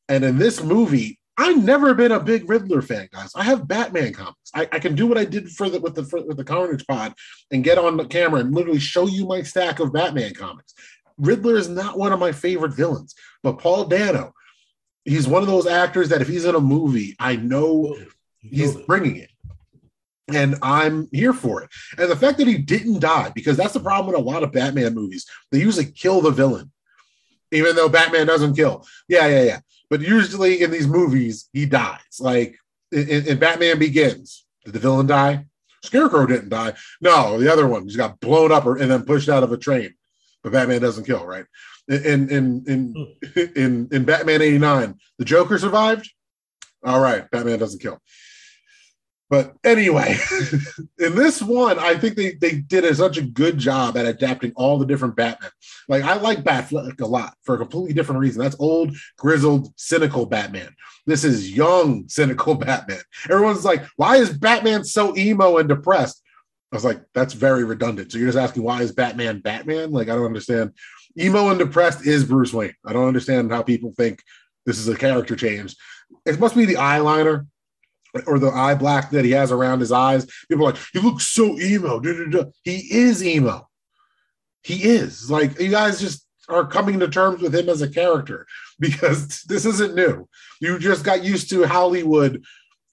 And 0.09 0.24
in 0.24 0.38
this 0.38 0.62
movie, 0.62 1.18
I've 1.36 1.62
never 1.62 1.94
been 1.94 2.11
a 2.11 2.18
big 2.18 2.50
Riddler 2.50 2.82
fan, 2.82 3.09
guys. 3.12 3.30
I 3.36 3.44
have 3.44 3.68
Batman 3.68 4.12
comics. 4.12 4.50
I, 4.54 4.68
I 4.72 4.78
can 4.80 4.96
do 4.96 5.06
what 5.06 5.18
I 5.18 5.24
did 5.24 5.48
for 5.50 5.70
the 5.70 5.80
with 5.80 5.94
the 5.94 6.02
for, 6.02 6.24
with 6.24 6.36
the 6.36 6.44
Carnage 6.44 6.84
Pod 6.86 7.14
and 7.52 7.62
get 7.62 7.78
on 7.78 7.96
the 7.96 8.06
camera 8.06 8.40
and 8.40 8.52
literally 8.52 8.80
show 8.80 9.06
you 9.06 9.24
my 9.24 9.42
stack 9.42 9.78
of 9.78 9.92
Batman 9.92 10.34
comics. 10.34 10.74
Riddler 11.16 11.56
is 11.56 11.68
not 11.68 11.96
one 11.96 12.12
of 12.12 12.18
my 12.18 12.32
favorite 12.32 12.74
villains, 12.74 13.14
but 13.42 13.59
Paul 13.59 13.84
Dano, 13.84 14.32
he's 15.04 15.28
one 15.28 15.42
of 15.42 15.48
those 15.48 15.66
actors 15.66 16.09
that 16.09 16.22
if 16.22 16.28
he's 16.28 16.44
in 16.44 16.56
a 16.56 16.61
movie, 16.61 17.14
I 17.20 17.36
know 17.36 17.96
he's 18.38 18.76
bringing 18.76 19.16
it. 19.16 19.30
And 20.32 20.56
I'm 20.61 21.09
here 21.12 21.32
for 21.32 21.62
it. 21.62 21.70
And 21.96 22.11
the 22.11 22.16
fact 22.16 22.38
that 22.38 22.46
he 22.46 22.59
didn't 22.59 23.00
die, 23.00 23.32
because 23.34 23.56
that's 23.56 23.72
the 23.72 23.80
problem 23.80 24.12
with 24.12 24.20
a 24.20 24.30
lot 24.30 24.42
of 24.42 24.52
Batman 24.52 24.94
movies. 24.94 25.24
They 25.50 25.61
usually 25.61 25.86
kill 25.86 26.20
the 26.20 26.30
villain, 26.30 26.70
even 27.50 27.74
though 27.76 27.88
Batman 27.88 28.26
doesn't 28.26 28.54
kill. 28.54 28.84
Yeah, 29.09 29.26
yeah, 29.26 29.42
yeah. 29.42 29.61
But 29.91 30.01
usually 30.01 30.62
in 30.62 30.70
these 30.70 30.86
movies, 30.86 31.49
he 31.53 31.66
dies. 31.66 32.20
Like 32.20 32.59
in, 32.93 33.26
in 33.26 33.39
Batman 33.39 33.78
Begins, 33.78 34.45
did 34.64 34.74
the 34.74 34.80
villain 34.80 35.07
die? 35.07 35.47
Scarecrow 35.82 36.26
didn't 36.26 36.49
die. 36.49 36.74
No, 37.01 37.39
the 37.39 37.53
other 37.53 37.66
one 37.66 37.86
just 37.86 37.97
got 37.97 38.20
blown 38.20 38.53
up 38.53 38.66
and 38.66 38.91
then 38.91 39.05
pushed 39.05 39.28
out 39.28 39.43
of 39.43 39.53
a 39.53 39.57
train. 39.57 39.95
But 40.43 40.53
Batman 40.53 40.80
doesn't 40.80 41.05
kill, 41.05 41.24
right? 41.24 41.47
In 41.89 42.05
in 42.05 42.28
in 42.30 42.64
in 42.66 43.16
hmm. 43.57 43.91
in 43.95 44.05
Batman 44.05 44.43
'89, 44.43 44.95
the 45.18 45.24
Joker 45.24 45.59
survived. 45.59 46.11
All 46.84 47.01
right, 47.01 47.28
Batman 47.30 47.59
doesn't 47.59 47.80
kill. 47.80 48.01
But 49.31 49.55
anyway, 49.62 50.16
in 50.99 51.14
this 51.14 51.43
one, 51.43 51.79
I 51.79 51.97
think 51.97 52.16
they, 52.16 52.33
they 52.33 52.57
did 52.57 52.85
a, 52.85 52.95
such 52.95 53.18
a 53.18 53.22
good 53.22 53.59
job 53.59 53.97
at 53.99 54.07
adapting 54.07 54.53
all 54.57 54.79
the 54.79 54.87
different 54.87 55.16
Batman. 55.16 55.51
Like 55.87 56.03
I 56.03 56.14
like 56.14 56.45
Batfleck 56.45 57.01
a 57.01 57.07
lot 57.07 57.35
for 57.43 57.55
a 57.55 57.59
completely 57.59 57.93
different 57.93 58.22
reason. 58.22 58.43
That's 58.43 58.57
old, 58.59 58.97
grizzled, 59.18 59.68
cynical 59.76 60.24
Batman. 60.24 60.74
This 61.07 61.24
is 61.24 61.55
young, 61.55 62.05
cynical 62.09 62.55
Batman. 62.55 63.01
Everyone's 63.29 63.64
like, 63.64 63.85
why 63.97 64.16
is 64.16 64.37
Batman 64.37 64.85
so 64.85 65.14
emo 65.16 65.59
and 65.59 65.68
depressed? 65.68 66.22
I 66.72 66.76
was 66.76 66.85
like, 66.85 67.03
that's 67.14 67.35
very 67.35 67.64
redundant. 67.64 68.12
So 68.12 68.18
you're 68.18 68.29
just 68.29 68.39
asking 68.39 68.62
why 68.62 68.83
is 68.83 68.93
Batman 68.93 69.41
Batman? 69.41 69.91
Like 69.91 70.09
I 70.09 70.14
don't 70.14 70.26
understand. 70.26 70.72
Emo 71.18 71.49
and 71.49 71.59
depressed 71.59 72.07
is 72.07 72.24
Bruce 72.24 72.53
Wayne. 72.53 72.74
I 72.87 72.93
don't 72.93 73.09
understand 73.09 73.51
how 73.51 73.62
people 73.62 73.93
think 73.97 74.22
this 74.64 74.79
is 74.79 74.89
a 74.89 74.97
character 74.97 75.35
change. 75.35 75.74
It 76.24 76.39
must 76.39 76.55
be 76.55 76.64
the 76.64 76.74
eyeliner 76.74 77.47
or 78.26 78.38
the 78.38 78.50
eye 78.50 78.74
black 78.74 79.10
that 79.10 79.24
he 79.24 79.30
has 79.32 79.52
around 79.52 79.80
his 79.80 79.92
eyes. 79.92 80.26
People 80.48 80.66
are 80.66 80.72
like, 80.72 80.80
he 80.92 80.98
looks 80.98 81.28
so 81.28 81.58
emo. 81.58 82.00
He 82.64 82.78
is 82.90 83.24
emo. 83.24 83.68
He 84.62 84.84
is. 84.84 85.30
Like, 85.30 85.58
you 85.58 85.70
guys 85.70 86.00
just 86.00 86.26
are 86.48 86.66
coming 86.66 86.98
to 87.00 87.08
terms 87.08 87.42
with 87.42 87.54
him 87.54 87.68
as 87.68 87.82
a 87.82 87.90
character 87.90 88.46
because 88.80 89.42
this 89.42 89.64
isn't 89.66 89.94
new. 89.94 90.28
You 90.60 90.78
just 90.78 91.04
got 91.04 91.24
used 91.24 91.50
to 91.50 91.66
Hollywood 91.66 92.42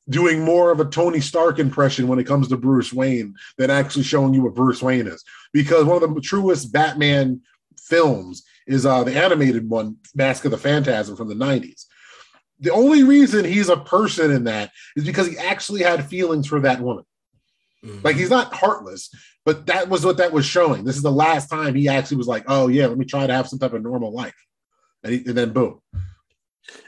doing 0.08 0.44
more 0.44 0.72
of 0.72 0.80
a 0.80 0.86
Tony 0.86 1.20
Stark 1.20 1.58
impression 1.58 2.08
when 2.08 2.20
it 2.20 2.28
comes 2.28 2.48
to 2.48 2.58
Bruce 2.58 2.94
Wayne 2.94 3.34
than 3.58 3.72
actually 3.72 4.04
showing 4.04 4.34
you 4.34 4.44
what 4.44 4.54
Bruce 4.54 4.82
Wayne 4.82 5.08
is. 5.08 5.24
Because 5.52 5.86
one 5.86 6.04
of 6.04 6.14
the 6.14 6.22
truest 6.22 6.72
Batman 6.72 7.42
films 7.80 8.44
is 8.68 8.86
uh, 8.86 9.04
the 9.04 9.16
animated 9.16 9.68
one, 9.68 9.98
Mask 10.14 10.46
of 10.46 10.52
the 10.52 10.58
Phantasm 10.58 11.16
from 11.16 11.28
the 11.28 11.36
90s 11.36 11.86
the 12.60 12.72
only 12.72 13.04
reason 13.04 13.46
he's 13.46 13.70
a 13.70 13.78
person 13.78 14.32
in 14.32 14.46
that 14.46 14.72
is 14.96 15.06
because 15.06 15.28
he 15.28 15.38
actually 15.38 15.84
had 15.84 16.08
feelings 16.08 16.48
for 16.48 16.60
that 16.62 16.82
woman. 16.82 17.04
Mm-hmm. 17.84 18.00
Like 18.04 18.16
he's 18.16 18.30
not 18.30 18.54
heartless, 18.54 19.14
but 19.46 19.68
that 19.68 19.90
was 19.90 20.06
what 20.06 20.18
that 20.18 20.32
was 20.32 20.46
showing. 20.46 20.84
This 20.84 20.96
is 20.96 21.04
the 21.04 21.12
last 21.12 21.50
time 21.50 21.76
he 21.76 21.88
actually 21.88 22.18
was 22.18 22.28
like, 22.28 22.46
"Oh 22.48 22.68
yeah, 22.68 22.88
let 22.88 22.98
me 22.98 23.06
try 23.06 23.28
to 23.28 23.34
have 23.34 23.48
some 23.48 23.60
type 23.60 23.74
of 23.74 23.84
normal 23.84 24.12
life," 24.12 24.36
and, 25.04 25.14
he, 25.14 25.20
and 25.26 25.38
then 25.38 25.54
boom. 25.54 25.82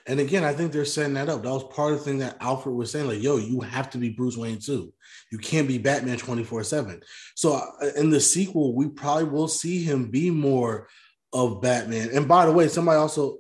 And 0.07 0.20
again, 0.20 0.43
I 0.43 0.53
think 0.53 0.72
they're 0.72 0.86
setting 0.86 1.13
that 1.13 1.30
up. 1.30 1.43
That 1.43 1.51
was 1.51 1.65
part 1.65 1.93
of 1.93 1.99
the 1.99 2.05
thing 2.05 2.18
that 2.20 2.38
Alfred 2.41 2.76
was 2.76 2.91
saying, 2.91 3.07
like, 3.07 3.22
"Yo, 3.22 3.38
you 3.38 3.61
have 3.61 3.91
to 3.91 3.99
be 3.99 4.09
Bruce 4.09 4.38
Wayne 4.38 4.59
too. 4.59 4.91
You 5.32 5.38
can't 5.38 5.68
be 5.68 5.78
Batman 5.78 6.18
twenty 6.18 6.43
four 6.43 6.63
7 6.63 7.01
So 7.36 7.53
uh, 7.53 7.88
in 7.95 8.09
the 8.09 8.20
sequel, 8.20 8.74
we 8.74 8.88
probably 8.88 9.26
will 9.26 9.47
see 9.47 9.84
him 9.84 10.09
be 10.09 10.32
more 10.32 10.88
of 11.34 11.61
Batman. 11.61 12.09
And 12.13 12.28
by 12.28 12.45
the 12.45 12.51
way, 12.51 12.70
somebody 12.70 12.97
also 12.97 13.38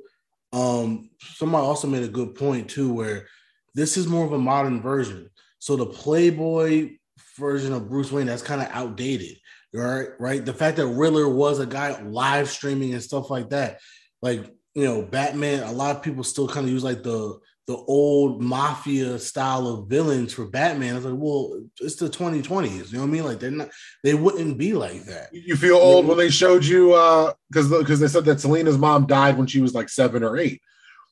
um, 0.53 1.06
somebody 1.19 1.65
also 1.65 1.87
made 1.87 2.03
a 2.03 2.07
good 2.07 2.35
point 2.35 2.69
too, 2.69 2.93
where 2.93 3.27
this 3.75 3.97
is 3.97 4.07
more 4.07 4.25
of 4.25 4.33
a 4.33 4.39
modern 4.39 4.81
version. 4.81 5.29
So 5.59 5.75
the 5.75 5.85
Playboy 5.85 6.97
version 7.37 7.73
of 7.73 7.89
Bruce 7.89 8.11
Wayne 8.11 8.27
that's 8.27 8.41
kind 8.41 8.61
of 8.61 8.69
outdated, 8.71 9.37
right? 9.73 10.07
Right. 10.19 10.43
The 10.43 10.53
fact 10.53 10.77
that 10.77 10.87
Riddler 10.87 11.29
was 11.29 11.59
a 11.59 11.65
guy 11.65 12.01
live 12.01 12.49
streaming 12.49 12.93
and 12.93 13.03
stuff 13.03 13.29
like 13.29 13.49
that, 13.49 13.79
like 14.21 14.45
you 14.75 14.83
know, 14.83 15.01
Batman. 15.01 15.63
A 15.63 15.71
lot 15.71 15.95
of 15.95 16.03
people 16.03 16.23
still 16.23 16.47
kind 16.47 16.67
of 16.67 16.71
use 16.71 16.83
like 16.83 17.03
the 17.03 17.39
the 17.67 17.75
old 17.75 18.41
mafia 18.41 19.19
style 19.19 19.67
of 19.67 19.87
villains 19.87 20.31
for 20.33 20.45
Batman. 20.45 20.95
It's 20.95 21.05
like, 21.05 21.15
well, 21.17 21.61
it's 21.81 21.95
the 21.95 22.07
2020s. 22.07 22.91
You 22.91 22.93
know 22.93 23.01
what 23.01 23.07
I 23.07 23.11
mean? 23.11 23.23
Like 23.25 23.39
they're 23.39 23.51
not, 23.51 23.69
they 24.05 24.13
wouldn't 24.13 24.57
be 24.57 24.73
like 24.73 25.03
that. 25.03 25.33
You 25.33 25.57
feel 25.57 25.75
old 25.75 26.07
when 26.07 26.17
they 26.17 26.29
showed 26.29 26.63
you 26.63 26.93
uh 26.93 27.33
because 27.49 27.69
because 27.69 27.99
they 27.99 28.07
said 28.07 28.25
that 28.25 28.39
Selina's 28.39 28.77
mom 28.77 29.05
died 29.05 29.37
when 29.37 29.47
she 29.47 29.61
was 29.61 29.73
like 29.73 29.89
seven 29.89 30.23
or 30.23 30.37
eight. 30.37 30.61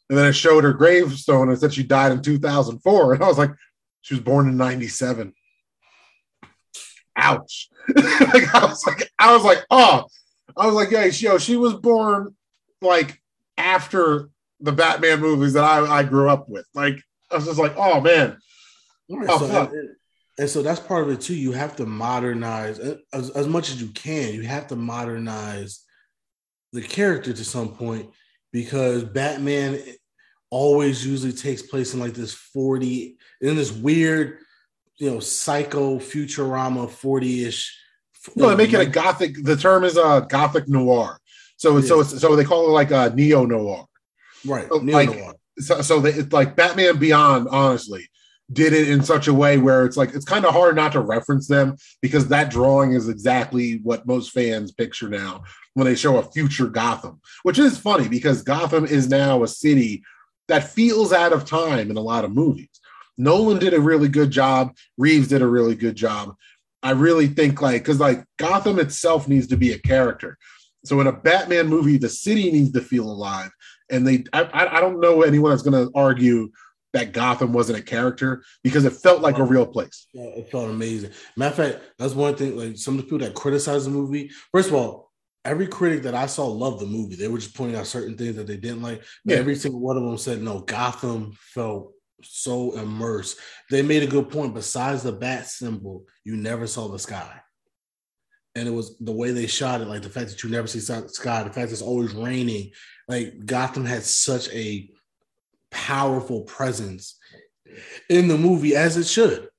And 0.09 0.17
then 0.17 0.27
it 0.27 0.33
showed 0.33 0.63
her 0.63 0.73
gravestone 0.73 1.49
and 1.49 1.57
said 1.57 1.73
she 1.73 1.83
died 1.83 2.11
in 2.11 2.21
2004. 2.21 3.13
And 3.15 3.23
I 3.23 3.27
was 3.27 3.37
like, 3.37 3.51
she 4.01 4.13
was 4.13 4.23
born 4.23 4.47
in 4.47 4.57
97. 4.57 5.33
Ouch. 7.17 7.69
like 7.95 8.53
I 8.53 8.65
was 8.65 8.85
like, 8.85 9.11
I 9.17 9.33
was 9.33 9.43
like, 9.43 9.65
oh, 9.71 10.05
I 10.57 10.65
was 10.67 10.75
like, 10.75 10.91
yeah, 10.91 11.05
yo, 11.05 11.37
she 11.37 11.55
was 11.55 11.73
born 11.73 12.35
like 12.81 13.19
after 13.57 14.29
the 14.59 14.71
Batman 14.71 15.21
movies 15.21 15.53
that 15.53 15.63
I, 15.63 15.99
I 15.99 16.03
grew 16.03 16.29
up 16.29 16.49
with. 16.49 16.65
Like 16.73 16.99
I 17.31 17.35
was 17.35 17.45
just 17.45 17.59
like, 17.59 17.73
oh 17.77 18.01
man. 18.01 18.37
Right, 19.09 19.29
oh, 19.29 19.37
so, 19.39 19.69
and, 19.71 19.89
and, 20.39 20.49
so 20.49 20.61
that's 20.61 20.79
part 20.79 21.03
of 21.03 21.09
it 21.09 21.21
too. 21.21 21.35
You 21.35 21.51
have 21.51 21.75
to 21.77 21.85
modernize 21.85 22.79
uh, 22.79 22.97
as, 23.13 23.29
as 23.31 23.47
much 23.47 23.69
as 23.69 23.81
you 23.81 23.89
can. 23.89 24.33
You 24.33 24.43
have 24.43 24.67
to 24.67 24.75
modernize 24.75 25.83
the 26.73 26.81
character 26.81 27.31
to 27.31 27.45
some 27.45 27.69
point 27.69 28.09
because 28.55 29.03
Batman 29.03 29.81
always 30.49 31.05
usually 31.05 31.33
takes 31.33 31.61
place 31.61 31.93
in 31.93 31.99
like 31.99 32.13
this 32.13 32.33
40 32.33 33.17
in 33.41 33.55
this 33.57 33.73
weird, 33.73 34.37
you 34.95 35.11
know, 35.11 35.19
psycho 35.19 35.99
Futurama 35.99 36.87
40-ish. 36.87 37.77
No, 38.37 38.47
they 38.47 38.55
make 38.55 38.71
it 38.71 38.79
a 38.79 38.85
gothic. 38.85 39.43
The 39.43 39.57
term 39.57 39.83
is 39.83 39.97
a 39.97 40.03
uh, 40.05 40.19
gothic 40.21 40.69
noir. 40.69 41.19
So, 41.57 41.79
yeah. 41.79 41.85
so, 41.85 42.03
so 42.03 42.37
they 42.37 42.45
call 42.45 42.67
it 42.67 42.71
like 42.71 42.91
a 42.91 43.13
neo 43.13 43.45
noir. 43.45 43.87
Right. 44.45 44.71
like, 44.71 45.09
so, 45.57 45.81
so 45.81 45.99
they, 45.99 46.11
it's 46.11 46.31
like 46.31 46.55
Batman 46.55 46.95
Beyond, 46.97 47.49
honestly, 47.49 48.07
did 48.53 48.71
it 48.71 48.87
in 48.89 49.03
such 49.03 49.27
a 49.27 49.33
way 49.33 49.57
where 49.57 49.85
it's 49.85 49.97
like 49.97 50.13
it's 50.13 50.23
kind 50.23 50.45
of 50.45 50.53
hard 50.53 50.77
not 50.77 50.93
to 50.93 51.01
reference 51.01 51.49
them 51.49 51.75
because 52.01 52.29
that 52.29 52.49
drawing 52.49 52.93
is 52.93 53.09
exactly 53.09 53.81
what 53.83 54.07
most 54.07 54.31
fans 54.31 54.71
picture 54.71 55.09
now 55.09 55.43
when 55.75 55.85
they 55.85 55.95
show 55.95 56.17
a 56.17 56.23
future 56.23 56.67
Gotham, 56.67 57.21
which 57.43 57.59
is 57.59 57.77
funny 57.77 58.07
because 58.07 58.41
Gotham 58.41 58.85
is 58.85 59.07
now 59.07 59.43
a 59.43 59.47
city 59.47 60.03
that 60.47 60.71
feels 60.71 61.13
out 61.13 61.33
of 61.33 61.45
time 61.45 61.91
in 61.91 61.97
a 61.97 62.01
lot 62.01 62.25
of 62.25 62.33
movies. 62.33 62.69
Nolan 63.17 63.59
did 63.59 63.73
a 63.73 63.79
really 63.79 64.09
good 64.09 64.31
job. 64.31 64.75
Reeves 64.97 65.27
did 65.27 65.41
a 65.41 65.47
really 65.47 65.75
good 65.75 65.95
job. 65.95 66.35
I 66.83 66.91
really 66.91 67.27
think 67.27 67.61
like 67.61 67.83
because 67.83 67.99
like 67.99 68.23
Gotham 68.37 68.79
itself 68.79 69.27
needs 69.27 69.47
to 69.47 69.57
be 69.57 69.71
a 69.71 69.79
character. 69.79 70.37
So 70.83 70.99
in 71.01 71.07
a 71.07 71.13
Batman 71.13 71.67
movie, 71.67 71.97
the 71.97 72.09
city 72.09 72.51
needs 72.51 72.71
to 72.73 72.81
feel 72.81 73.05
alive 73.05 73.51
and 73.89 74.07
they 74.07 74.23
I, 74.33 74.77
I 74.77 74.81
don't 74.81 74.99
know 74.99 75.21
anyone 75.21 75.51
that's 75.51 75.63
going 75.63 75.85
to 75.85 75.91
argue 75.95 76.51
that 76.93 77.11
Gotham 77.11 77.51
wasn't 77.51 77.79
a 77.79 77.83
character 77.83 78.43
because 78.63 78.85
it 78.85 78.93
felt 78.93 79.21
like 79.21 79.37
a 79.37 79.43
real 79.43 79.65
place. 79.65 80.07
Yeah, 80.13 80.27
it 80.27 80.49
felt 80.49 80.69
amazing. 80.69 81.11
Matter 81.35 81.63
of 81.63 81.71
fact, 81.71 81.85
that's 81.99 82.13
one 82.13 82.35
thing. 82.35 82.55
Like 82.55 82.77
some 82.77 82.95
of 82.95 82.99
the 82.99 83.03
people 83.03 83.19
that 83.19 83.33
criticize 83.33 83.83
the 83.83 83.91
movie. 83.91 84.31
First 84.51 84.69
of 84.69 84.75
all, 84.75 85.04
every 85.45 85.67
critic 85.67 86.03
that 86.03 86.15
I 86.15 86.25
saw 86.25 86.47
loved 86.47 86.81
the 86.81 86.85
movie. 86.85 87.15
They 87.15 87.27
were 87.27 87.37
just 87.37 87.55
pointing 87.55 87.77
out 87.77 87.87
certain 87.87 88.17
things 88.17 88.35
that 88.35 88.47
they 88.47 88.57
didn't 88.57 88.81
like. 88.81 89.03
Yeah. 89.23 89.37
Every 89.37 89.55
single 89.55 89.79
one 89.79 89.97
of 89.97 90.03
them 90.03 90.17
said, 90.17 90.41
"No, 90.41 90.59
Gotham 90.59 91.37
felt 91.53 91.93
so 92.23 92.77
immersed." 92.77 93.37
They 93.69 93.81
made 93.81 94.03
a 94.03 94.07
good 94.07 94.29
point. 94.29 94.53
Besides 94.53 95.03
the 95.03 95.11
bat 95.11 95.47
symbol, 95.47 96.05
you 96.23 96.35
never 96.35 96.67
saw 96.67 96.87
the 96.87 96.99
sky 96.99 97.41
and 98.55 98.67
it 98.67 98.71
was 98.71 98.97
the 98.99 99.11
way 99.11 99.31
they 99.31 99.47
shot 99.47 99.81
it, 99.81 99.87
like 99.87 100.01
the 100.01 100.09
fact 100.09 100.29
that 100.29 100.41
you 100.41 100.49
never 100.49 100.67
see 100.67 100.79
sky, 100.79 101.43
the 101.43 101.51
fact 101.51 101.71
it's 101.71 101.81
always 101.81 102.13
raining. 102.13 102.71
Like 103.07 103.45
Gotham 103.45 103.85
had 103.85 104.03
such 104.03 104.49
a 104.49 104.89
powerful 105.71 106.41
presence 106.43 107.17
in 108.09 108.29
the 108.29 108.37
movie 108.37 108.75
as 108.75 108.95
it 108.95 109.05
should. 109.05 109.49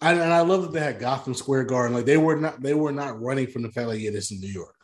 And, 0.00 0.20
and 0.20 0.32
I 0.32 0.42
love 0.42 0.62
that 0.62 0.72
they 0.72 0.80
had 0.80 1.00
Gotham 1.00 1.34
Square 1.34 1.64
Garden. 1.64 1.96
Like 1.96 2.04
they 2.04 2.18
were 2.18 2.36
not 2.36 2.62
they 2.62 2.74
were 2.74 2.92
not 2.92 3.20
running 3.20 3.48
from 3.48 3.62
the 3.62 3.70
fact 3.70 3.88
like 3.88 4.00
yeah, 4.00 4.10
this 4.10 4.30
is 4.30 4.40
New 4.40 4.52
York. 4.52 4.75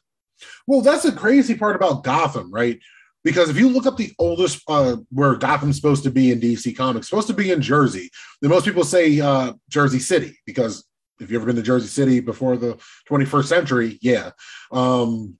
Well, 0.66 0.80
that's 0.80 1.02
the 1.02 1.12
crazy 1.12 1.54
part 1.54 1.76
about 1.76 2.04
Gotham, 2.04 2.52
right? 2.52 2.78
Because 3.24 3.48
if 3.48 3.56
you 3.56 3.68
look 3.68 3.86
up 3.86 3.96
the 3.96 4.12
oldest 4.18 4.62
uh, 4.68 4.96
where 5.10 5.36
Gotham's 5.36 5.76
supposed 5.76 6.02
to 6.04 6.10
be 6.10 6.32
in 6.32 6.40
DC 6.40 6.76
Comics, 6.76 7.08
supposed 7.08 7.28
to 7.28 7.34
be 7.34 7.52
in 7.52 7.62
Jersey. 7.62 8.10
Then 8.40 8.50
most 8.50 8.64
people 8.64 8.84
say 8.84 9.20
uh, 9.20 9.52
Jersey 9.68 10.00
City 10.00 10.38
because 10.44 10.84
if 11.20 11.30
you've 11.30 11.40
ever 11.40 11.46
been 11.46 11.56
to 11.56 11.62
Jersey 11.62 11.86
City 11.86 12.20
before 12.20 12.56
the 12.56 12.78
21st 13.08 13.44
century, 13.44 13.98
yeah. 14.02 14.30
Um, 14.72 15.38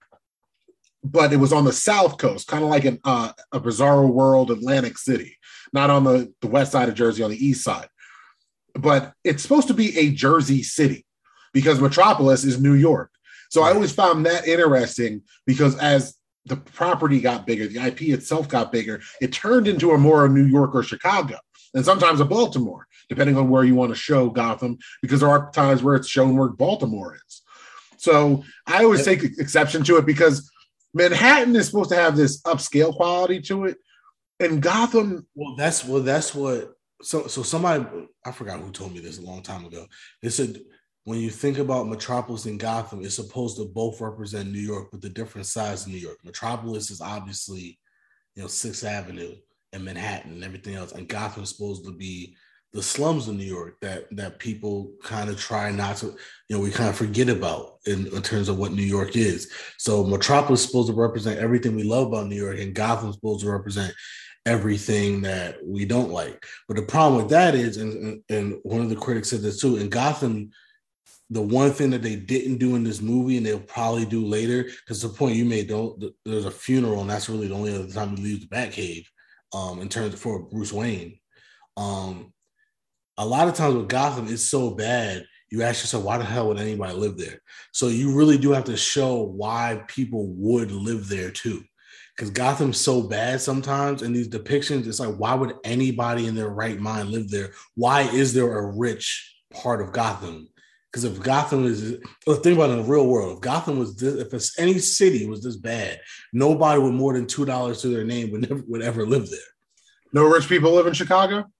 but 1.05 1.32
it 1.32 1.38
was 1.38 1.53
on 1.53 1.64
the 1.64 1.72
south 1.72 2.18
coast, 2.18 2.46
kind 2.46 2.62
of 2.62 2.70
like 2.70 2.84
an, 2.84 3.00
uh, 3.05 3.32
a 3.50 3.61
bizarro 3.61 4.09
world 4.09 4.53
Atlantic 4.53 4.96
City, 4.96 5.36
not 5.72 5.90
on 5.90 6.05
the, 6.05 6.32
the 6.40 6.46
west 6.46 6.70
side 6.70 6.88
of 6.88 6.94
Jersey, 6.94 7.24
on 7.24 7.30
the 7.30 7.44
east 7.44 7.64
side. 7.64 7.88
But 8.74 9.12
it's 9.24 9.42
supposed 9.42 9.68
to 9.68 9.74
be 9.74 9.98
a 9.98 10.12
Jersey 10.12 10.62
city 10.62 11.05
because 11.53 11.80
Metropolis 11.80 12.44
is 12.44 12.61
New 12.61 12.74
York. 12.74 13.11
So 13.53 13.62
I 13.62 13.74
always 13.74 13.92
found 13.92 14.24
that 14.24 14.48
interesting 14.48 15.20
because 15.44 15.76
as 15.78 16.16
the 16.46 16.57
property 16.57 17.20
got 17.20 17.46
bigger, 17.46 17.66
the 17.66 17.86
IP 17.86 18.00
itself 18.05 18.48
got 18.48 18.72
bigger, 18.72 19.03
it 19.20 19.30
turned 19.30 19.68
into 19.68 19.90
a 19.90 19.98
more 19.98 20.26
New 20.26 20.46
York 20.46 20.74
or 20.74 20.82
Chicago, 20.82 21.36
and 21.74 21.84
sometimes 21.84 22.20
a 22.20 22.24
Baltimore, 22.24 22.86
depending 23.11 23.36
on 23.36 23.50
where 23.50 23.62
you 23.62 23.74
want 23.74 23.90
to 23.90 23.94
show 23.94 24.30
Gotham, 24.30 24.78
because 25.03 25.20
there 25.20 25.28
are 25.28 25.50
times 25.50 25.82
where 25.82 25.94
it's 25.96 26.09
shown 26.09 26.34
where 26.34 26.48
Baltimore 26.48 27.14
is. 27.14 27.42
So 27.98 28.42
I 28.66 28.84
always 28.84 29.03
uh, 29.03 29.11
take 29.11 29.24
exception 29.38 29.84
to 29.84 29.98
it 29.98 30.07
because 30.07 30.50
Manhattan 30.94 31.55
is 31.55 31.66
supposed 31.66 31.90
to 31.90 31.96
have 31.96 32.16
this 32.16 32.40
upscale 32.44 32.96
quality 32.96 33.42
to 33.42 33.66
it, 33.66 33.76
and 34.40 34.62
Gotham. 34.62 35.26
Well, 35.34 35.57
that's 35.57 35.84
well, 35.84 36.03
that's 36.03 36.34
what. 36.34 36.72
So, 37.03 37.26
so 37.26 37.42
somebody 37.42 37.84
I 38.24 38.32
forgot 38.32 38.61
who 38.61 38.70
told 38.70 38.94
me 38.94 39.00
this 39.00 39.18
a 39.18 39.22
long 39.22 39.42
time 39.42 39.66
ago. 39.66 39.84
They 40.22 40.30
said 40.30 40.59
when 41.05 41.18
you 41.18 41.30
think 41.30 41.59
about 41.59 41.88
Metropolis 41.88 42.46
and 42.46 42.61
Gotham, 42.61 43.05
it's 43.05 43.16
supposed 43.16 43.57
to 43.57 43.64
both 43.64 44.00
represent 44.00 44.53
New 44.53 44.61
York, 44.61 44.88
but 44.92 45.00
the 45.00 45.09
different 45.09 45.46
sides 45.46 45.86
of 45.86 45.92
New 45.92 45.98
York. 45.98 46.18
Metropolis 46.24 46.90
is 46.90 47.00
obviously, 47.00 47.78
you 48.36 48.42
know, 48.42 48.48
Sixth 48.48 48.84
Avenue 48.84 49.34
and 49.72 49.84
Manhattan 49.84 50.32
and 50.32 50.44
everything 50.44 50.74
else, 50.74 50.92
and 50.92 51.09
Gotham 51.09 51.42
is 51.42 51.50
supposed 51.50 51.84
to 51.84 51.92
be 51.92 52.36
the 52.72 52.82
slums 52.82 53.28
of 53.28 53.36
New 53.36 53.44
York 53.44 53.76
that 53.82 54.05
that 54.16 54.38
people 54.38 54.92
kind 55.03 55.28
of 55.28 55.38
try 55.38 55.70
not 55.70 55.96
to, 55.98 56.07
you 56.48 56.57
know, 56.57 56.61
we 56.61 56.70
kind 56.70 56.88
of 56.88 56.96
forget 56.96 57.28
about 57.28 57.78
in, 57.84 58.07
in, 58.07 58.22
terms 58.22 58.48
of 58.48 58.59
what 58.59 58.72
New 58.72 58.82
York 58.82 59.14
is. 59.14 59.50
So 59.78 60.05
Metropolis 60.05 60.61
is 60.61 60.66
supposed 60.66 60.88
to 60.88 60.94
represent 60.94 61.38
everything 61.38 61.76
we 61.76 61.82
love 61.82 62.07
about 62.07 62.28
New 62.28 62.40
York, 62.40 62.59
and 62.59 62.74
Gotham 62.74 63.11
is 63.11 63.16
supposed 63.16 63.42
to 63.42 63.50
represent 63.50 63.92
everything 64.46 65.22
that 65.22 65.57
we 65.64 65.84
don't 65.84 66.11
like. 66.11 66.46
But 66.66 66.76
the 66.76 66.82
problem 66.82 67.20
with 67.20 67.30
that 67.30 67.55
is, 67.55 67.76
and, 67.76 68.22
and 68.28 68.59
one 68.62 68.80
of 68.80 68.88
the 68.88 68.96
critics 68.96 69.30
said 69.30 69.40
this 69.40 69.61
too, 69.61 69.76
in 69.76 69.88
Gotham, 69.88 70.50
the 71.33 71.43
one 71.43 71.70
thing 71.70 71.91
that 71.91 72.03
they 72.03 72.16
didn't 72.16 72.59
do 72.59 72.76
in 72.76 72.85
this 72.85 73.01
movie 73.01 73.37
and 73.37 73.47
they'll 73.47 73.59
probably 73.59 74.05
do 74.05 74.24
later, 74.24 74.64
because 74.64 75.01
the 75.01 75.09
point 75.09 75.37
you 75.37 75.45
made, 75.45 75.68
don't 75.68 76.03
there's 76.24 76.45
a 76.45 76.51
funeral, 76.51 77.01
and 77.01 77.11
that's 77.11 77.28
really 77.28 77.49
the 77.49 77.55
only 77.55 77.74
other 77.74 77.89
time 77.89 78.14
we 78.14 78.22
leave 78.22 78.41
the 78.43 78.55
Batcave, 78.55 79.07
um, 79.55 79.80
in 79.80 79.89
terms 79.89 80.12
of 80.14 80.20
for 80.20 80.43
Bruce 80.45 80.72
Wayne. 80.72 81.18
Um, 81.76 82.33
a 83.16 83.26
lot 83.26 83.49
of 83.49 83.55
times 83.55 83.74
with 83.74 83.89
Gotham, 83.89 84.28
it's 84.28 84.43
so 84.43 84.70
bad. 84.70 85.24
You 85.51 85.62
ask 85.62 85.83
yourself, 85.83 86.05
why 86.05 86.18
the 86.18 86.24
hell 86.24 86.49
would 86.49 86.59
anybody 86.59 86.95
live 86.95 87.18
there? 87.18 87.41
So 87.72 87.89
you 87.89 88.14
really 88.14 88.39
do 88.39 88.53
have 88.53 88.64
to 88.64 88.76
show 88.76 89.22
why 89.22 89.85
people 89.89 90.28
would 90.28 90.70
live 90.72 91.09
there 91.09 91.30
too. 91.30 91.62
Because 92.16 92.30
Gotham's 92.30 92.80
so 92.80 93.03
bad 93.03 93.41
sometimes 93.41 94.03
in 94.03 94.12
these 94.12 94.28
depictions, 94.28 94.87
it's 94.87 95.01
like, 95.01 95.14
why 95.16 95.35
would 95.35 95.55
anybody 95.64 96.26
in 96.26 96.35
their 96.35 96.51
right 96.51 96.78
mind 96.78 97.11
live 97.11 97.30
there? 97.30 97.53
Why 97.74 98.03
is 98.03 98.35
there 98.35 98.59
a 98.59 98.76
rich 98.76 99.35
part 99.53 99.80
of 99.80 99.93
Gotham? 99.93 100.49
Because 100.93 101.05
if 101.05 101.22
Gotham 101.22 101.64
is, 101.64 101.97
well, 102.26 102.36
think 102.36 102.57
about 102.57 102.68
it 102.68 102.74
in 102.74 102.82
the 102.82 102.90
real 102.90 103.07
world, 103.07 103.36
if 103.36 103.40
Gotham 103.40 103.78
was 103.78 103.97
this, 103.97 104.14
if 104.14 104.34
it's 104.34 104.59
any 104.59 104.78
city 104.78 105.26
was 105.26 105.43
this 105.43 105.57
bad, 105.57 105.99
nobody 106.34 106.78
with 106.78 106.93
more 106.93 107.14
than 107.14 107.26
two 107.26 107.47
dollars 107.47 107.80
to 107.80 107.88
their 107.88 108.05
name 108.05 108.30
would 108.30 108.49
never 108.49 108.62
would 108.68 108.82
ever 108.82 109.07
live 109.07 109.30
there. 109.30 109.38
No 110.12 110.24
rich 110.26 110.49
people 110.49 110.72
live 110.72 110.86
in 110.86 110.93
Chicago. 110.93 111.51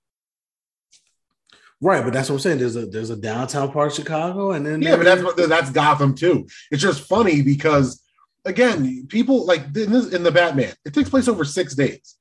Right, 1.81 2.05
but 2.05 2.13
that's 2.13 2.29
what 2.29 2.37
I'm 2.37 2.41
saying. 2.41 2.59
There's 2.59 2.77
a 2.77 2.85
there's 2.85 3.09
a 3.09 3.17
downtown 3.17 3.73
part 3.73 3.89
of 3.89 3.95
Chicago, 3.95 4.53
and 4.53 4.67
then 4.67 4.83
yeah, 4.83 4.97
but 4.97 5.05
that's 5.05 5.49
that's 5.49 5.71
Gotham 5.71 6.15
too. 6.15 6.47
It's 6.71 6.83
just 6.83 7.09
funny 7.09 7.41
because 7.41 8.03
again, 8.45 9.07
people 9.09 9.47
like 9.47 9.65
in, 9.75 9.93
this, 9.93 10.13
in 10.13 10.23
the 10.23 10.31
Batman, 10.31 10.75
it 10.85 10.93
takes 10.93 11.09
place 11.09 11.27
over 11.27 11.45
six 11.45 11.75
days. 11.75 12.17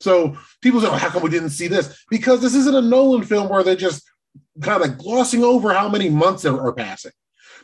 So 0.00 0.36
people 0.62 0.80
say, 0.80 0.86
oh, 0.86 0.92
"How 0.92 1.10
come 1.10 1.22
we 1.22 1.30
didn't 1.30 1.50
see 1.50 1.66
this?" 1.66 2.04
Because 2.08 2.40
this 2.40 2.54
isn't 2.54 2.74
a 2.74 2.80
Nolan 2.80 3.24
film 3.24 3.48
where 3.48 3.64
they're 3.64 3.76
just 3.76 4.04
kind 4.60 4.82
of 4.82 4.88
like 4.88 4.98
glossing 4.98 5.42
over 5.42 5.72
how 5.72 5.88
many 5.88 6.08
months 6.08 6.44
are, 6.44 6.60
are 6.60 6.72
passing. 6.72 7.12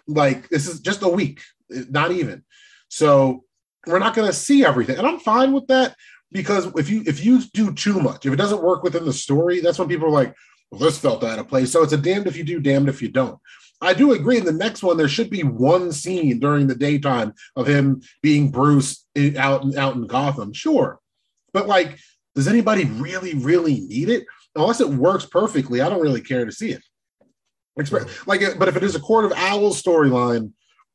Like 0.07 0.49
this 0.49 0.67
is 0.67 0.81
just 0.81 1.03
a 1.03 1.09
week, 1.09 1.41
not 1.69 2.11
even. 2.11 2.45
So 2.89 3.45
we're 3.87 3.99
not 3.99 4.15
going 4.15 4.29
to 4.29 4.35
see 4.35 4.65
everything, 4.65 4.99
and 4.99 5.07
I'm 5.07 5.21
fine 5.21 5.53
with 5.53 5.67
that 5.69 5.97
because 6.33 6.67
if 6.77 6.89
you 6.91 7.03
if 7.07 7.25
you 7.25 7.43
do 7.53 7.73
too 7.73 8.01
much, 8.01 8.27
if 8.27 8.33
it 8.33 8.37
doesn't 8.37 8.63
work 8.63 8.83
within 8.83 9.05
the 9.05 9.13
story, 9.13 9.61
that's 9.61 9.79
when 9.79 9.89
people 9.89 10.09
are 10.09 10.11
like, 10.11 10.35
well, 10.71 10.81
this 10.81 10.99
felt 10.99 11.25
out 11.25 11.39
of 11.39 11.49
place. 11.49 11.73
So 11.73 11.83
it's 11.83 11.93
a 11.93 11.97
damned 11.97 12.27
if 12.27 12.37
you 12.37 12.45
do, 12.45 12.61
damned 12.61 12.89
if 12.89 13.03
you 13.03 13.09
don't. 13.09 13.39
I 13.81 13.95
do 13.95 14.13
agree. 14.13 14.37
In 14.37 14.45
the 14.45 14.53
next 14.53 14.83
one, 14.83 14.97
there 14.97 15.09
should 15.09 15.31
be 15.31 15.43
one 15.43 15.91
scene 15.91 16.39
during 16.39 16.67
the 16.67 16.75
daytime 16.75 17.33
of 17.57 17.67
him 17.67 18.03
being 18.23 18.51
Bruce 18.51 19.07
out 19.39 19.77
out 19.77 19.95
in 19.95 20.07
Gotham. 20.07 20.53
Sure, 20.53 21.01
but 21.53 21.67
like, 21.67 21.99
does 22.35 22.49
anybody 22.49 22.85
really, 22.85 23.35
really 23.35 23.81
need 23.81 24.11
it? 24.11 24.27
Unless 24.57 24.81
it 24.81 24.89
works 24.89 25.27
perfectly, 25.27 25.81
I 25.81 25.89
don't 25.89 26.03
really 26.03 26.21
care 26.21 26.45
to 26.45 26.53
see 26.53 26.71
it. 26.71 26.83
Mm-hmm. 27.79 28.29
Like, 28.29 28.41
but 28.59 28.69
if 28.69 28.77
it 28.77 28.83
is 28.83 28.95
a 28.95 29.01
Court 29.01 29.25
of 29.25 29.33
Owls 29.33 29.83
storyline, 29.83 30.53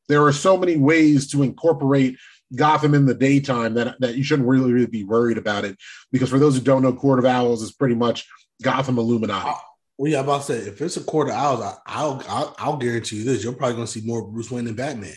there 0.08 0.24
are 0.24 0.34
so 0.34 0.58
many 0.58 0.78
ways 0.78 1.28
to 1.32 1.42
incorporate 1.42 2.18
Gotham 2.56 2.94
in 2.94 3.06
the 3.06 3.16
daytime 3.16 3.74
that 3.74 3.96
that 4.02 4.16
you 4.16 4.24
shouldn't 4.24 4.48
really, 4.48 4.72
really 4.72 4.86
be 4.86 5.04
worried 5.04 5.38
about 5.38 5.66
it. 5.66 5.78
Because 6.12 6.30
for 6.30 6.38
those 6.38 6.56
who 6.56 6.62
don't 6.62 6.84
know, 6.84 6.94
Court 6.94 7.18
of 7.18 7.26
Owls 7.26 7.64
is 7.64 7.72
pretty 7.72 7.96
much 7.96 8.28
Gotham 8.62 9.00
Illuminati. 9.00 9.50
Uh, 9.50 9.56
well, 9.98 10.12
yeah, 10.12 10.20
I'm 10.20 10.26
about 10.26 10.44
to 10.44 10.54
say 10.54 10.58
if 10.68 10.82
it's 10.82 10.98
a 10.98 11.04
Court 11.04 11.30
of 11.30 11.34
Owls, 11.34 11.62
I'll 11.88 12.22
I'll, 12.28 12.56
I'll 12.60 12.78
guarantee 12.78 13.18
you 13.18 13.24
this: 13.24 13.44
you're 13.44 13.54
probably 13.54 13.78
going 13.78 13.88
to 13.88 13.92
see 13.92 14.06
more 14.06 14.28
Bruce 14.28 14.52
Wayne 14.52 14.66
than 14.66 14.76
Batman, 14.76 15.16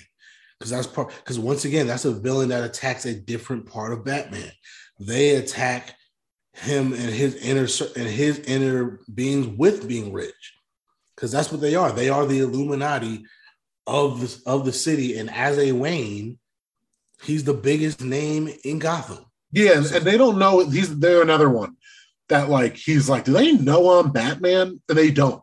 because 0.59 0.70
that's 0.70 0.86
part. 0.86 1.12
Because 1.16 1.39
once 1.39 1.66
again, 1.66 1.86
that's 1.86 2.07
a 2.07 2.12
villain 2.12 2.49
that 2.49 2.64
attacks 2.64 3.05
a 3.05 3.14
different 3.14 3.66
part 3.66 3.93
of 3.93 4.05
Batman. 4.05 4.53
They 4.99 5.36
attack 5.36 5.95
him 6.59 6.93
and 6.93 7.11
his 7.11 7.37
inner 7.37 7.67
and 7.97 8.09
his 8.09 8.41
inner 8.41 9.01
beings 9.13 9.47
with 9.47 9.89
being 9.89 10.13
rich, 10.13 10.55
because 11.15 11.33
that's 11.33 11.51
what 11.51 11.61
they 11.61 11.75
are. 11.75 11.93
They 11.93 12.09
are 12.09 12.27
the 12.27 12.41
Illuminati 12.41 13.25
of 13.87 14.21
the 14.21 14.43
of 14.47 14.65
the 14.65 14.73
city, 14.73 15.19
and 15.19 15.31
as 15.31 15.59
a 15.59 15.73
Wayne, 15.73 16.39
he's 17.23 17.45
the 17.45 17.55
biggest 17.55 18.03
name 18.03 18.51
in 18.65 18.79
Gotham. 18.79 19.25
Yeah, 19.53 19.77
and, 19.77 19.87
they 19.87 20.19
don't 20.19 20.39
know 20.39 20.61
he's 20.69 20.99
they're 20.99 21.23
another 21.23 21.49
one 21.49 21.77
that 22.29 22.51
like 22.51 22.77
he's 22.77 23.09
like, 23.09 23.25
do 23.25 23.33
they 23.33 23.53
know 23.53 23.99
I'm 23.99 24.13
Batman? 24.13 24.81
And 24.89 24.99
they 24.99 25.11
don't. 25.11 25.43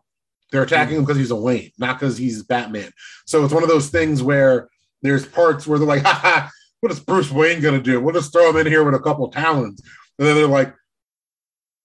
They're 0.52 0.62
attacking 0.62 0.96
him 0.96 1.02
because 1.02 1.16
he's 1.16 1.32
a 1.32 1.36
Wayne, 1.36 1.72
not 1.78 1.98
because 1.98 2.16
he's 2.16 2.44
Batman. 2.44 2.92
So 3.26 3.44
it's 3.44 3.52
one 3.52 3.64
of 3.64 3.68
those 3.68 3.88
things 3.88 4.22
where 4.22 4.68
there's 5.02 5.26
parts 5.26 5.66
where 5.66 5.78
they're 5.78 5.88
like, 5.88 6.02
ha, 6.06 6.50
what 6.80 6.92
is 6.92 7.00
Bruce 7.00 7.32
Wayne 7.32 7.60
gonna 7.60 7.82
do? 7.82 8.00
We'll 8.00 8.14
just 8.14 8.32
throw 8.32 8.50
him 8.50 8.56
in 8.56 8.66
here 8.66 8.84
with 8.84 8.94
a 8.94 9.00
couple 9.00 9.28
talons. 9.28 9.82
And 10.18 10.26
then 10.26 10.36
they're 10.36 10.46
like, 10.46 10.74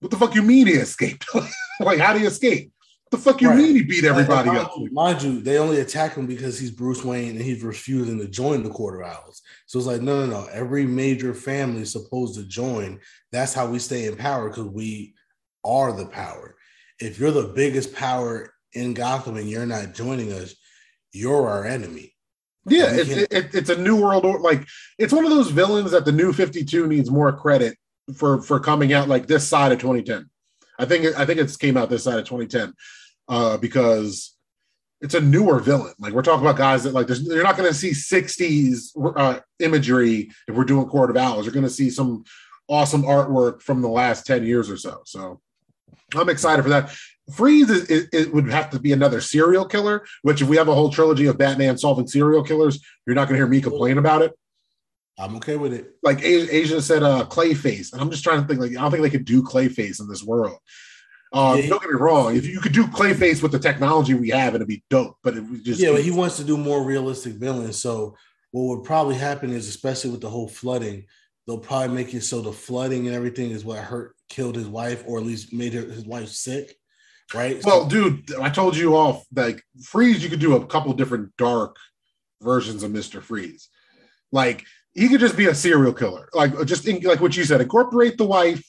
what 0.02 0.10
the 0.10 0.16
fuck 0.16 0.34
you 0.34 0.42
mean 0.42 0.66
he 0.66 0.72
escaped? 0.72 1.24
like, 1.80 2.00
how 2.00 2.12
do 2.12 2.18
you 2.18 2.26
escape? 2.26 2.72
The 3.12 3.18
fuck 3.18 3.40
you 3.40 3.50
right. 3.50 3.58
mean 3.58 3.76
he 3.76 3.82
beat 3.84 4.02
everybody 4.02 4.48
mind, 4.48 4.58
up? 4.58 4.72
Mind 4.90 5.22
you, 5.22 5.40
they 5.40 5.58
only 5.58 5.78
attack 5.78 6.14
him 6.16 6.26
because 6.26 6.58
he's 6.58 6.72
Bruce 6.72 7.04
Wayne 7.04 7.36
and 7.36 7.42
he's 7.42 7.62
refusing 7.62 8.18
to 8.18 8.26
join 8.26 8.64
the 8.64 8.70
of 8.70 9.06
Owls. 9.06 9.42
So 9.66 9.78
it's 9.78 9.86
like, 9.86 10.00
no, 10.00 10.26
no, 10.26 10.26
no. 10.26 10.48
Every 10.50 10.86
major 10.86 11.34
family 11.34 11.82
is 11.82 11.92
supposed 11.92 12.34
to 12.34 12.42
join. 12.44 12.98
That's 13.30 13.54
how 13.54 13.68
we 13.68 13.78
stay 13.78 14.06
in 14.06 14.16
power 14.16 14.48
because 14.48 14.66
we 14.66 15.14
are 15.64 15.92
the 15.92 16.06
power. 16.06 16.56
If 16.98 17.20
you're 17.20 17.30
the 17.30 17.52
biggest 17.54 17.94
power 17.94 18.52
in 18.72 18.94
Gotham 18.94 19.36
and 19.36 19.48
you're 19.48 19.66
not 19.66 19.94
joining 19.94 20.32
us, 20.32 20.56
you're 21.12 21.48
our 21.48 21.64
enemy. 21.64 22.12
Yeah, 22.66 22.86
it's, 22.90 23.10
it, 23.10 23.54
it's 23.54 23.70
a 23.70 23.80
new 23.80 24.00
world. 24.00 24.24
Like 24.40 24.66
it's 24.98 25.12
one 25.12 25.24
of 25.24 25.30
those 25.30 25.50
villains 25.50 25.92
that 25.92 26.04
the 26.04 26.12
new 26.12 26.32
52 26.32 26.88
needs 26.88 27.10
more 27.10 27.32
credit 27.32 27.76
for 28.12 28.42
for 28.42 28.60
coming 28.60 28.92
out 28.92 29.08
like 29.08 29.26
this 29.26 29.46
side 29.46 29.72
of 29.72 29.78
2010. 29.78 30.28
I 30.78 30.84
think 30.84 31.18
I 31.18 31.24
think 31.24 31.40
it's 31.40 31.56
came 31.56 31.76
out 31.76 31.90
this 31.90 32.04
side 32.04 32.18
of 32.18 32.24
2010 32.24 32.72
uh, 33.28 33.56
because 33.58 34.36
it's 35.00 35.14
a 35.14 35.20
newer 35.20 35.58
villain. 35.58 35.94
Like 35.98 36.12
we're 36.12 36.22
talking 36.22 36.46
about 36.46 36.56
guys 36.56 36.84
that 36.84 36.94
like 36.94 37.08
you're 37.08 37.42
not 37.42 37.56
going 37.56 37.68
to 37.68 37.74
see 37.74 37.90
60s 37.90 38.92
uh, 39.16 39.40
imagery 39.58 40.30
if 40.46 40.54
we're 40.54 40.64
doing 40.64 40.86
Court 40.86 41.10
of 41.10 41.16
Owls. 41.16 41.44
You're 41.44 41.52
going 41.52 41.64
to 41.64 41.70
see 41.70 41.90
some 41.90 42.24
awesome 42.68 43.02
artwork 43.02 43.60
from 43.60 43.82
the 43.82 43.88
last 43.88 44.24
10 44.26 44.46
years 44.46 44.70
or 44.70 44.76
so. 44.76 45.02
So 45.04 45.40
I'm 46.14 46.28
excited 46.28 46.62
for 46.62 46.68
that. 46.68 46.94
Freeze 47.34 47.70
is, 47.70 47.90
it, 47.90 48.08
it 48.12 48.34
would 48.34 48.50
have 48.50 48.70
to 48.70 48.80
be 48.80 48.92
another 48.92 49.20
serial 49.20 49.64
killer, 49.64 50.04
which 50.22 50.40
if 50.40 50.48
we 50.48 50.56
have 50.56 50.68
a 50.68 50.74
whole 50.74 50.90
trilogy 50.90 51.26
of 51.26 51.38
Batman 51.38 51.78
solving 51.78 52.06
serial 52.06 52.42
killers, 52.42 52.80
you're 53.06 53.14
not 53.14 53.28
going 53.28 53.38
to 53.38 53.44
hear 53.44 53.48
me 53.48 53.60
complain 53.60 53.98
about 53.98 54.22
it. 54.22 54.32
I'm 55.22 55.36
okay 55.36 55.56
with 55.56 55.72
it. 55.72 55.94
Like 56.02 56.22
Asia 56.22 56.82
said, 56.82 57.02
uh, 57.02 57.24
Clayface, 57.26 57.92
and 57.92 58.00
I'm 58.00 58.10
just 58.10 58.24
trying 58.24 58.42
to 58.42 58.46
think. 58.46 58.60
Like, 58.60 58.72
I 58.72 58.82
don't 58.82 58.90
think 58.90 59.02
they 59.02 59.10
could 59.10 59.24
do 59.24 59.42
Clayface 59.42 60.00
in 60.00 60.08
this 60.08 60.22
world. 60.22 60.58
Uh, 61.32 61.56
Yeah, 61.58 61.68
don't 61.68 61.80
get 61.80 61.90
me 61.90 61.96
wrong. 61.96 62.36
If 62.36 62.46
you 62.46 62.60
could 62.60 62.72
do 62.72 62.86
Clayface 62.86 63.42
with 63.42 63.52
the 63.52 63.58
technology 63.58 64.14
we 64.14 64.30
have, 64.30 64.54
it'd 64.54 64.68
be 64.68 64.84
dope. 64.90 65.16
But 65.22 65.36
it 65.36 65.40
would 65.40 65.64
just 65.64 65.80
Yeah, 65.80 65.92
but 65.92 66.02
he 66.02 66.10
wants 66.10 66.36
to 66.36 66.44
do 66.44 66.56
more 66.56 66.84
realistic 66.84 67.34
villains. 67.34 67.80
So 67.80 68.16
what 68.50 68.76
would 68.76 68.84
probably 68.84 69.14
happen 69.14 69.50
is, 69.50 69.68
especially 69.68 70.10
with 70.10 70.20
the 70.20 70.28
whole 70.28 70.48
flooding, 70.48 71.06
they'll 71.46 71.58
probably 71.58 71.94
make 71.94 72.12
it 72.12 72.22
so 72.22 72.42
the 72.42 72.52
flooding 72.52 73.06
and 73.06 73.16
everything 73.16 73.50
is 73.50 73.64
what 73.64 73.78
hurt, 73.78 74.14
killed 74.28 74.56
his 74.56 74.68
wife, 74.68 75.04
or 75.06 75.18
at 75.18 75.24
least 75.24 75.52
made 75.52 75.72
her, 75.72 75.82
his 75.82 76.04
wife 76.04 76.28
sick. 76.28 76.76
Right. 77.32 77.64
Well, 77.64 77.86
dude, 77.86 78.30
I 78.38 78.50
told 78.50 78.76
you 78.76 78.94
off 78.94 79.24
like 79.34 79.62
Freeze. 79.84 80.22
You 80.22 80.28
could 80.28 80.40
do 80.40 80.56
a 80.56 80.66
couple 80.66 80.92
different 80.92 81.34
dark 81.38 81.76
versions 82.42 82.82
of 82.82 82.90
Mister 82.90 83.22
Freeze. 83.22 83.70
Like 84.32 84.64
he 84.94 85.08
could 85.08 85.20
just 85.20 85.36
be 85.36 85.46
a 85.46 85.54
serial 85.54 85.92
killer. 85.92 86.28
Like 86.32 86.64
just 86.66 86.86
in, 86.86 87.00
like 87.02 87.20
what 87.20 87.36
you 87.36 87.44
said, 87.44 87.60
incorporate 87.60 88.18
the 88.18 88.26
wife, 88.26 88.62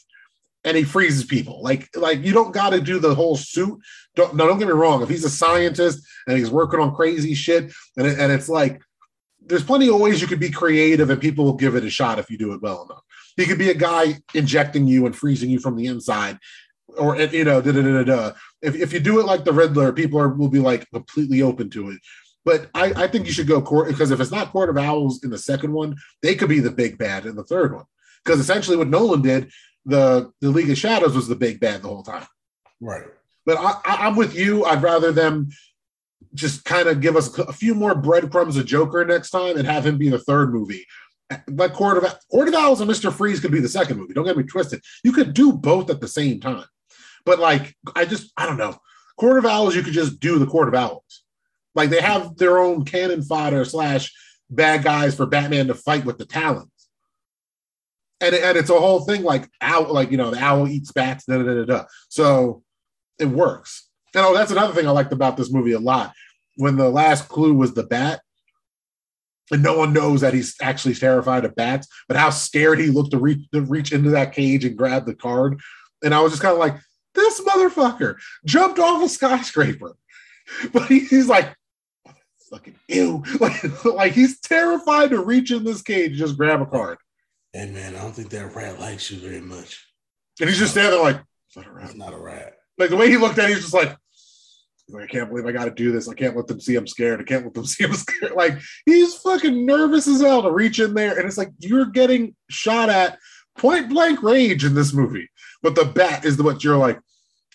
and 0.63 0.77
he 0.77 0.83
freezes 0.83 1.25
people. 1.25 1.61
Like 1.61 1.89
like 1.95 2.23
you 2.23 2.33
don't 2.33 2.53
got 2.53 2.71
to 2.71 2.81
do 2.81 2.99
the 2.99 3.15
whole 3.15 3.35
suit. 3.35 3.79
Don't 4.15 4.35
no, 4.35 4.47
don't 4.47 4.59
get 4.59 4.67
me 4.67 4.73
wrong. 4.73 5.01
If 5.01 5.09
he's 5.09 5.25
a 5.25 5.29
scientist 5.29 6.05
and 6.27 6.37
he's 6.37 6.49
working 6.49 6.79
on 6.79 6.95
crazy 6.95 7.33
shit, 7.33 7.73
and 7.97 8.07
it, 8.07 8.19
and 8.19 8.31
it's 8.31 8.49
like 8.49 8.81
there's 9.45 9.63
plenty 9.63 9.89
of 9.89 9.99
ways 9.99 10.21
you 10.21 10.27
could 10.27 10.39
be 10.39 10.49
creative, 10.49 11.09
and 11.09 11.19
people 11.19 11.45
will 11.45 11.53
give 11.53 11.75
it 11.75 11.83
a 11.83 11.89
shot 11.89 12.19
if 12.19 12.29
you 12.29 12.37
do 12.37 12.53
it 12.53 12.61
well 12.61 12.83
enough. 12.83 13.03
He 13.35 13.45
could 13.45 13.59
be 13.59 13.71
a 13.71 13.75
guy 13.75 14.19
injecting 14.33 14.87
you 14.87 15.05
and 15.05 15.15
freezing 15.15 15.49
you 15.49 15.59
from 15.59 15.75
the 15.75 15.87
inside, 15.87 16.37
or 16.97 17.17
you 17.17 17.43
know, 17.43 17.61
da 17.61 17.71
da 17.71 17.81
da 17.81 18.03
da. 18.03 18.31
If 18.61 18.75
if 18.75 18.93
you 18.93 18.99
do 18.99 19.19
it 19.19 19.25
like 19.25 19.43
the 19.43 19.53
Riddler, 19.53 19.91
people 19.91 20.19
are 20.19 20.29
will 20.29 20.49
be 20.49 20.59
like 20.59 20.89
completely 20.91 21.41
open 21.41 21.69
to 21.71 21.89
it. 21.89 21.99
But 22.45 22.69
I, 22.73 22.93
I 23.03 23.07
think 23.07 23.25
you 23.25 23.31
should 23.31 23.47
go 23.47 23.61
court 23.61 23.87
because 23.87 24.11
if 24.11 24.19
it's 24.19 24.31
not 24.31 24.51
Court 24.51 24.69
of 24.69 24.77
Owls 24.77 25.23
in 25.23 25.29
the 25.29 25.37
second 25.37 25.71
one, 25.71 25.95
they 26.21 26.35
could 26.35 26.49
be 26.49 26.59
the 26.59 26.71
big 26.71 26.97
bad 26.97 27.25
in 27.25 27.35
the 27.35 27.43
third 27.43 27.73
one. 27.73 27.85
Because 28.23 28.39
essentially, 28.39 28.77
what 28.77 28.89
Nolan 28.89 29.21
did, 29.21 29.51
the 29.85 30.31
the 30.41 30.49
League 30.49 30.69
of 30.69 30.77
Shadows 30.77 31.15
was 31.15 31.27
the 31.27 31.35
big 31.35 31.59
bad 31.59 31.81
the 31.81 31.87
whole 31.87 32.03
time. 32.03 32.27
right. 32.81 33.05
But 33.45 33.57
I, 33.57 33.73
I, 33.85 34.07
I'm 34.07 34.15
with 34.15 34.35
you. 34.35 34.63
I'd 34.63 34.81
rather 34.81 35.11
them 35.11 35.49
just 36.33 36.63
kind 36.65 36.87
of 36.87 37.01
give 37.01 37.15
us 37.15 37.37
a 37.37 37.53
few 37.53 37.75
more 37.75 37.93
breadcrumbs 37.93 38.57
of 38.57 38.65
Joker 38.65 39.05
next 39.05 39.29
time 39.29 39.57
and 39.57 39.67
have 39.67 39.85
him 39.85 39.97
be 39.97 40.09
the 40.09 40.19
third 40.19 40.53
movie. 40.53 40.85
Like 41.47 41.73
Court 41.73 41.97
of 41.97 42.15
Court 42.29 42.47
of 42.47 42.53
Owls 42.53 42.81
and 42.81 42.87
Mister 42.87 43.11
Freeze 43.11 43.39
could 43.39 43.51
be 43.51 43.59
the 43.59 43.69
second 43.69 43.97
movie. 43.97 44.13
Don't 44.13 44.25
get 44.25 44.37
me 44.37 44.43
twisted. 44.43 44.81
You 45.03 45.11
could 45.11 45.33
do 45.33 45.53
both 45.53 45.89
at 45.89 46.01
the 46.01 46.07
same 46.07 46.39
time. 46.39 46.65
But 47.25 47.39
like, 47.39 47.75
I 47.95 48.05
just 48.05 48.31
I 48.37 48.45
don't 48.45 48.57
know. 48.57 48.77
Court 49.17 49.37
of 49.37 49.45
Owls, 49.45 49.75
you 49.75 49.83
could 49.83 49.93
just 49.93 50.19
do 50.19 50.39
the 50.39 50.45
Court 50.45 50.67
of 50.67 50.75
Owls. 50.75 51.22
Like 51.75 51.89
they 51.89 52.01
have 52.01 52.37
their 52.37 52.59
own 52.59 52.85
cannon 52.85 53.23
fodder 53.23 53.65
slash 53.65 54.11
bad 54.49 54.83
guys 54.83 55.15
for 55.15 55.25
Batman 55.25 55.67
to 55.67 55.73
fight 55.73 56.05
with 56.05 56.17
the 56.17 56.25
Talons. 56.25 56.69
And, 58.21 58.35
and 58.35 58.57
it's 58.57 58.69
a 58.69 58.79
whole 58.79 59.01
thing 59.01 59.23
like 59.23 59.49
owl, 59.61 59.91
like 59.91 60.11
you 60.11 60.17
know, 60.17 60.31
the 60.31 60.41
owl 60.41 60.67
eats 60.67 60.91
bats, 60.91 61.25
da 61.25 61.37
da 61.37 61.43
da 61.43 61.65
da. 61.65 61.85
So 62.09 62.63
it 63.19 63.25
works. 63.25 63.89
And 64.15 64.25
oh, 64.25 64.33
that's 64.33 64.51
another 64.51 64.73
thing 64.73 64.87
I 64.87 64.91
liked 64.91 65.13
about 65.13 65.37
this 65.37 65.51
movie 65.51 65.71
a 65.71 65.79
lot. 65.79 66.13
When 66.57 66.77
the 66.77 66.89
last 66.89 67.27
clue 67.27 67.53
was 67.53 67.73
the 67.73 67.83
bat, 67.83 68.21
and 69.51 69.61
no 69.61 69.77
one 69.77 69.93
knows 69.93 70.21
that 70.21 70.33
he's 70.33 70.55
actually 70.61 70.95
terrified 70.95 71.45
of 71.45 71.55
bats, 71.55 71.87
but 72.07 72.17
how 72.17 72.29
scared 72.29 72.79
he 72.79 72.87
looked 72.87 73.11
to 73.11 73.19
reach 73.19 73.49
to 73.51 73.61
reach 73.61 73.91
into 73.91 74.11
that 74.11 74.33
cage 74.33 74.63
and 74.63 74.77
grab 74.77 75.05
the 75.05 75.15
card. 75.15 75.59
And 76.03 76.13
I 76.13 76.21
was 76.21 76.31
just 76.31 76.41
kind 76.41 76.53
of 76.53 76.59
like, 76.59 76.77
this 77.13 77.41
motherfucker 77.41 78.15
jumped 78.45 78.79
off 78.79 79.03
a 79.03 79.09
skyscraper. 79.09 79.95
But 80.73 80.89
he's 80.89 81.29
like, 81.29 81.55
fucking 82.53 82.75
ew. 82.87 83.23
Like, 83.39 83.85
like 83.85 84.11
he's 84.13 84.39
terrified 84.39 85.09
to 85.09 85.23
reach 85.23 85.51
in 85.51 85.63
this 85.63 85.81
cage 85.81 86.11
and 86.11 86.17
just 86.17 86.37
grab 86.37 86.61
a 86.61 86.65
card. 86.65 86.97
Hey 87.51 87.69
man, 87.69 87.95
I 87.95 88.01
don't 88.01 88.13
think 88.13 88.29
that 88.29 88.55
rat 88.55 88.79
likes 88.79 89.11
you 89.11 89.19
very 89.19 89.41
much. 89.41 89.85
And 90.39 90.49
he's 90.49 90.59
just 90.59 90.71
standing 90.71 90.93
there 90.93 91.03
like, 91.03 91.17
"Is 91.17 91.55
that 91.55 91.67
a 91.67 91.71
rat?" 91.71 91.85
That's 91.85 91.97
not 91.97 92.13
a 92.13 92.17
rat. 92.17 92.53
like 92.77 92.89
the 92.89 92.95
way 92.95 93.09
he 93.09 93.17
looked 93.17 93.37
at 93.37 93.49
it, 93.49 93.53
he's 93.53 93.61
just 93.61 93.73
like, 93.73 93.95
he's 94.87 94.95
like, 94.95 95.03
I 95.03 95.07
can't 95.07 95.29
believe 95.29 95.45
I 95.45 95.51
got 95.51 95.65
to 95.65 95.71
do 95.71 95.91
this. 95.91 96.09
I 96.09 96.15
can't 96.15 96.35
let 96.35 96.47
them 96.47 96.59
see 96.59 96.75
I'm 96.75 96.87
scared. 96.87 97.19
I 97.19 97.23
can't 97.23 97.43
let 97.43 97.53
them 97.53 97.65
see 97.71 97.83
I'm 97.83 97.93
scared. 97.93 98.33
Like 98.33 98.59
he's 98.85 99.15
fucking 99.15 99.65
nervous 99.65 100.07
as 100.07 100.21
hell 100.21 100.43
to 100.43 100.51
reach 100.51 100.79
in 100.79 100.93
there, 100.93 101.17
and 101.17 101.27
it's 101.27 101.37
like 101.37 101.51
you're 101.59 101.87
getting 101.87 102.35
shot 102.49 102.89
at 102.89 103.19
point 103.57 103.89
blank 103.89 104.23
rage 104.23 104.65
in 104.65 104.73
this 104.73 104.93
movie. 104.93 105.29
But 105.61 105.75
the 105.75 105.85
bat 105.85 106.25
is 106.25 106.37
the 106.37 106.43
what 106.43 106.63
you're 106.63 106.77
like, 106.77 106.99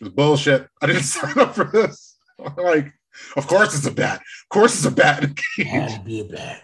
it's 0.01 0.11
bullshit. 0.11 0.69
I 0.81 0.87
didn't 0.87 1.03
sign 1.05 1.39
up 1.39 1.55
for 1.55 1.65
this. 1.65 2.17
like, 2.57 2.93
of 3.37 3.47
course 3.47 3.75
it's 3.77 3.87
a 3.87 3.91
bat. 3.91 4.17
Of 4.21 4.49
course 4.51 4.75
it's 4.77 4.85
a 4.87 4.91
bat. 4.91 5.25
Had 5.57 5.91
to 5.91 6.01
be 6.05 6.21
a 6.21 6.25
bat. 6.25 6.63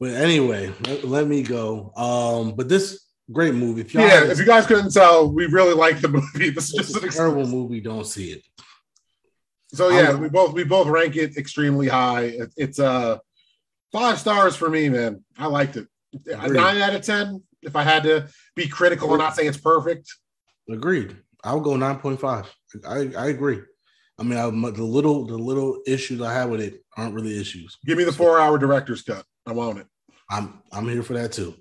But 0.00 0.10
anyway, 0.14 0.72
let, 0.86 1.04
let 1.04 1.26
me 1.26 1.42
go. 1.42 1.92
Um, 1.96 2.54
but 2.54 2.68
this 2.68 3.06
great 3.32 3.54
movie. 3.54 3.80
If 3.80 3.94
y'all 3.94 4.06
Yeah, 4.06 4.24
if 4.30 4.38
you 4.38 4.44
guys 4.44 4.66
couldn't 4.66 4.92
tell, 4.92 5.30
we 5.32 5.46
really 5.46 5.74
like 5.74 6.00
the 6.00 6.08
movie. 6.08 6.50
This 6.54 6.72
is 6.74 6.92
just 6.92 7.02
an 7.02 7.10
terrible 7.10 7.46
movie. 7.46 7.80
Don't 7.80 8.06
see 8.06 8.32
it. 8.32 8.42
So 9.72 9.88
yeah, 9.88 10.08
I'm- 10.10 10.20
we 10.20 10.28
both 10.28 10.52
we 10.54 10.64
both 10.64 10.86
rank 10.88 11.16
it 11.16 11.36
extremely 11.36 11.88
high. 11.88 12.22
It- 12.24 12.52
It's 12.56 12.78
uh 12.78 13.18
five 13.92 14.18
stars 14.18 14.54
for 14.56 14.68
me, 14.68 14.88
man. 14.88 15.24
I 15.38 15.46
liked 15.46 15.76
it. 15.76 15.88
Agreed. 16.28 16.54
nine 16.60 16.78
out 16.80 16.94
of 16.94 17.02
ten. 17.02 17.42
If 17.62 17.74
I 17.74 17.82
had 17.82 18.04
to 18.04 18.28
be 18.54 18.68
critical 18.68 19.08
and 19.10 19.18
not 19.18 19.34
say 19.34 19.46
it's 19.46 19.56
perfect, 19.58 20.08
Agreed. 20.70 21.16
I'll 21.42 21.60
go 21.60 21.76
nine 21.76 21.98
point 21.98 22.20
five. 22.20 22.52
I, 22.86 23.10
I 23.16 23.26
agree. 23.28 23.60
I 24.18 24.22
mean, 24.22 24.38
I, 24.38 24.48
the 24.70 24.82
little 24.82 25.26
the 25.26 25.36
little 25.36 25.80
issues 25.86 26.22
I 26.22 26.32
have 26.32 26.50
with 26.50 26.60
it 26.60 26.82
aren't 26.96 27.14
really 27.14 27.38
issues. 27.38 27.76
give 27.84 27.98
me 27.98 28.04
the 28.04 28.12
four 28.12 28.40
hour 28.40 28.58
director's 28.58 29.02
cut. 29.02 29.24
I 29.46 29.52
want 29.52 29.78
it. 29.78 29.86
I'm 30.30 30.62
I'm 30.72 30.88
here 30.88 31.02
for 31.02 31.14
that 31.14 31.32
too. 31.32 31.54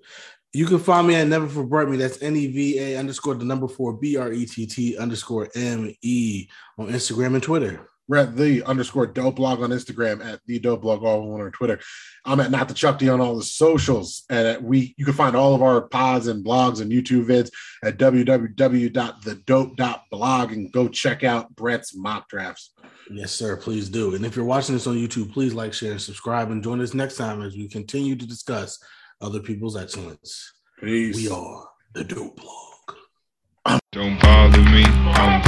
You 0.53 0.65
can 0.65 0.79
find 0.79 1.05
me 1.05 1.15
at 1.15 1.27
Never 1.27 1.47
For 1.47 1.65
Brett 1.65 1.89
Me. 1.89 1.97
That's 1.97 2.21
N 2.21 2.35
E 2.35 2.47
V 2.47 2.79
A 2.79 2.97
underscore 2.97 3.35
the 3.35 3.43
number 3.43 3.67
four 3.67 3.93
B 3.93 4.15
R 4.15 4.31
E 4.31 4.45
T 4.45 4.65
T 4.65 4.97
underscore 4.97 5.49
M 5.53 5.93
E 6.01 6.47
on 6.77 6.87
Instagram 6.87 7.33
and 7.33 7.43
Twitter. 7.43 7.89
We're 8.07 8.17
at 8.17 8.35
the 8.35 8.61
underscore 8.63 9.07
dope 9.07 9.37
blog 9.37 9.61
on 9.61 9.71
Instagram 9.71 10.23
at 10.25 10.41
the 10.45 10.59
dope 10.59 10.81
blog 10.81 11.03
all 11.03 11.27
one 11.27 11.41
on 11.41 11.51
Twitter. 11.51 11.79
I'm 12.23 12.39
at 12.39 12.51
not 12.51 12.67
the 12.67 12.73
Chuck 12.73 12.99
D 12.99 13.09
on 13.09 13.19
all 13.19 13.35
the 13.35 13.43
socials. 13.43 14.23
And 14.29 14.47
at 14.47 14.63
we 14.63 14.93
you 14.97 15.05
can 15.05 15.13
find 15.13 15.35
all 15.35 15.55
of 15.55 15.61
our 15.61 15.81
pods 15.81 16.27
and 16.27 16.45
blogs 16.45 16.81
and 16.81 16.91
YouTube 16.91 17.25
vids 17.25 17.49
at 17.83 17.97
www.thedope.blog 17.97 20.51
and 20.51 20.71
go 20.71 20.87
check 20.87 21.23
out 21.23 21.55
Brett's 21.55 21.95
mock 21.95 22.29
drafts. 22.29 22.71
Yes, 23.09 23.31
sir. 23.31 23.57
Please 23.57 23.89
do. 23.89 24.15
And 24.15 24.25
if 24.25 24.35
you're 24.35 24.45
watching 24.45 24.75
this 24.75 24.87
on 24.87 24.95
YouTube, 24.95 25.31
please 25.31 25.53
like, 25.53 25.73
share, 25.73 25.91
and 25.91 26.01
subscribe. 26.01 26.51
And 26.51 26.63
join 26.63 26.81
us 26.81 26.93
next 26.93 27.17
time 27.17 27.41
as 27.41 27.55
we 27.55 27.67
continue 27.67 28.15
to 28.15 28.27
discuss 28.27 28.79
other 29.21 29.39
people's 29.39 29.77
excellence. 29.77 30.51
Peace. 30.79 31.15
We 31.15 31.29
are 31.29 31.67
the 31.93 32.03
Dope 32.03 32.35
Blog. 32.35 33.81
Don't 33.91 34.19
bother 34.19 34.61
me, 34.61 34.83
I'm 34.85 35.41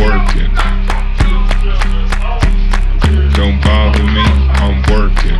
don't 3.37 3.61
bother 3.61 4.03
me, 4.03 4.23
I'm 4.63 4.81
working. 4.89 5.37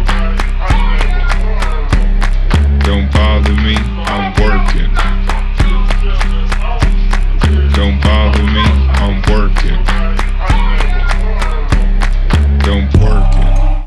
Don't 2.82 3.12
bother 3.12 3.56
me, 3.56 3.76
I'm 4.06 4.34
working. 4.40 4.94
Don't 7.74 8.00
bother 8.00 8.44
me, 8.44 8.62
I'm 9.02 9.22
working. 9.24 9.87